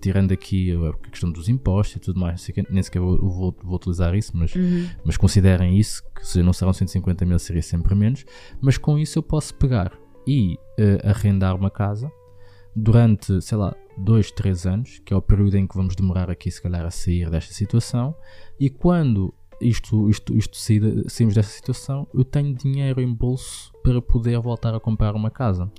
tirando 0.00 0.32
aqui 0.32 0.72
a 0.72 1.08
questão 1.08 1.30
dos 1.30 1.48
impostos 1.48 1.96
e 1.96 2.00
tudo 2.00 2.18
mais, 2.18 2.44
nem 2.68 2.82
sequer 2.82 2.98
vou, 2.98 3.16
vou, 3.16 3.56
vou 3.62 3.76
utilizar 3.76 4.16
isso, 4.16 4.32
mas, 4.34 4.52
Uhum. 4.52 4.88
mas 5.04 5.16
considerem 5.16 5.78
isso, 5.78 6.02
que 6.12 6.26
se 6.26 6.42
não 6.42 6.52
serão 6.52 6.72
150 6.72 7.24
mil 7.24 7.38
seria 7.38 7.62
sempre 7.62 7.94
menos, 7.94 8.26
mas 8.60 8.76
com 8.76 8.98
isso 8.98 9.16
eu 9.16 9.22
posso 9.22 9.54
pegar 9.54 9.96
e 10.26 10.58
ah, 10.76 11.10
arrendar 11.10 11.54
uma 11.54 11.70
casa 11.70 12.10
durante, 12.74 13.40
sei 13.40 13.58
lá, 13.58 13.76
2, 13.96 14.32
3 14.32 14.66
anos, 14.66 14.98
que 15.04 15.14
é 15.14 15.16
o 15.16 15.22
período 15.22 15.56
em 15.56 15.68
que 15.68 15.76
vamos 15.76 15.94
demorar 15.94 16.28
aqui 16.28 16.50
se 16.50 16.60
calhar 16.60 16.84
a 16.84 16.90
sair 16.90 17.30
desta 17.30 17.54
situação, 17.54 18.12
e 18.58 18.68
quando 18.68 19.32
isto, 19.60 20.10
isto, 20.10 20.36
isto 20.36 20.56
saímos 20.56 21.34
desta 21.36 21.52
situação, 21.52 22.08
eu 22.12 22.24
tenho 22.24 22.52
dinheiro 22.52 23.00
em 23.00 23.14
bolso 23.14 23.72
para 23.84 24.02
poder 24.02 24.40
voltar 24.40 24.74
a 24.74 24.80
comprar 24.80 25.14
uma 25.14 25.30
casa. 25.30 25.70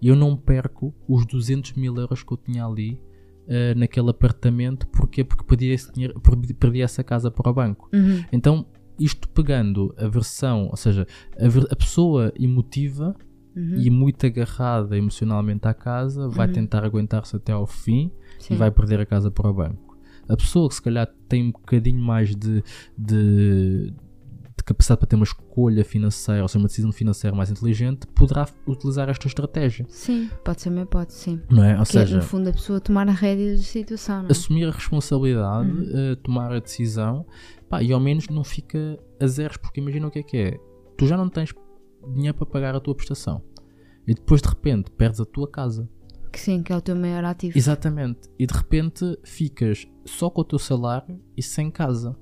E 0.00 0.08
eu 0.08 0.16
não 0.16 0.36
perco 0.36 0.94
os 1.08 1.26
200 1.26 1.74
mil 1.74 1.94
euros 1.96 2.22
que 2.22 2.32
eu 2.32 2.36
tinha 2.36 2.64
ali 2.64 3.00
eh, 3.48 3.74
naquele 3.74 4.10
apartamento, 4.10 4.86
porquê? 4.88 5.22
Porque 5.24 5.44
perdi, 5.44 5.66
esse 5.66 5.92
dinheiro, 5.92 6.18
perdi, 6.20 6.54
perdi 6.54 6.80
essa 6.82 7.02
casa 7.04 7.30
para 7.30 7.50
o 7.50 7.54
banco. 7.54 7.88
Uhum. 7.92 8.24
Então, 8.32 8.66
isto 8.98 9.28
pegando 9.28 9.94
a 9.98 10.06
versão, 10.08 10.68
ou 10.68 10.76
seja, 10.76 11.06
a, 11.38 11.48
ver- 11.48 11.66
a 11.70 11.76
pessoa 11.76 12.32
emotiva 12.38 13.14
Uhum. 13.56 13.74
e 13.78 13.90
muito 13.90 14.24
agarrada 14.24 14.96
emocionalmente 14.96 15.66
à 15.66 15.74
casa, 15.74 16.28
vai 16.28 16.46
Uhum. 16.46 16.52
tentar 16.52 16.84
aguentar-se 16.84 17.34
até 17.34 17.50
ao 17.52 17.66
fim 17.66 18.12
Sim. 18.38 18.54
e 18.54 18.56
vai 18.56 18.70
perder 18.70 19.00
a 19.00 19.06
casa 19.06 19.28
para 19.30 19.50
o 19.50 19.52
banco. 19.52 19.98
A 20.28 20.36
pessoa 20.36 20.68
que 20.68 20.76
se 20.76 20.82
calhar 20.82 21.08
tem 21.28 21.48
um 21.48 21.50
bocadinho 21.50 22.00
mais 22.00 22.36
de, 22.36 22.62
de, 22.96 23.92
de 24.60 24.64
capacidade 24.64 24.98
para 25.00 25.08
ter 25.08 25.16
uma 25.16 25.24
escolha 25.24 25.84
financeira, 25.84 26.42
ou 26.42 26.48
seja, 26.48 26.58
uma 26.58 26.68
decisão 26.68 26.92
financeira 26.92 27.36
mais 27.36 27.50
inteligente, 27.50 28.06
poderá 28.08 28.46
utilizar 28.66 29.08
esta 29.08 29.26
estratégia. 29.26 29.86
Sim, 29.88 30.30
pode 30.44 30.60
ser 30.62 30.68
uma 30.68 30.82
hipótese, 30.82 31.18
sim. 31.18 31.40
Não 31.50 31.64
é? 31.64 31.70
Ou 31.78 31.84
Que 31.84 31.98
é, 31.98 32.00
seja, 32.02 32.16
no 32.16 32.22
fundo, 32.22 32.48
a 32.48 32.52
pessoa 32.52 32.80
tomar 32.80 33.08
a 33.08 33.12
rédea 33.12 33.56
da 33.56 33.62
situação, 33.62 34.24
é? 34.26 34.30
assumir 34.30 34.64
a 34.66 34.70
responsabilidade, 34.70 35.70
Uhum. 35.70 35.88
eh, 35.94 36.14
tomar 36.16 36.52
a 36.52 36.58
decisão, 36.60 37.26
pá, 37.68 37.82
e 37.82 37.92
ao 37.92 38.00
menos 38.00 38.28
não 38.28 38.44
fica 38.44 38.98
a 39.20 39.26
zeros, 39.26 39.56
porque 39.56 39.80
imagina 39.80 40.06
o 40.06 40.10
que 40.10 40.18
é 40.20 40.22
que 40.22 40.36
é. 40.36 40.58
tu 40.96 41.06
já 41.06 41.16
não 41.16 41.28
tens 41.28 41.54
dinheiro 42.14 42.36
para 42.36 42.46
pagar 42.46 42.74
a 42.74 42.80
tua 42.80 42.94
prestação. 42.94 43.42
E 44.06 44.14
depois 44.14 44.40
de 44.42 44.48
repente 44.48 44.90
perdes 44.90 45.20
a 45.20 45.24
tua 45.24 45.48
casa. 45.50 45.88
Que 46.32 46.38
sim, 46.38 46.62
que 46.62 46.72
é 46.72 46.76
o 46.76 46.80
teu 46.80 46.94
maior 46.94 47.24
ativo. 47.24 47.56
Exatamente. 47.58 48.28
E 48.38 48.46
de 48.46 48.54
repente 48.54 49.18
ficas 49.24 49.86
só 50.04 50.30
com 50.30 50.42
o 50.42 50.44
teu 50.44 50.58
salário 50.58 51.20
e 51.36 51.42
sem 51.42 51.70
casa. 51.70 52.16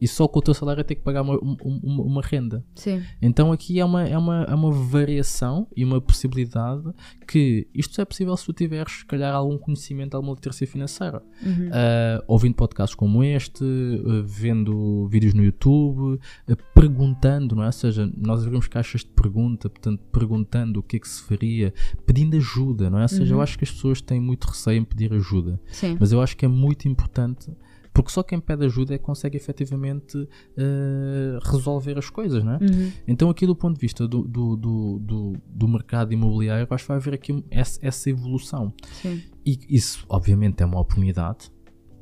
E 0.00 0.08
só 0.08 0.26
com 0.28 0.38
o 0.38 0.42
teu 0.42 0.52
salário 0.54 0.80
a 0.80 0.84
ter 0.84 0.96
que 0.96 1.02
pagar 1.02 1.22
uma, 1.22 1.38
uma, 1.38 2.02
uma 2.02 2.22
renda. 2.22 2.64
Sim. 2.74 3.02
Então 3.22 3.52
aqui 3.52 3.78
é 3.80 3.84
uma, 3.84 4.06
é, 4.06 4.18
uma, 4.18 4.42
é 4.44 4.54
uma 4.54 4.70
variação 4.70 5.66
e 5.76 5.84
uma 5.84 6.00
possibilidade 6.00 6.82
que 7.26 7.66
isto 7.74 8.00
é 8.00 8.04
possível 8.04 8.36
se 8.36 8.44
tu 8.44 8.52
tiveres, 8.52 8.92
se 8.98 9.06
calhar, 9.06 9.34
algum 9.34 9.56
conhecimento, 9.56 10.14
alguma 10.14 10.34
literacia 10.34 10.66
financeira. 10.66 11.22
Uhum. 11.42 11.68
Uh, 11.68 12.24
ouvindo 12.26 12.54
podcasts 12.54 12.94
como 12.94 13.22
este, 13.24 13.64
uh, 13.64 14.22
vendo 14.24 15.06
vídeos 15.08 15.32
no 15.34 15.42
YouTube, 15.44 16.18
uh, 16.18 16.56
perguntando, 16.74 17.54
não 17.56 17.62
é? 17.62 17.66
Ou 17.66 17.72
seja, 17.72 18.10
nós 18.16 18.44
abrimos 18.44 18.68
caixas 18.68 19.02
de 19.02 19.08
pergunta, 19.08 19.70
portanto, 19.70 20.02
perguntando 20.12 20.80
o 20.80 20.82
que 20.82 20.96
é 20.96 20.98
que 21.00 21.08
se 21.08 21.22
faria, 21.22 21.72
pedindo 22.04 22.36
ajuda, 22.36 22.90
não 22.90 22.98
é? 22.98 23.02
Ou 23.02 23.08
seja, 23.08 23.32
eu 23.32 23.36
Uhum. 23.38 23.42
acho 23.42 23.56
que 23.58 23.64
as 23.64 23.70
pessoas 23.70 24.00
têm 24.00 24.20
muito 24.20 24.44
receio 24.46 24.78
em 24.78 24.84
pedir 24.84 25.12
ajuda, 25.12 25.60
Sim. 25.68 25.96
mas 25.98 26.12
eu 26.12 26.20
acho 26.20 26.36
que 26.36 26.44
é 26.44 26.48
muito 26.48 26.86
importante. 26.88 27.50
Porque 27.94 28.10
só 28.10 28.22
quem 28.24 28.40
pede 28.40 28.64
ajuda 28.66 28.94
é 28.94 28.98
que 28.98 29.04
consegue 29.04 29.36
efetivamente 29.36 30.18
uh, 30.18 31.38
resolver 31.44 31.96
as 31.96 32.10
coisas, 32.10 32.42
não 32.42 32.54
é? 32.54 32.58
Uhum. 32.60 32.92
Então, 33.06 33.30
aqui 33.30 33.46
do 33.46 33.54
ponto 33.54 33.76
de 33.76 33.80
vista 33.80 34.06
do, 34.08 34.22
do, 34.22 34.56
do, 34.56 34.98
do, 34.98 35.32
do 35.46 35.68
mercado 35.68 36.12
imobiliário, 36.12 36.66
acho 36.68 36.84
que 36.84 36.88
vai 36.88 36.96
haver 36.96 37.14
aqui 37.14 37.32
um- 37.32 37.44
essa, 37.50 37.78
essa 37.80 38.10
evolução. 38.10 38.72
Sim. 39.00 39.22
E 39.46 39.58
isso, 39.70 40.04
obviamente, 40.08 40.60
é 40.60 40.66
uma 40.66 40.80
oportunidade 40.80 41.50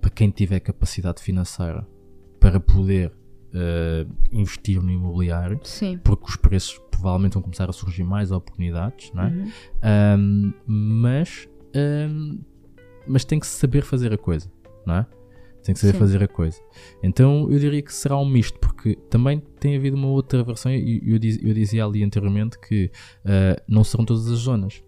para 0.01 0.11
quem 0.11 0.31
tiver 0.31 0.61
capacidade 0.61 1.23
financeira 1.23 1.87
para 2.41 2.59
poder 2.59 3.13
eh, 3.55 4.07
investir 4.33 4.83
no 4.83 4.91
imobiliário, 4.91 5.61
Sim. 5.63 5.99
porque 6.03 6.25
os 6.25 6.37
preços 6.37 6.81
provavelmente 6.91 7.35
vão 7.35 7.43
começar 7.43 7.69
a 7.69 7.73
surgir 7.73 8.03
mais 8.03 8.33
oportunidades, 8.33 9.13
não 9.13 9.25
é? 9.25 9.29
Uhum. 9.29 9.51
Ahm, 9.83 10.53
mas, 10.67 11.47
ahm, 11.77 12.39
mas 13.07 13.25
tem 13.27 13.39
que 13.39 13.47
saber 13.47 13.83
fazer 13.85 14.13
a 14.13 14.19
coisa, 14.19 14.51
não 14.87 14.95
é? 14.97 15.07
Tem 15.63 15.75
que 15.75 15.81
saber 15.81 15.93
Sim. 15.93 15.99
fazer 15.99 16.23
a 16.23 16.29
coisa. 16.29 16.61
Então 17.03 17.51
eu 17.51 17.59
diria 17.59 17.83
que 17.83 17.93
será 17.93 18.17
um 18.17 18.27
misto, 18.27 18.59
porque 18.59 18.97
também 19.09 19.41
tem 19.61 19.77
havido 19.77 19.97
uma 19.97 20.09
outra 20.09 20.43
versão, 20.43 20.73
e 20.73 21.01
eu, 21.05 21.15
eu 21.43 21.55
dizia 21.55 21.85
ali 21.85 22.03
anteriormente 22.03 22.59
que 22.59 22.91
ah, 23.25 23.63
não 23.69 23.85
serão 23.85 24.05
todas 24.05 24.29
as 24.29 24.39
zonas. 24.39 24.83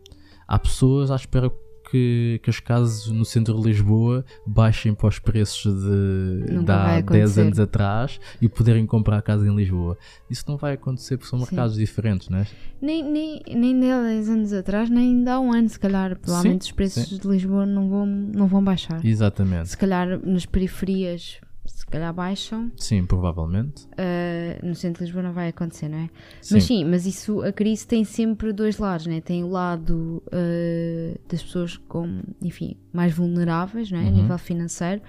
Há 0.47 0.59
pessoas 0.59 1.11
à 1.11 1.17
espera 1.17 1.51
que, 1.91 2.41
que 2.43 2.51
as 2.51 2.61
casas 2.61 3.07
no 3.07 3.25
centro 3.25 3.55
de 3.61 3.69
Lisboa 3.69 4.25
baixem 4.47 4.95
para 4.95 5.09
os 5.09 5.19
preços 5.19 5.73
de, 5.73 6.47
de 6.47 6.71
há 6.71 6.85
vai 6.85 7.03
10 7.03 7.05
acontecer. 7.05 7.41
anos 7.41 7.61
atrás 7.61 8.21
e 8.41 8.49
poderem 8.49 8.87
comprar 8.87 9.21
casa 9.23 9.47
em 9.47 9.55
Lisboa. 9.55 9.97
Isso 10.29 10.45
não 10.49 10.57
vai 10.57 10.75
acontecer 10.75 11.17
porque 11.17 11.31
são 11.31 11.39
Sim. 11.39 11.47
mercados 11.47 11.77
diferentes, 11.77 12.29
não 12.29 12.39
é? 12.39 12.47
Nem, 12.81 13.03
nem, 13.03 13.43
nem 13.55 13.79
de 13.79 13.91
há 13.91 14.03
10 14.03 14.29
anos 14.29 14.53
atrás, 14.53 14.91
nem 14.91 15.29
há 15.29 15.39
um 15.39 15.53
ano, 15.53 15.69
se 15.69 15.79
calhar. 15.79 16.19
Provavelmente 16.19 16.63
os 16.63 16.73
preços 16.73 17.09
sim. 17.09 17.19
de 17.19 17.29
Lisboa 17.29 17.67
não 17.67 17.89
vão, 17.89 18.07
não 18.07 18.47
vão 18.47 18.63
baixar. 18.63 19.05
Exatamente. 19.05 19.69
Se 19.71 19.77
calhar 19.77 20.21
nas 20.27 20.47
periferias, 20.47 21.41
se 21.67 21.87
calhar 21.87 22.13
baixam. 22.13 22.71
Sim, 22.77 23.05
provavelmente. 23.07 23.85
Uh, 23.93 24.67
no 24.67 24.75
centro 24.75 24.99
de 25.01 25.05
Lisboa 25.07 25.23
não 25.23 25.33
vai 25.33 25.49
acontecer, 25.49 25.89
não 25.89 25.99
é? 25.99 26.11
Sim. 26.41 26.55
Mas 26.55 26.65
sim, 26.65 26.85
mas 26.85 27.07
isso, 27.07 27.43
a 27.43 27.53
crise 27.53 27.87
tem 27.87 28.05
sempre 28.05 28.53
dois 28.53 28.79
lados, 28.79 29.07
né? 29.07 29.21
Tem 29.21 29.43
o 29.45 29.49
lado 29.49 30.23
uh, 30.29 31.19
das 31.29 31.43
pessoas 31.43 31.77
com, 31.77 32.21
enfim, 32.43 32.77
mais 32.93 33.13
vulneráveis, 33.15 33.91
não 33.91 33.99
é? 33.99 34.03
A 34.03 34.07
Uhum. 34.07 34.23
nível 34.23 34.39
financeiro 34.39 35.01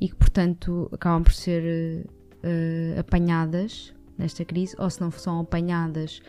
e 0.00 0.08
que, 0.08 0.14
portanto, 0.14 0.88
acabam 0.92 1.22
por 1.22 1.32
ser 1.32 2.06
uh, 2.44 3.00
apanadas 3.00 3.92
nesta 4.18 4.44
crise, 4.44 4.74
ou 4.78 4.88
se 4.90 5.00
não 5.00 5.10
são 5.10 5.40
apanhadas 5.40 6.20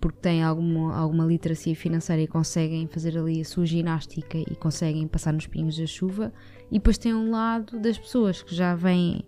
porque 0.00 0.18
têm 0.20 0.42
alguma, 0.42 0.94
alguma 0.94 1.24
literacia 1.24 1.74
financeira 1.74 2.20
e 2.22 2.26
conseguem 2.26 2.86
fazer 2.86 3.16
ali 3.18 3.40
a 3.40 3.44
sua 3.44 3.64
ginástica 3.64 4.36
e 4.38 4.54
conseguem 4.54 5.06
passar 5.08 5.32
nos 5.32 5.46
pingos 5.46 5.76
da 5.78 5.86
chuva. 5.86 6.32
E 6.70 6.74
depois 6.74 6.98
tem 6.98 7.14
um 7.14 7.30
lado 7.30 7.78
das 7.78 7.98
pessoas 7.98 8.42
que 8.42 8.54
já 8.54 8.74
vêm 8.74 9.22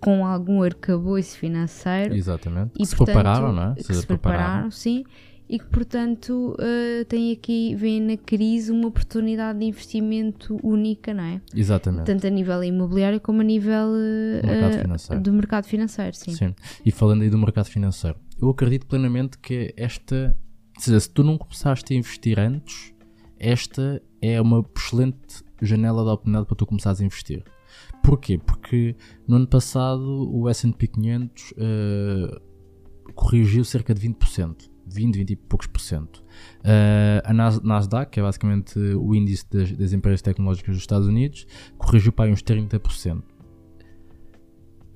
com 0.00 0.24
algum 0.26 0.62
arcabouço 0.62 1.36
financeiro 1.36 2.14
Exatamente. 2.14 2.72
e 2.76 2.78
Que 2.80 2.86
se 2.86 2.96
portanto, 2.96 3.14
prepararam, 3.14 3.52
não 3.52 3.72
é? 3.72 3.74
que 3.74 3.82
seja, 3.82 4.00
se 4.00 4.06
prepararam, 4.06 4.70
sim, 4.70 5.04
e 5.48 5.58
que 5.58 5.64
portanto 5.66 6.54
uh, 6.58 7.04
tem 7.06 7.32
aqui, 7.32 7.74
vem 7.74 8.00
na 8.00 8.16
crise 8.16 8.70
uma 8.70 8.88
oportunidade 8.88 9.58
de 9.58 9.64
investimento 9.64 10.58
única, 10.62 11.14
não 11.14 11.24
é? 11.24 11.40
Exatamente. 11.54 12.04
Tanto 12.04 12.26
a 12.26 12.30
nível 12.30 12.62
imobiliário 12.62 13.20
como 13.20 13.40
a 13.40 13.44
nível 13.44 13.88
uh, 13.88 14.42
Do 14.42 14.46
mercado 14.48 14.80
financeiro. 14.82 15.22
do 15.22 15.32
mercado 15.32 15.64
financeiro, 15.64 16.16
sim. 16.16 16.32
Sim. 16.32 16.54
E 16.84 16.90
falando 16.90 17.22
aí 17.22 17.30
do 17.30 17.38
mercado 17.38 17.66
financeiro, 17.66 18.16
eu 18.40 18.50
acredito 18.50 18.86
plenamente 18.86 19.38
que 19.38 19.72
esta. 19.76 20.36
Ou 20.76 20.82
seja, 20.82 21.00
se 21.00 21.08
tu 21.08 21.24
não 21.24 21.38
começaste 21.38 21.94
a 21.94 21.96
investir 21.96 22.38
antes, 22.38 22.92
esta 23.38 24.02
é 24.20 24.38
uma 24.40 24.62
excelente 24.76 25.42
janela 25.62 26.02
de 26.04 26.08
oportunidade 26.10 26.46
para 26.46 26.56
tu 26.56 26.66
começares 26.66 27.00
a 27.00 27.04
investir. 27.04 27.44
Porquê? 28.02 28.38
Porque 28.38 28.96
no 29.26 29.36
ano 29.36 29.46
passado 29.46 30.30
o 30.32 30.48
SP 30.52 30.86
500 30.86 31.54
eh, 31.56 32.40
corrigiu 33.14 33.64
cerca 33.64 33.94
de 33.94 34.08
20%. 34.08 34.70
20, 34.88 35.16
20 35.16 35.30
e 35.30 35.36
poucos 35.36 35.66
por 35.66 35.80
cento. 35.80 36.22
Eh, 36.62 37.20
a 37.24 37.32
Nas- 37.32 37.60
Nasdaq, 37.60 38.10
que 38.12 38.20
é 38.20 38.22
basicamente 38.22 38.78
o 38.78 39.14
índice 39.16 39.44
das, 39.50 39.72
das 39.72 39.92
empresas 39.92 40.22
tecnológicas 40.22 40.74
dos 40.76 40.82
Estados 40.82 41.08
Unidos, 41.08 41.44
corrigiu 41.76 42.12
para 42.12 42.30
uns 42.30 42.40
30%. 42.42 43.22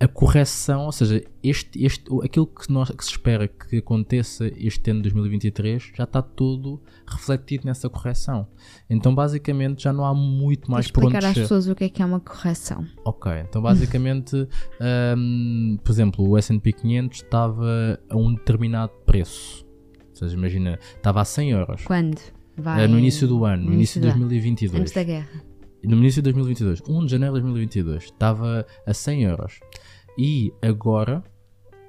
A 0.01 0.09
correção, 0.09 0.87
ou 0.87 0.93
seja, 0.93 1.23
este, 1.43 1.85
este, 1.85 2.07
aquilo 2.25 2.47
que, 2.47 2.73
nós, 2.73 2.91
que 2.91 3.05
se 3.05 3.11
espera 3.11 3.47
que 3.47 3.77
aconteça 3.77 4.51
este 4.57 4.91
ano 4.91 5.03
de 5.03 5.11
2023 5.11 5.93
já 5.95 6.05
está 6.05 6.23
tudo 6.23 6.81
refletido 7.07 7.67
nessa 7.67 7.87
correção. 7.91 8.49
Então, 8.89 9.15
basicamente, 9.15 9.83
já 9.83 9.93
não 9.93 10.07
há 10.07 10.15
muito 10.15 10.71
mais 10.71 10.87
de 10.87 10.93
por 10.93 11.05
onde 11.05 11.17
explicar 11.17 11.31
às 11.31 11.39
pessoas 11.39 11.69
o 11.69 11.75
que 11.75 11.85
é 11.85 11.89
que 11.91 12.03
é 12.03 12.07
uma 12.07 12.19
correção. 12.21 12.87
Ok, 13.05 13.31
então 13.47 13.61
basicamente, 13.61 14.35
hum, 15.19 15.79
por 15.85 15.93
exemplo, 15.93 16.27
o 16.27 16.39
S&P 16.39 16.73
500 16.73 17.19
estava 17.19 18.01
a 18.09 18.17
um 18.17 18.33
determinado 18.35 18.93
preço. 19.05 19.67
Ou 20.09 20.17
seja, 20.17 20.35
imagina, 20.35 20.79
estava 20.97 21.21
a 21.21 21.25
100 21.27 21.51
euros. 21.51 21.83
Quando? 21.85 22.19
Vai 22.57 22.85
Eh, 22.85 22.89
no 22.89 22.99
início 22.99 23.29
do 23.29 23.45
ano, 23.45 23.67
no 23.67 23.73
início 23.75 24.01
de 24.01 24.07
do 24.07 24.13
ano, 24.13 24.21
2022. 24.21 24.81
Antes 24.81 24.93
da 24.95 25.03
guerra. 25.03 25.51
No 25.83 25.97
início 25.97 26.21
de 26.21 26.31
2022, 26.31 26.83
1 26.87 27.05
de 27.07 27.11
janeiro 27.11 27.35
de 27.37 27.41
2022, 27.41 28.05
estava 28.05 28.67
a 28.87 28.93
100 28.93 29.23
euros. 29.23 29.61
E 30.23 30.53
agora, 30.61 31.25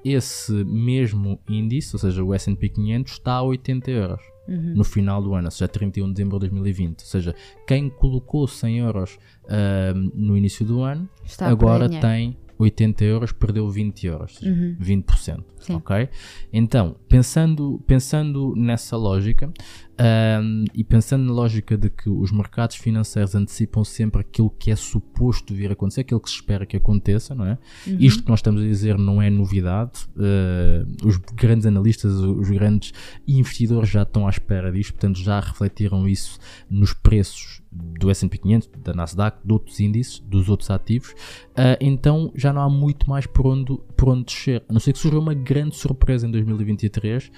esse 0.05 0.53
mesmo 0.63 1.38
índice, 1.49 1.93
ou 1.93 1.99
seja, 1.99 2.23
o 2.23 2.34
S&P 2.34 2.69
500, 2.69 3.11
está 3.11 3.34
a 3.34 3.43
80 3.43 3.91
euros. 3.91 4.21
Uhum. 4.47 4.73
No 4.73 4.86
final 4.86 5.21
do 5.21 5.36
ano, 5.36 5.47
ou 5.47 5.51
seja, 5.51 5.67
31 5.67 6.07
de 6.07 6.13
dezembro 6.13 6.39
de 6.39 6.47
2020. 6.47 7.01
Ou 7.01 7.05
seja, 7.05 7.36
quem 7.67 7.89
colocou 7.89 8.47
100 8.47 8.79
euros 8.79 9.19
ahm, 9.49 10.11
no 10.15 10.38
início 10.38 10.65
do 10.65 10.82
ano, 10.82 11.09
Está 11.25 11.49
agora 11.49 11.89
tem 11.89 12.38
80 12.62 13.03
euros, 13.03 13.32
perdeu 13.32 13.70
20 13.70 14.07
euros. 14.07 14.41
Uhum. 14.41 14.76
20%. 14.80 15.43
Sim. 15.59 15.76
Ok? 15.76 16.09
Então, 16.51 16.95
pensando, 17.07 17.82
pensando 17.86 18.53
nessa 18.55 18.97
lógica 18.97 19.51
ahm, 19.97 20.66
e 20.74 20.84
pensando 20.84 21.24
na 21.26 21.32
lógica 21.32 21.78
de 21.78 21.89
que 21.89 22.09
os 22.09 22.32
mercados 22.32 22.76
financeiros 22.76 23.36
antecipam 23.36 23.84
sempre 23.84 24.22
aquilo 24.22 24.49
que 24.49 24.72
é 24.72 24.76
suposto 24.76 25.53
vir 25.53 25.70
a 25.70 25.74
acontecer, 25.74 26.01
aquilo 26.01 26.20
que 26.20 26.30
se 26.30 26.36
espera 26.36 26.66
que 26.66 26.78
aconteça, 26.78 27.36
não 27.36 27.45
é? 27.45 27.57
Uhum. 27.86 27.97
Isto 27.99 28.24
que 28.24 28.30
nós 28.30 28.39
estamos 28.39 28.62
a 28.62 28.66
dizer 28.66 28.97
não 28.97 29.22
é 29.22 29.30
novidade. 29.30 30.07
ah, 30.18 30.86
os 31.05 31.18
grandes 31.18 31.66
analistas, 31.66 32.14
os 32.14 32.49
grandes 32.49 32.91
investidores 33.28 33.89
já 33.89 34.01
estão 34.01 34.26
à 34.26 34.30
espera 34.30 34.72
disto, 34.72 34.93
portanto 34.93 35.20
já 35.20 35.39
refletiram 35.39 36.07
isso 36.07 36.39
nos 36.70 36.93
preços 36.93 37.61
do 37.72 38.11
S&P 38.11 38.38
500, 38.38 38.69
da 38.84 38.93
Nasdaq, 38.93 39.39
de 39.45 39.53
outros 39.53 39.80
índices, 39.80 40.19
dos 40.19 40.49
outros 40.49 40.69
ativos. 40.69 41.13
Ah, 41.55 41.78
então 41.80 42.32
já 42.36 42.51
não 42.51 42.61
há 42.61 42.69
muito 42.69 43.09
mais 43.09 43.26
por 43.26 43.47
onde, 43.47 43.78
por 43.95 44.09
onde 44.09 44.26
descer. 44.26 44.63
A 44.67 44.74
não 44.74 44.80
ser 44.80 44.93
que 44.93 44.99
surja 44.99 45.17
uma 45.17 45.34
grande 45.34 45.76
surpresa 45.76 46.28
em 46.28 46.32
2023 46.32 47.32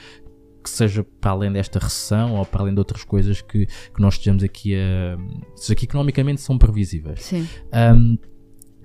que 0.64 0.70
seja 0.70 1.04
para 1.04 1.32
além 1.32 1.52
desta 1.52 1.78
recessão 1.78 2.36
ou 2.36 2.46
para 2.46 2.62
além 2.62 2.74
de 2.74 2.80
outras 2.80 3.04
coisas 3.04 3.42
que, 3.42 3.66
que 3.66 4.02
nós 4.02 4.14
estejamos 4.14 4.44
aqui 4.44 4.74
a. 4.76 5.18
seja 5.56 5.76
que 5.76 5.86
economicamente 5.86 6.40
são 6.40 6.58
previsíveis. 6.58 7.22
Sim. 7.22 7.48
Um, 7.74 8.18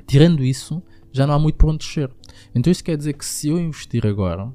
tirando 0.06 0.42
isso, 0.42 0.82
já 1.12 1.26
não 1.26 1.34
há 1.34 1.38
muito 1.38 1.56
por 1.56 1.70
onde 1.70 1.78
descer. 1.78 2.10
Então 2.52 2.70
isso 2.70 2.82
quer 2.82 2.96
dizer 2.96 3.12
que 3.12 3.24
se 3.24 3.48
eu 3.48 3.60
investir 3.60 4.04
agora, 4.04 4.52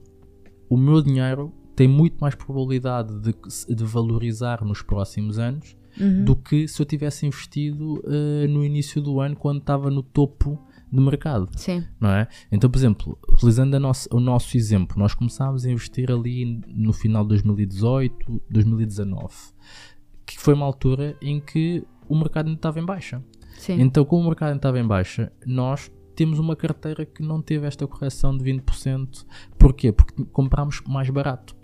o 0.69 0.75
meu 0.75 1.01
dinheiro 1.01 1.53
tem 1.75 1.87
muito 1.87 2.17
mais 2.19 2.35
probabilidade 2.35 3.17
de, 3.21 3.33
de 3.73 3.83
valorizar 3.85 4.63
nos 4.63 4.81
próximos 4.81 5.39
anos 5.39 5.77
Uhum. 5.99 6.25
do 6.25 6.35
que 6.35 6.67
se 6.67 6.81
eu 6.81 6.85
tivesse 6.85 7.25
investido 7.25 7.99
uh, 8.05 8.47
no 8.49 8.63
início 8.65 9.01
do 9.01 9.19
ano 9.19 9.35
quando 9.35 9.59
estava 9.59 9.89
no 9.91 10.01
topo 10.01 10.59
do 10.91 11.01
mercado 11.01 11.49
Sim. 11.55 11.83
não 11.99 12.09
é? 12.09 12.27
Então, 12.51 12.69
por 12.69 12.77
exemplo, 12.77 13.17
utilizando 13.31 13.73
a 13.75 13.79
nossa- 13.79 14.07
o 14.11 14.19
nosso 14.19 14.55
exemplo, 14.57 14.97
nós 14.99 15.13
começámos 15.15 15.65
a 15.65 15.71
investir 15.71 16.11
ali 16.11 16.61
no 16.67 16.93
final 16.93 17.23
de 17.23 17.29
2018, 17.29 18.41
2019, 18.49 19.33
que 20.25 20.39
foi 20.39 20.53
uma 20.53 20.65
altura 20.65 21.15
em 21.21 21.39
que 21.39 21.83
o 22.07 22.15
mercado 22.15 22.47
ainda 22.47 22.57
estava 22.57 22.79
em 22.79 22.85
baixa. 22.85 23.23
Sim. 23.57 23.79
Então, 23.81 24.03
como 24.05 24.23
o 24.23 24.25
mercado 24.25 24.49
ainda 24.49 24.57
estava 24.59 24.79
em 24.79 24.85
baixa, 24.87 25.31
nós 25.45 25.91
temos 26.15 26.37
uma 26.37 26.55
carteira 26.55 27.05
que 27.05 27.23
não 27.23 27.41
teve 27.41 27.65
esta 27.65 27.87
correção 27.87 28.37
de 28.37 28.43
20%. 28.43 29.25
Porquê? 29.57 29.91
Porque 29.91 30.23
comprámos 30.25 30.81
mais 30.87 31.09
barato. 31.09 31.55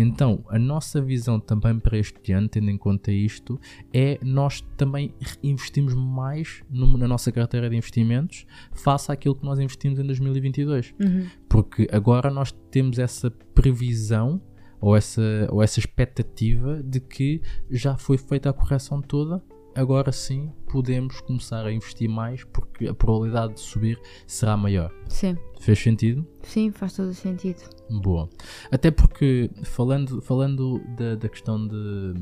Então, 0.00 0.44
a 0.48 0.58
nossa 0.58 1.02
visão 1.02 1.40
também 1.40 1.76
para 1.78 1.98
este 1.98 2.32
ano, 2.32 2.48
tendo 2.48 2.70
em 2.70 2.78
conta 2.78 3.10
isto, 3.10 3.60
é 3.92 4.16
nós 4.22 4.60
também 4.76 5.12
investimos 5.42 5.92
mais 5.92 6.62
no, 6.70 6.96
na 6.96 7.08
nossa 7.08 7.32
carteira 7.32 7.68
de 7.68 7.76
investimentos 7.76 8.46
face 8.72 9.10
àquilo 9.10 9.34
que 9.34 9.44
nós 9.44 9.58
investimos 9.58 9.98
em 9.98 10.04
2022. 10.04 10.94
Uhum. 11.00 11.26
Porque 11.48 11.88
agora 11.90 12.30
nós 12.30 12.52
temos 12.70 12.98
essa 13.00 13.28
previsão 13.30 14.40
ou 14.80 14.96
essa, 14.96 15.48
ou 15.50 15.60
essa 15.60 15.80
expectativa 15.80 16.80
de 16.82 17.00
que 17.00 17.42
já 17.68 17.96
foi 17.96 18.16
feita 18.16 18.48
a 18.48 18.52
correção 18.52 19.02
toda 19.02 19.42
agora 19.78 20.10
sim 20.10 20.52
podemos 20.70 21.20
começar 21.20 21.64
a 21.64 21.72
investir 21.72 22.08
mais 22.08 22.42
porque 22.44 22.88
a 22.88 22.94
probabilidade 22.94 23.54
de 23.54 23.60
subir 23.60 24.00
será 24.26 24.56
maior. 24.56 24.92
Sim. 25.08 25.36
Fez 25.60 25.78
sentido? 25.78 26.26
Sim, 26.42 26.72
faz 26.72 26.94
todo 26.94 27.08
o 27.08 27.14
sentido. 27.14 27.62
Boa. 28.02 28.28
Até 28.72 28.90
porque, 28.90 29.50
falando, 29.62 30.20
falando 30.20 30.80
da, 30.96 31.14
da 31.14 31.28
questão 31.28 31.66
de, 31.66 32.14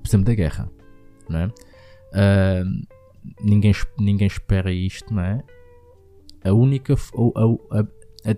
por 0.00 0.08
exemplo, 0.08 0.26
da 0.26 0.34
guerra, 0.34 0.70
não 1.28 1.40
é? 1.40 1.46
Uh, 1.46 3.44
ninguém, 3.44 3.72
ninguém 3.98 4.26
espera 4.28 4.72
isto, 4.72 5.12
não 5.12 5.22
é? 5.22 5.42
A 6.44 6.52
única, 6.52 6.94
a, 6.94 7.78
a, 7.78 7.80
a, 8.30 8.36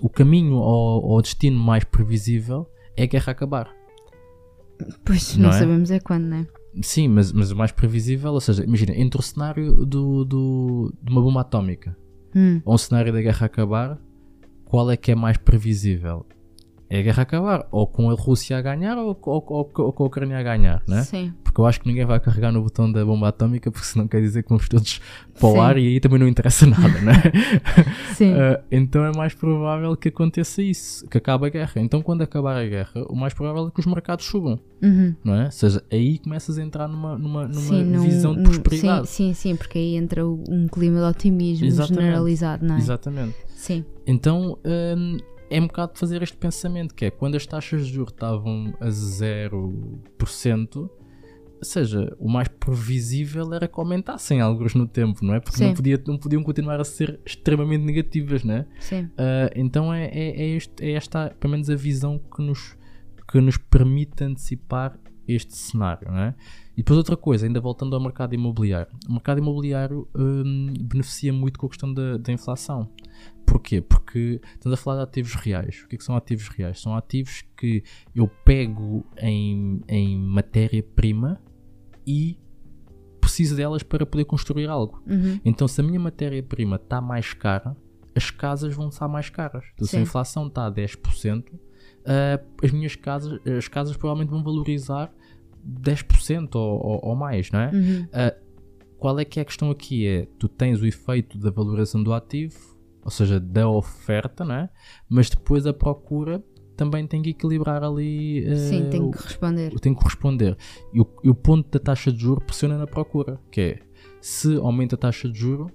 o 0.00 0.08
caminho 0.08 0.56
ao, 0.56 1.12
ao 1.12 1.22
destino 1.22 1.58
mais 1.58 1.84
previsível 1.84 2.66
é 2.96 3.02
a 3.02 3.06
guerra 3.06 3.32
acabar. 3.32 3.70
Pois, 5.04 5.36
não, 5.36 5.50
não 5.50 5.56
é? 5.56 5.58
sabemos 5.58 5.90
é 5.90 6.00
quando, 6.00 6.24
não 6.24 6.36
é? 6.38 6.46
Sim, 6.82 7.08
mas, 7.08 7.32
mas 7.32 7.50
o 7.50 7.56
mais 7.56 7.72
previsível, 7.72 8.32
ou 8.32 8.40
seja, 8.40 8.64
imagina, 8.64 8.94
entre 8.94 9.18
o 9.18 9.22
cenário 9.22 9.84
do, 9.84 10.24
do, 10.24 10.94
de 11.02 11.12
uma 11.12 11.20
bomba 11.20 11.40
atómica 11.40 11.96
hum. 12.34 12.60
ou 12.64 12.74
um 12.74 12.78
cenário 12.78 13.12
da 13.12 13.20
guerra 13.20 13.46
acabar, 13.46 13.98
qual 14.64 14.90
é 14.90 14.96
que 14.96 15.10
é 15.10 15.14
mais 15.14 15.36
previsível? 15.36 16.26
É 16.90 17.00
a 17.00 17.02
guerra 17.02 17.22
acabar, 17.22 17.68
ou 17.70 17.86
com 17.86 18.10
a 18.10 18.14
Rússia 18.14 18.56
a 18.56 18.62
ganhar 18.62 18.96
ou, 18.96 19.18
ou, 19.20 19.44
ou, 19.46 19.70
ou 19.74 19.92
com 19.92 20.04
a 20.04 20.06
Ucrânia 20.06 20.38
a 20.38 20.42
ganhar, 20.42 20.82
né? 20.88 21.02
Sim. 21.02 21.34
Porque 21.44 21.60
eu 21.60 21.66
acho 21.66 21.80
que 21.80 21.86
ninguém 21.86 22.06
vai 22.06 22.18
carregar 22.18 22.50
no 22.50 22.62
botão 22.62 22.90
da 22.90 23.04
bomba 23.04 23.28
atómica, 23.28 23.70
porque 23.70 23.86
senão 23.86 24.08
quer 24.08 24.22
dizer 24.22 24.42
que 24.42 24.48
vamos 24.48 24.66
todos 24.70 24.98
para 25.38 25.48
o 25.48 25.60
ar 25.60 25.76
e 25.76 25.86
aí 25.86 26.00
também 26.00 26.18
não 26.18 26.26
interessa 26.26 26.64
nada, 26.66 26.98
né? 27.00 27.12
Sim. 28.16 28.32
Uh, 28.32 28.62
então 28.72 29.04
é 29.04 29.12
mais 29.14 29.34
provável 29.34 29.94
que 29.96 30.08
aconteça 30.08 30.62
isso, 30.62 31.06
que 31.08 31.18
acabe 31.18 31.46
a 31.46 31.50
guerra. 31.50 31.72
Então 31.76 32.00
quando 32.00 32.22
acabar 32.22 32.56
a 32.56 32.66
guerra, 32.66 33.04
o 33.10 33.14
mais 33.14 33.34
provável 33.34 33.68
é 33.68 33.70
que 33.70 33.80
os 33.80 33.86
mercados 33.86 34.24
subam, 34.24 34.58
uhum. 34.82 35.14
não 35.22 35.34
é? 35.34 35.44
Ou 35.44 35.52
seja, 35.52 35.84
aí 35.92 36.18
começas 36.20 36.56
a 36.56 36.62
entrar 36.62 36.88
numa, 36.88 37.18
numa, 37.18 37.46
numa 37.46 37.60
sim, 37.60 37.98
visão 38.00 38.32
num, 38.32 38.44
de 38.44 38.60
prosperidade. 38.60 39.08
Sim, 39.08 39.34
sim, 39.34 39.50
sim, 39.50 39.56
porque 39.56 39.76
aí 39.76 39.96
entra 39.96 40.26
um 40.26 40.66
clima 40.66 41.00
de 41.00 41.04
otimismo 41.04 41.66
Exatamente. 41.66 42.02
generalizado, 42.02 42.64
não 42.64 42.76
é? 42.76 42.78
Exatamente. 42.78 43.36
Sim. 43.54 43.84
Então. 44.06 44.56
Um, 44.64 45.18
é 45.50 45.60
um 45.60 45.66
bocado 45.66 45.94
de 45.94 46.00
fazer 46.00 46.22
este 46.22 46.36
pensamento, 46.36 46.94
que 46.94 47.06
é 47.06 47.10
quando 47.10 47.36
as 47.36 47.46
taxas 47.46 47.86
de 47.86 47.92
juros 47.92 48.12
estavam 48.12 48.74
a 48.80 48.88
0%, 48.88 50.76
ou 50.76 50.90
seja, 51.64 52.16
o 52.20 52.28
mais 52.28 52.46
previsível 52.48 53.52
era 53.52 53.66
que 53.66 53.80
aumentassem 53.80 54.40
alguns 54.40 54.74
no 54.74 54.86
tempo, 54.86 55.24
não 55.24 55.34
é? 55.34 55.40
Porque 55.40 55.64
não, 55.64 55.74
podia, 55.74 56.00
não 56.06 56.16
podiam 56.16 56.42
continuar 56.42 56.80
a 56.80 56.84
ser 56.84 57.18
extremamente 57.26 57.84
negativas, 57.84 58.44
não 58.44 58.54
é? 58.54 58.66
Sim. 58.78 59.02
Uh, 59.04 59.50
então 59.56 59.92
é, 59.92 60.04
é, 60.06 60.42
é, 60.42 60.56
este, 60.56 60.84
é 60.84 60.92
esta, 60.92 61.34
pelo 61.40 61.52
menos, 61.52 61.68
a 61.68 61.74
visão 61.74 62.18
que 62.18 62.42
nos, 62.42 62.76
que 63.30 63.40
nos 63.40 63.56
permite 63.56 64.22
antecipar 64.22 64.96
este 65.26 65.56
cenário, 65.56 66.10
não 66.10 66.18
é? 66.18 66.34
E 66.74 66.76
depois 66.76 66.96
outra 66.96 67.16
coisa, 67.16 67.44
ainda 67.44 67.60
voltando 67.60 67.94
ao 67.94 68.00
mercado 68.00 68.34
imobiliário. 68.34 68.90
O 69.08 69.12
mercado 69.12 69.38
imobiliário 69.38 70.08
hum, 70.16 70.72
beneficia 70.80 71.32
muito 71.32 71.58
com 71.58 71.66
a 71.66 71.68
questão 71.68 71.92
da, 71.92 72.16
da 72.16 72.32
inflação. 72.32 72.88
Porquê? 73.48 73.80
Porque 73.80 74.40
estamos 74.54 74.78
a 74.78 74.82
falar 74.82 74.98
de 74.98 75.02
ativos 75.04 75.34
reais. 75.34 75.82
O 75.84 75.88
que, 75.88 75.96
é 75.96 75.98
que 75.98 76.04
são 76.04 76.16
ativos 76.16 76.48
reais? 76.48 76.80
São 76.80 76.94
ativos 76.94 77.42
que 77.56 77.82
eu 78.14 78.28
pego 78.28 79.06
em, 79.18 79.82
em 79.88 80.18
matéria-prima 80.18 81.40
e 82.06 82.38
preciso 83.20 83.56
delas 83.56 83.82
para 83.82 84.04
poder 84.04 84.24
construir 84.24 84.68
algo. 84.68 85.02
Uhum. 85.06 85.40
Então, 85.44 85.66
se 85.68 85.80
a 85.80 85.84
minha 85.84 86.00
matéria-prima 86.00 86.76
está 86.76 87.00
mais 87.00 87.32
cara, 87.32 87.76
as 88.14 88.30
casas 88.30 88.74
vão 88.74 88.88
estar 88.88 89.08
mais 89.08 89.30
caras. 89.30 89.64
Então, 89.74 89.86
se 89.86 89.96
a 89.96 90.00
inflação 90.00 90.46
está 90.46 90.66
a 90.66 90.72
10%, 90.72 91.52
uh, 91.52 91.58
as 92.62 92.70
minhas 92.70 92.96
casas, 92.96 93.40
as 93.46 93.68
casas 93.68 93.96
provavelmente 93.96 94.30
vão 94.30 94.42
valorizar 94.42 95.12
10% 95.66 96.54
ou, 96.54 96.84
ou, 96.84 97.00
ou, 97.02 97.16
mais, 97.16 97.50
não 97.50 97.60
é? 97.60 97.70
Uhum. 97.70 98.02
Uh, 98.04 98.48
qual 98.98 99.18
é 99.18 99.24
que 99.24 99.38
é 99.38 99.42
a 99.42 99.44
questão 99.44 99.70
aqui? 99.70 100.06
É, 100.06 100.26
tu 100.38 100.48
tens 100.48 100.80
o 100.80 100.86
efeito 100.86 101.38
da 101.38 101.50
valorização 101.50 102.02
do 102.02 102.12
ativo, 102.12 102.77
ou 103.08 103.10
seja, 103.10 103.40
da 103.40 103.66
oferta, 103.66 104.44
né? 104.44 104.68
mas 105.08 105.30
depois 105.30 105.66
a 105.66 105.72
procura 105.72 106.44
também 106.76 107.06
tem 107.06 107.22
que 107.22 107.30
equilibrar 107.30 107.82
ali. 107.82 108.46
Uh, 108.46 108.56
Sim, 108.56 108.90
tem 108.90 109.10
que 109.10 109.22
responder. 109.22 109.80
Tem 109.80 109.94
que 109.94 109.98
corresponder. 109.98 110.58
E 110.92 111.00
o, 111.00 111.06
e 111.24 111.30
o, 111.30 111.34
ponto 111.34 111.70
da 111.70 111.82
taxa 111.82 112.12
de 112.12 112.20
juro 112.20 112.42
pressiona 112.42 112.76
na 112.76 112.86
procura, 112.86 113.40
que 113.50 113.60
é 113.62 113.78
se 114.20 114.56
aumenta 114.56 114.94
a 114.94 114.98
taxa 114.98 115.26
de 115.26 115.38
juro, 115.38 115.70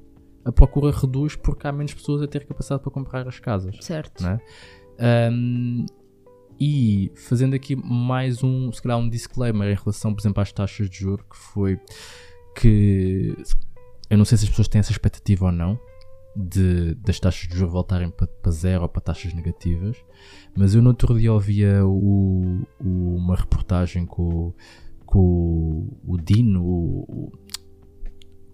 a 0.46 0.52
procura 0.52 0.96
reduz 0.96 1.36
porque 1.36 1.66
há 1.66 1.72
menos 1.72 1.92
pessoas 1.96 2.22
a 2.22 2.28
ter 2.28 2.46
capacidade 2.46 2.84
para 2.84 2.92
comprar 2.92 3.28
as 3.28 3.40
casas. 3.40 3.76
Certo. 3.82 4.24
Né? 4.24 4.40
Um, 5.32 5.88
e 6.60 7.12
fazendo 7.16 7.56
aqui 7.56 7.76
mais 7.76 8.44
um, 8.44 8.72
se 8.72 8.80
calhar 8.80 9.00
um 9.00 9.10
disclaimer 9.10 9.72
em 9.72 9.76
relação, 9.76 10.14
por 10.14 10.22
exemplo, 10.22 10.40
às 10.40 10.52
taxas 10.52 10.88
de 10.88 10.98
juro, 11.00 11.26
que 11.28 11.36
foi 11.36 11.80
que 12.56 13.36
eu 14.08 14.18
não 14.20 14.26
sei 14.26 14.38
se 14.38 14.44
as 14.44 14.52
pessoas 14.52 14.68
têm 14.68 14.80
essa 14.80 14.92
expectativa 14.92 15.48
ou 15.48 15.52
não, 15.52 15.80
de, 16.36 16.96
das 16.96 17.20
taxas 17.20 17.48
de 17.48 17.56
juros 17.56 17.72
voltarem 17.72 18.10
para, 18.10 18.28
para 18.28 18.52
zero 18.52 18.84
ou 18.84 18.90
para 18.90 19.02
taxas 19.02 19.34
negativas, 19.34 19.98
mas 20.56 20.74
eu 20.76 20.82
no 20.82 20.90
outro 20.90 21.18
dia 21.18 21.32
ouvia 21.32 21.86
o, 21.86 22.66
o, 22.80 23.16
uma 23.16 23.36
reportagem 23.36 24.06
com, 24.06 24.54
com 25.06 25.90
o 26.06 26.18
Dino, 26.18 26.64
o, 26.64 27.32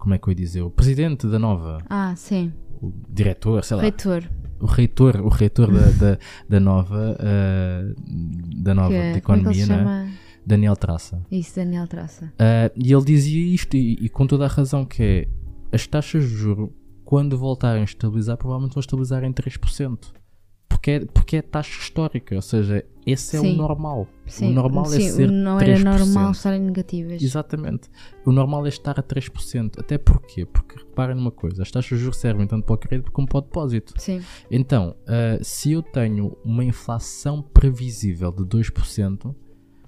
como 0.00 0.14
é 0.14 0.18
que 0.18 0.28
eu 0.28 0.32
ia 0.32 0.36
dizer? 0.36 0.62
O 0.62 0.70
presidente 0.70 1.26
da 1.26 1.38
Nova. 1.38 1.78
Ah, 1.88 2.14
sim. 2.16 2.52
O 2.80 2.92
diretor, 3.08 3.62
sei 3.62 3.76
lá. 3.76 3.82
Reitor. 3.82 4.24
O 4.58 4.66
reitor, 4.66 5.16
o 5.20 5.28
reitor 5.28 5.72
da, 5.72 5.90
da, 5.90 6.18
da 6.48 6.60
Nova, 6.60 7.16
uh, 7.18 8.62
da 8.62 8.74
Nova 8.74 8.90
que, 8.90 9.12
de 9.12 9.18
Economia, 9.18 9.66
né? 9.66 10.12
Daniel 10.44 10.76
Traça. 10.76 11.22
Isso, 11.30 11.56
Daniel 11.56 11.86
Traça. 11.86 12.26
Uh, 12.26 12.72
e 12.76 12.92
ele 12.92 13.04
dizia 13.04 13.54
isto, 13.54 13.76
e, 13.76 13.98
e, 14.00 14.08
com 14.08 14.26
toda 14.26 14.46
a 14.46 14.48
razão, 14.48 14.84
que 14.84 15.02
é 15.02 15.28
as 15.72 15.86
taxas 15.86 16.24
de 16.24 16.34
juros 16.34 16.70
quando 17.10 17.36
voltarem 17.36 17.80
a 17.80 17.84
estabilizar, 17.84 18.36
provavelmente 18.36 18.74
vão 18.74 18.80
estabilizar 18.80 19.24
em 19.24 19.32
3%. 19.32 19.98
Porque 20.68 20.90
é, 20.92 21.00
porque 21.06 21.36
é 21.38 21.42
taxa 21.42 21.80
histórica, 21.80 22.36
ou 22.36 22.40
seja, 22.40 22.86
esse 23.04 23.36
é 23.36 23.40
sim. 23.40 23.52
o 23.52 23.56
normal. 23.56 24.06
Sim. 24.26 24.52
O 24.52 24.54
normal 24.54 24.84
sim, 24.86 25.04
é 25.04 25.10
ser 25.10 25.28
não 25.28 25.58
3%. 25.58 25.62
era 25.62 25.98
normal 25.98 26.30
estarem 26.30 26.60
negativas. 26.60 27.20
Exatamente. 27.20 27.90
O 28.24 28.30
normal 28.30 28.64
é 28.64 28.68
estar 28.68 29.00
a 29.00 29.02
3%. 29.02 29.80
Até 29.80 29.98
porquê? 29.98 30.46
Porque 30.46 30.78
reparem 30.78 31.16
numa 31.16 31.32
coisa, 31.32 31.64
as 31.64 31.70
taxas 31.72 31.98
de 31.98 32.04
juros 32.04 32.20
servem 32.20 32.46
tanto 32.46 32.64
para 32.64 32.74
o 32.74 32.78
crédito 32.78 33.10
como 33.10 33.26
para 33.26 33.38
o 33.38 33.40
depósito. 33.40 33.92
Sim. 34.00 34.22
Então, 34.48 34.94
uh, 35.00 35.42
se 35.42 35.72
eu 35.72 35.82
tenho 35.82 36.36
uma 36.44 36.62
inflação 36.62 37.42
previsível 37.42 38.30
de 38.30 38.44
2%, 38.44 39.34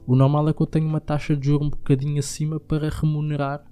o 0.09 0.17
normal 0.17 0.49
é 0.49 0.53
que 0.53 0.61
eu 0.61 0.67
tenha 0.67 0.89
uma 0.89 1.01
taxa 1.01 1.37
de 1.37 1.47
juros 1.47 1.69
um 1.69 1.71
bocadinho 1.71 2.19
acima 2.19 2.59
para 2.59 2.89
remunerar 2.91 3.63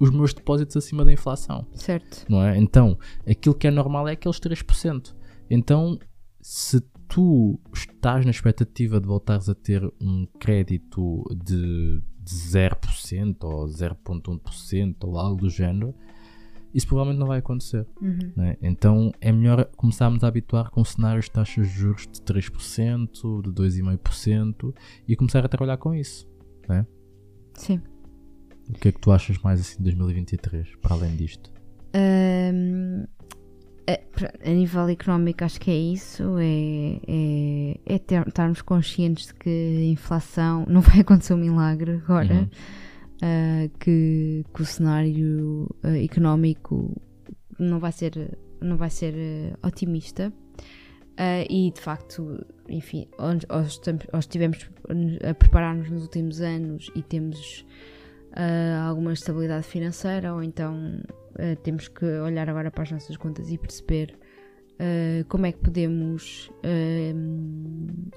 os 0.00 0.10
meus 0.10 0.32
depósitos 0.32 0.76
acima 0.76 1.04
da 1.04 1.12
inflação. 1.12 1.66
Certo. 1.74 2.24
Não 2.28 2.42
é? 2.42 2.58
Então, 2.58 2.98
aquilo 3.26 3.54
que 3.54 3.66
é 3.66 3.70
normal 3.70 4.08
é 4.08 4.12
aqueles 4.12 4.38
3%. 4.38 5.14
Então, 5.50 5.98
se 6.40 6.80
tu 7.08 7.58
estás 7.72 8.24
na 8.24 8.30
expectativa 8.30 9.00
de 9.00 9.06
voltares 9.06 9.48
a 9.48 9.54
ter 9.54 9.82
um 10.00 10.26
crédito 10.38 11.24
de, 11.44 12.02
de 12.22 12.34
0% 12.34 13.36
ou 13.44 13.66
0,1% 13.66 14.96
ou 15.04 15.18
algo 15.18 15.42
do 15.42 15.50
género, 15.50 15.94
isso 16.76 16.86
provavelmente 16.86 17.18
não 17.18 17.26
vai 17.26 17.38
acontecer. 17.38 17.86
Uhum. 18.02 18.32
É? 18.44 18.58
Então 18.60 19.10
é 19.20 19.32
melhor 19.32 19.64
começarmos 19.76 20.22
a 20.22 20.28
habituar 20.28 20.70
com 20.70 20.84
cenários 20.84 21.24
de 21.24 21.30
taxas 21.30 21.68
de 21.68 21.72
juros 21.72 22.02
de 22.02 22.20
3%, 22.20 23.42
de 23.42 23.50
2,5% 23.50 24.74
e 25.08 25.16
começar 25.16 25.44
a 25.44 25.48
trabalhar 25.48 25.78
com 25.78 25.94
isso. 25.94 26.28
É? 26.68 26.84
Sim. 27.54 27.80
O 28.68 28.72
que 28.74 28.88
é 28.88 28.92
que 28.92 29.00
tu 29.00 29.12
achas 29.12 29.38
mais 29.38 29.60
assim 29.60 29.78
de 29.78 29.84
2023, 29.84 30.76
para 30.76 30.94
além 30.94 31.14
disto? 31.16 31.52
Um, 31.94 33.04
a, 33.88 34.50
a, 34.50 34.52
nível 34.52 34.88
económico, 34.88 35.44
acho 35.44 35.60
que 35.60 35.70
é 35.70 35.76
isso: 35.76 36.36
é, 36.38 37.00
é, 37.06 37.94
é 37.94 37.98
ter, 37.98 38.26
estarmos 38.26 38.60
conscientes 38.62 39.28
de 39.28 39.34
que 39.34 39.48
a 39.48 39.84
inflação 39.84 40.64
não 40.68 40.80
vai 40.80 41.00
acontecer 41.00 41.34
um 41.34 41.38
milagre 41.38 42.02
agora, 42.04 42.34
uhum. 42.34 42.44
uh, 43.22 43.78
que, 43.78 44.44
que, 44.52 44.62
o 44.62 44.64
cenário 44.64 45.68
uh, 45.84 46.04
económico 46.04 47.00
não 47.58 47.78
vai 47.78 47.92
ser, 47.92 48.36
não 48.60 48.76
vai 48.76 48.90
ser 48.90 49.14
uh, 49.14 49.66
otimista. 49.66 50.32
e 51.48 51.70
de 51.70 51.80
facto, 51.80 52.44
enfim, 52.68 53.06
onde 53.18 53.46
estivemos 54.18 54.68
a 55.26 55.32
preparar-nos 55.32 55.88
nos 55.88 56.02
últimos 56.02 56.40
anos 56.40 56.90
e 56.94 57.02
temos 57.02 57.64
uh, 58.36 58.88
alguma 58.88 59.12
estabilidade 59.12 59.66
financeira 59.66 60.34
ou 60.34 60.42
então 60.42 61.00
uh, 61.32 61.56
temos 61.62 61.88
que 61.88 62.04
olhar 62.04 62.48
agora 62.48 62.70
para 62.70 62.82
as 62.82 62.92
nossas 62.92 63.16
contas 63.16 63.50
e 63.50 63.58
perceber 63.58 64.18
uh, 64.74 65.24
como 65.28 65.46
é 65.46 65.52
que 65.52 65.58
podemos 65.58 66.50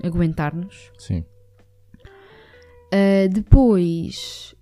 aguentar-nos. 0.04 0.92
Sim. 0.98 1.24
depois, 3.32 4.56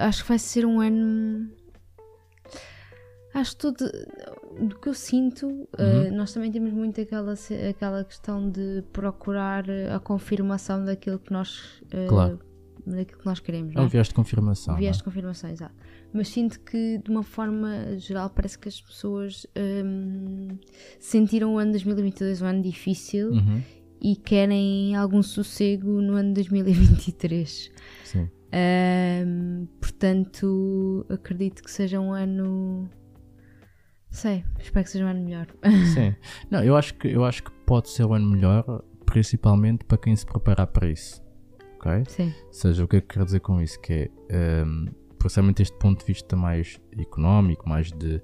acho 0.00 0.22
que 0.22 0.28
vai 0.28 0.38
ser 0.38 0.64
um 0.64 0.80
ano. 0.80 1.50
Acho 3.34 3.52
que 3.52 3.58
tudo 3.58 3.90
do 4.60 4.78
que 4.78 4.88
eu 4.88 4.94
sinto, 4.94 5.48
uhum. 5.48 6.12
nós 6.12 6.34
também 6.34 6.52
temos 6.52 6.70
muito 6.70 7.00
aquela, 7.00 7.34
aquela 7.70 8.04
questão 8.04 8.50
de 8.50 8.84
procurar 8.92 9.64
a 9.94 9.98
confirmação 9.98 10.84
daquilo 10.84 11.18
que 11.18 11.32
nós 11.32 11.82
claro 12.08 12.38
daquilo 12.86 13.18
que 13.18 13.26
nós 13.26 13.40
queremos. 13.40 13.74
É 13.74 13.80
um 13.80 13.88
viés 13.88 14.08
de 14.08 14.14
confirmação. 14.14 14.74
Um 14.74 14.78
viés 14.78 14.96
é? 14.96 14.98
de 14.98 15.04
confirmação, 15.04 15.50
exato. 15.50 15.74
Mas 16.12 16.28
sinto 16.28 16.60
que, 16.60 16.98
de 16.98 17.10
uma 17.10 17.22
forma 17.22 17.96
geral, 17.98 18.28
parece 18.30 18.58
que 18.58 18.68
as 18.68 18.80
pessoas 18.80 19.46
hum, 19.56 20.58
sentiram 20.98 21.54
o 21.54 21.58
ano 21.58 21.72
2022 21.72 22.42
um 22.42 22.46
ano 22.46 22.62
difícil 22.62 23.30
uhum. 23.30 23.62
e 24.00 24.16
querem 24.16 24.94
algum 24.96 25.22
sossego 25.22 26.00
no 26.00 26.14
ano 26.14 26.34
2023. 26.34 27.70
Sim. 28.04 28.28
Hum, 29.26 29.66
portanto, 29.80 31.06
acredito 31.08 31.62
que 31.62 31.70
seja 31.70 32.00
um 32.00 32.12
ano. 32.12 32.90
Sei, 34.10 34.44
espero 34.58 34.84
que 34.84 34.90
seja 34.90 35.06
um 35.06 35.08
ano 35.08 35.24
melhor. 35.24 35.46
Sim. 35.94 36.14
Não, 36.50 36.62
eu 36.62 36.76
acho 36.76 36.94
que, 36.94 37.08
eu 37.08 37.24
acho 37.24 37.42
que 37.44 37.50
pode 37.64 37.88
ser 37.88 38.04
um 38.04 38.12
ano 38.12 38.28
melhor, 38.28 38.84
principalmente 39.06 39.84
para 39.86 39.96
quem 39.96 40.14
se 40.14 40.26
preparar 40.26 40.66
para 40.66 40.90
isso 40.90 41.22
ok? 41.82 42.04
Sim. 42.08 42.32
Ou 42.46 42.52
seja, 42.52 42.84
o 42.84 42.88
que 42.88 42.96
é 42.96 43.00
que 43.00 43.08
quero 43.08 43.24
dizer 43.24 43.40
com 43.40 43.60
isso? 43.60 43.80
Que 43.80 44.10
é, 44.28 44.64
um, 44.64 44.86
precisamente 45.18 45.62
este 45.62 45.76
ponto 45.78 46.00
de 46.00 46.06
vista 46.06 46.36
mais 46.36 46.80
económico, 46.96 47.68
mais 47.68 47.90
de, 47.92 48.22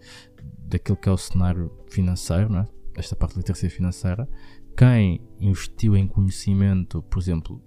daquilo 0.69 0.97
que 0.97 1.09
é 1.09 1.13
o 1.13 1.17
cenário 1.17 1.71
financeiro, 1.91 2.51
não 2.51 2.61
é? 2.61 2.67
esta 2.97 3.15
parte 3.15 3.35
da 3.35 3.39
literacia 3.39 3.71
financeira, 3.71 4.29
quem 4.77 5.21
investiu 5.41 5.97
em 5.97 6.07
conhecimento, 6.07 7.03
por 7.03 7.21
exemplo, 7.21 7.63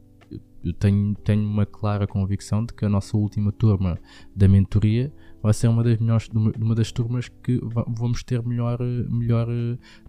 eu 0.64 0.74
tenho, 0.74 1.16
tenho 1.16 1.44
uma 1.44 1.66
clara 1.66 2.06
convicção 2.06 2.66
de 2.66 2.74
que 2.74 2.86
a 2.86 2.90
nossa 2.90 3.18
última 3.18 3.52
turma 3.52 3.98
da 4.36 4.48
mentoria 4.48 5.12
vai 5.42 5.54
ser 5.54 5.68
uma 5.68 5.84
das, 5.84 5.98
melhores, 5.98 6.30
uma 6.30 6.76
das 6.76 6.92
turmas 6.92 7.28
que 7.28 7.60
vamos 7.88 8.24
ter 8.24 8.44
melhor, 8.44 8.80
melhor, 9.10 9.48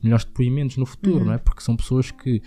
melhores 0.02 0.24
depoimentos 0.24 0.76
no 0.76 0.84
futuro, 0.84 1.20
uhum. 1.20 1.24
não 1.26 1.32
é? 1.32 1.38
porque 1.38 1.62
são 1.62 1.74
pessoas 1.74 2.10
que 2.10 2.42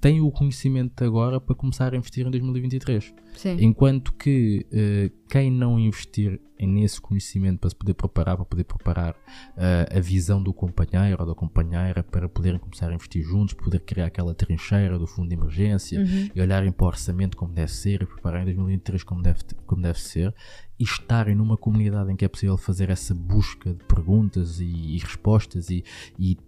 têm 0.00 0.20
o 0.20 0.30
conhecimento 0.30 1.02
agora 1.04 1.40
para 1.40 1.54
começar 1.54 1.92
a 1.92 1.96
investir 1.96 2.26
em 2.26 2.30
2023. 2.30 3.14
Sim. 3.34 3.56
Enquanto 3.60 4.12
que 4.14 4.66
uh, 4.72 5.28
quem 5.28 5.50
não 5.50 5.78
investir 5.78 6.40
nesse 6.66 7.00
conhecimento 7.00 7.60
para 7.60 7.70
se 7.70 7.76
poder 7.76 7.94
preparar, 7.94 8.36
para 8.36 8.44
poder 8.44 8.64
preparar 8.64 9.12
uh, 9.12 9.96
a 9.96 10.00
visão 10.00 10.42
do 10.42 10.52
companheiro 10.52 11.16
ou 11.20 11.26
da 11.26 11.34
companheira 11.34 12.02
para 12.02 12.28
poderem 12.28 12.58
começar 12.58 12.90
a 12.90 12.94
investir 12.94 13.22
juntos, 13.22 13.54
poder 13.54 13.80
criar 13.80 14.06
aquela 14.06 14.34
trincheira 14.34 14.98
do 14.98 15.06
fundo 15.06 15.28
de 15.28 15.34
emergência 15.34 16.00
uhum. 16.00 16.28
e 16.34 16.40
olharem 16.40 16.70
para 16.72 16.84
o 16.84 16.88
orçamento 16.88 17.36
como 17.36 17.52
deve 17.52 17.72
ser 17.72 18.02
e 18.02 18.06
preparar 18.06 18.42
em 18.42 18.44
2023 18.46 19.02
como 19.04 19.22
deve, 19.22 19.40
como 19.66 19.82
deve 19.82 20.00
ser 20.00 20.34
e 20.78 20.84
estarem 20.84 21.34
numa 21.34 21.56
comunidade 21.56 22.10
em 22.10 22.16
que 22.16 22.24
é 22.24 22.28
possível 22.28 22.56
fazer 22.56 22.90
essa 22.90 23.14
busca 23.14 23.72
de 23.72 23.84
perguntas 23.84 24.60
e, 24.60 24.64
e 24.64 24.98
respostas 24.98 25.70
e, 25.70 25.84
e 26.18 26.38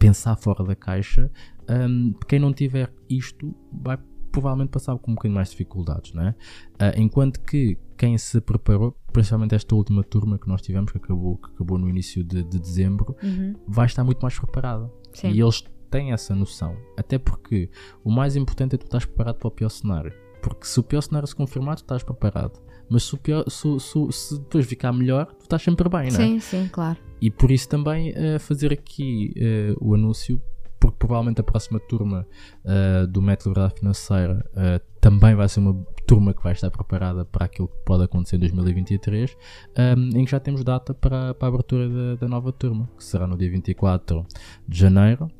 pensar 0.00 0.34
fora 0.34 0.64
da 0.64 0.74
caixa, 0.74 1.30
um, 1.68 2.14
quem 2.26 2.40
não 2.40 2.52
tiver 2.52 2.90
isto 3.08 3.54
vai 3.70 3.98
provavelmente 4.32 4.70
passar 4.70 4.96
com 4.96 5.10
um 5.10 5.14
bocadinho 5.14 5.34
mais 5.34 5.50
dificuldades, 5.50 6.12
não 6.14 6.22
é? 6.22 6.30
Uh, 6.30 6.96
enquanto 6.96 7.38
que 7.40 7.76
quem 7.98 8.16
se 8.16 8.40
preparou, 8.40 8.96
principalmente 9.12 9.54
esta 9.54 9.74
última 9.74 10.02
turma 10.02 10.38
que 10.38 10.48
nós 10.48 10.62
tivemos, 10.62 10.90
que 10.90 10.98
acabou, 10.98 11.36
que 11.36 11.50
acabou 11.50 11.76
no 11.76 11.88
início 11.88 12.24
de, 12.24 12.42
de 12.42 12.58
dezembro, 12.58 13.14
uhum. 13.22 13.54
vai 13.68 13.86
estar 13.86 14.02
muito 14.02 14.20
mais 14.22 14.38
preparada. 14.38 14.90
Sim. 15.12 15.32
E 15.32 15.40
eles 15.40 15.62
têm 15.90 16.12
essa 16.12 16.34
noção. 16.34 16.74
Até 16.96 17.18
porque 17.18 17.68
o 18.02 18.10
mais 18.10 18.36
importante 18.36 18.76
é 18.76 18.78
tu 18.78 18.86
estás 18.86 19.04
preparado 19.04 19.36
para 19.36 19.48
o 19.48 19.50
pior 19.50 19.68
cenário. 19.68 20.12
Porque 20.40 20.66
se 20.66 20.80
o 20.80 20.82
pior 20.82 21.02
cenário 21.02 21.28
se 21.28 21.36
confirmar, 21.36 21.76
tu 21.76 21.82
estás 21.82 22.02
preparado. 22.02 22.58
Mas 22.90 23.04
se, 23.04 23.16
pior, 23.16 23.44
se, 23.48 23.78
se, 23.78 24.12
se, 24.12 24.38
depois 24.38 24.66
ficar 24.66 24.92
melhor, 24.92 25.26
tu 25.26 25.42
estás 25.42 25.62
sempre 25.62 25.88
bem, 25.88 26.10
não 26.10 26.20
é? 26.20 26.26
Sim, 26.26 26.40
sim, 26.40 26.68
claro. 26.70 26.98
E 27.20 27.30
por 27.30 27.50
isso 27.50 27.68
também 27.68 28.10
uh, 28.10 28.40
fazer 28.40 28.72
aqui 28.72 29.32
uh, 29.36 29.88
o 29.88 29.94
anúncio 29.94 30.42
porque 30.78 30.96
provavelmente 30.98 31.40
a 31.40 31.44
próxima 31.44 31.78
turma 31.78 32.26
uh, 32.64 33.06
do 33.06 33.20
Método 33.20 33.54
Verdade 33.54 33.78
Financeira 33.78 34.42
também 34.98 35.34
vai 35.34 35.48
ser 35.48 35.60
uma 35.60 35.74
turma 36.06 36.34
que 36.34 36.42
vai 36.42 36.52
estar 36.52 36.70
preparada 36.70 37.24
para 37.24 37.46
aquilo 37.46 37.68
que 37.68 37.84
pode 37.84 38.04
acontecer 38.04 38.36
em 38.36 38.40
2023, 38.40 39.36
um, 39.96 40.18
em 40.18 40.24
que 40.24 40.30
já 40.30 40.40
temos 40.40 40.64
data 40.64 40.92
para, 40.92 41.32
para 41.34 41.46
a 41.46 41.48
abertura 41.48 41.88
da, 41.88 42.14
da, 42.16 42.28
nova 42.28 42.52
turma, 42.52 42.88
que 42.96 43.04
será 43.04 43.26
no 43.26 43.36
dia 43.36 43.50
24 43.50 44.26
de 44.68 44.78
janeiro. 44.78 45.30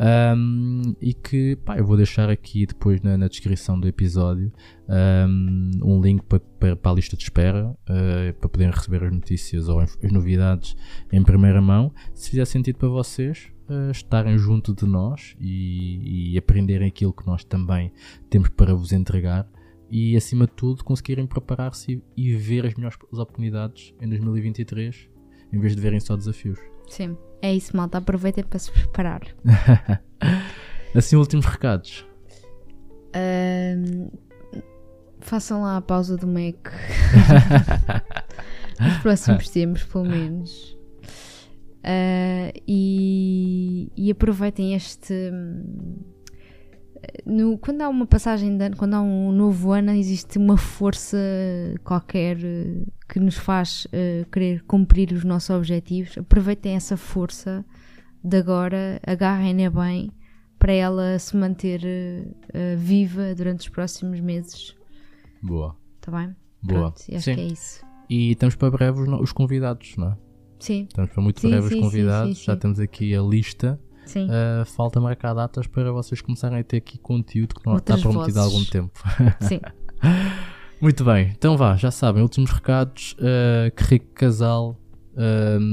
Um, 0.00 0.94
e 0.98 1.12
que 1.12 1.56
pá, 1.56 1.76
eu 1.76 1.84
vou 1.84 1.94
deixar 1.94 2.30
aqui 2.30 2.64
depois 2.64 3.02
na, 3.02 3.18
na 3.18 3.28
descrição 3.28 3.78
do 3.78 3.86
episódio 3.86 4.50
um, 4.88 5.70
um 5.84 6.00
link 6.00 6.22
para, 6.22 6.40
para, 6.40 6.74
para, 6.74 6.92
a 6.92 6.94
lista 6.94 7.18
de 7.18 7.22
espera 7.22 7.66
uh, 7.66 8.32
para 8.40 8.48
poderem 8.48 8.72
receber 8.72 9.04
as 9.04 9.12
notícias 9.12 9.68
ou 9.68 9.78
as 9.78 9.98
novidades 10.10 10.74
em 11.12 11.22
primeira 11.22 11.60
mão. 11.60 11.92
Se 12.14 12.30
fizer 12.30 12.46
sentido 12.46 12.76
para 12.76 12.88
vocês, 12.88 13.52
uh, 13.68 13.90
estarem 13.90 14.38
junto 14.38 14.74
de 14.74 14.86
nós 14.86 15.36
e, 15.38 16.32
e 16.32 16.38
aprenderem 16.38 16.88
aquilo 16.88 17.12
que 17.12 17.26
nós 17.26 17.44
também 17.44 17.92
temos 18.30 18.48
para 18.48 18.74
vos 18.74 18.92
entregar 18.92 19.46
e 19.90 20.16
acima 20.16 20.46
de 20.46 20.52
tudo 20.52 20.82
conseguirem 20.82 21.26
preparar-se 21.26 22.02
e, 22.16 22.30
e, 22.30 22.34
ver 22.34 22.64
as 22.64 22.74
melhores 22.74 22.96
oportunidades 23.12 23.92
em 24.00 24.08
2023 24.08 25.10
em 25.52 25.58
vez 25.58 25.76
de 25.76 25.82
verem 25.82 26.00
só 26.00 26.16
desafios. 26.16 26.58
Sim, 26.88 27.18
é 27.42 27.54
isso, 27.54 27.76
malta. 27.76 27.98
Aproveitem 27.98 28.44
para 28.44 28.58
se 28.58 28.70
preparar. 28.70 29.22
assim, 30.94 31.16
últimos 31.16 31.46
recados. 31.46 32.06
Uh, 33.14 34.10
façam 35.20 35.62
lá 35.62 35.76
a 35.76 35.80
pausa 35.80 36.16
do 36.16 36.26
Mac 36.26 36.72
nos 38.80 38.98
próximos 38.98 39.48
tempos, 39.48 39.84
pelo 39.84 40.04
menos. 40.04 40.76
Uh, 41.80 42.52
e, 42.68 43.90
e, 43.96 44.10
aproveitem 44.10 44.74
este. 44.74 45.32
No, 47.24 47.56
quando 47.58 47.82
há 47.82 47.88
uma 47.88 48.06
passagem 48.06 48.56
de 48.56 48.64
ano, 48.64 48.76
quando 48.76 48.94
há 48.94 49.00
um 49.00 49.32
novo 49.32 49.72
ano, 49.72 49.92
existe 49.92 50.38
uma 50.38 50.56
força 50.56 51.16
qualquer 51.82 52.36
que 53.08 53.18
nos 53.18 53.36
faz 53.36 53.86
uh, 53.86 54.28
querer 54.30 54.62
cumprir 54.64 55.12
os 55.12 55.24
nossos 55.24 55.50
objetivos. 55.50 56.18
Aproveitem 56.18 56.74
essa 56.74 56.96
força 56.96 57.64
de 58.22 58.36
agora, 58.36 59.00
agarrem-na 59.06 59.70
bem 59.70 60.10
para 60.58 60.72
ela 60.72 61.18
se 61.18 61.36
manter 61.36 61.80
uh, 61.82 62.76
viva 62.76 63.34
durante 63.34 63.60
os 63.60 63.68
próximos 63.68 64.20
meses. 64.20 64.76
Boa. 65.42 65.76
Está 65.96 66.12
bem? 66.12 66.36
Boa. 66.62 66.80
Pronto, 66.80 67.02
acho 67.14 67.20
Sim. 67.20 67.34
que 67.34 67.40
é 67.40 67.46
isso. 67.46 67.84
E 68.08 68.34
temos 68.34 68.56
para 68.56 68.70
breve 68.70 69.00
os, 69.00 69.08
os 69.20 69.32
convidados, 69.32 69.96
não 69.96 70.08
é? 70.08 70.16
Sim. 70.58 70.86
Estamos 70.88 71.10
para 71.10 71.22
muito 71.22 71.40
breves 71.40 71.80
convidados. 71.80 72.38
Sim, 72.38 72.44
Já 72.44 72.56
temos 72.56 72.78
aqui 72.78 73.14
a 73.14 73.22
lista. 73.22 73.80
Uh, 74.18 74.64
falta 74.64 75.00
marcar 75.00 75.34
datas 75.34 75.66
para 75.66 75.92
vocês 75.92 76.20
começarem 76.20 76.58
a 76.58 76.64
ter 76.64 76.78
aqui 76.78 76.98
conteúdo 76.98 77.54
que 77.54 77.66
não 77.66 77.74
Outras 77.74 77.98
está 77.98 78.08
prometido 78.08 78.40
há 78.40 78.42
algum 78.42 78.64
tempo. 78.64 78.98
Sim. 79.40 79.60
muito 80.80 81.04
bem, 81.04 81.32
então 81.36 81.56
vá, 81.56 81.76
já 81.76 81.90
sabem, 81.90 82.22
últimos 82.22 82.50
recados. 82.50 83.14
Uh, 83.18 83.74
que 83.74 83.84
rico 83.84 84.06
casal 84.14 84.76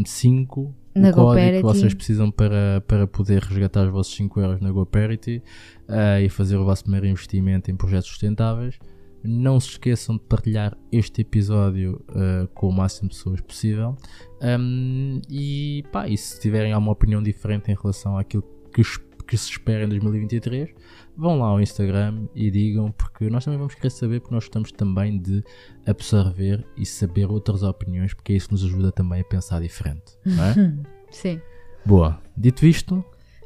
5. 0.06 0.62
Uh, 0.62 0.74
na 0.96 1.10
o 1.10 1.14
código 1.14 1.58
que 1.58 1.62
vocês 1.62 1.94
precisam 1.94 2.32
para, 2.32 2.82
para 2.88 3.06
poder 3.08 3.44
resgatar 3.44 3.86
os 3.86 3.92
vossos 3.92 4.16
5 4.16 4.40
euros 4.40 4.62
na 4.62 4.72
GoParity 4.72 5.44
uh, 5.88 6.22
e 6.22 6.30
fazer 6.30 6.58
o 6.58 6.66
vosso 6.66 6.84
primeiro 6.84 7.06
investimento 7.06 7.70
em 7.70 7.76
projetos 7.76 8.10
sustentáveis. 8.10 8.80
Não 9.28 9.60
se 9.60 9.72
esqueçam 9.72 10.16
de 10.16 10.24
partilhar 10.24 10.78
este 10.92 11.22
episódio 11.22 12.02
uh, 12.10 12.48
com 12.54 12.70
o 12.70 12.72
máximo 12.72 13.10
de 13.10 13.16
pessoas 13.18 13.42
possível. 13.42 13.98
Um, 14.42 15.20
e, 15.30 15.84
pá, 15.92 16.08
e 16.08 16.18
se 16.18 16.40
tiverem 16.40 16.72
alguma 16.72 16.94
opinião 16.94 17.22
diferente 17.22 17.70
em 17.70 17.76
relação 17.76 18.18
àquilo 18.18 18.44
que, 18.74 18.82
que 19.28 19.38
se 19.38 19.52
espera 19.52 19.84
em 19.84 19.90
2023, 19.90 20.70
vão 21.18 21.40
lá 21.40 21.48
ao 21.48 21.60
Instagram 21.60 22.28
e 22.34 22.50
digam, 22.50 22.92
porque 22.92 23.30
nós 23.30 23.44
também 23.44 23.58
vamos 23.58 23.76
querer 23.76 23.90
saber, 23.90 24.22
porque 24.22 24.34
nós 24.34 24.44
estamos 24.46 24.72
também 24.72 25.20
de 25.20 25.44
absorver 25.86 26.66
e 26.78 26.86
saber 26.86 27.30
outras 27.30 27.64
opiniões, 27.64 28.14
porque 28.14 28.34
isso 28.34 28.50
nos 28.52 28.64
ajuda 28.64 28.92
também 28.92 29.22
a 29.22 29.26
pensar 29.26 29.60
diferente. 29.60 30.18
Não 30.26 30.44
é? 30.44 30.54
Sim. 31.12 31.42
Boa. 31.86 32.22
Dito 32.38 32.66
isto, 32.66 33.04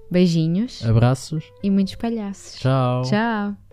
beijinhos, 0.10 0.86
abraços 0.86 1.52
e 1.64 1.70
muitos 1.70 1.96
palhaços. 1.96 2.60
Tchau. 2.60 3.04
Tchau. 3.04 3.71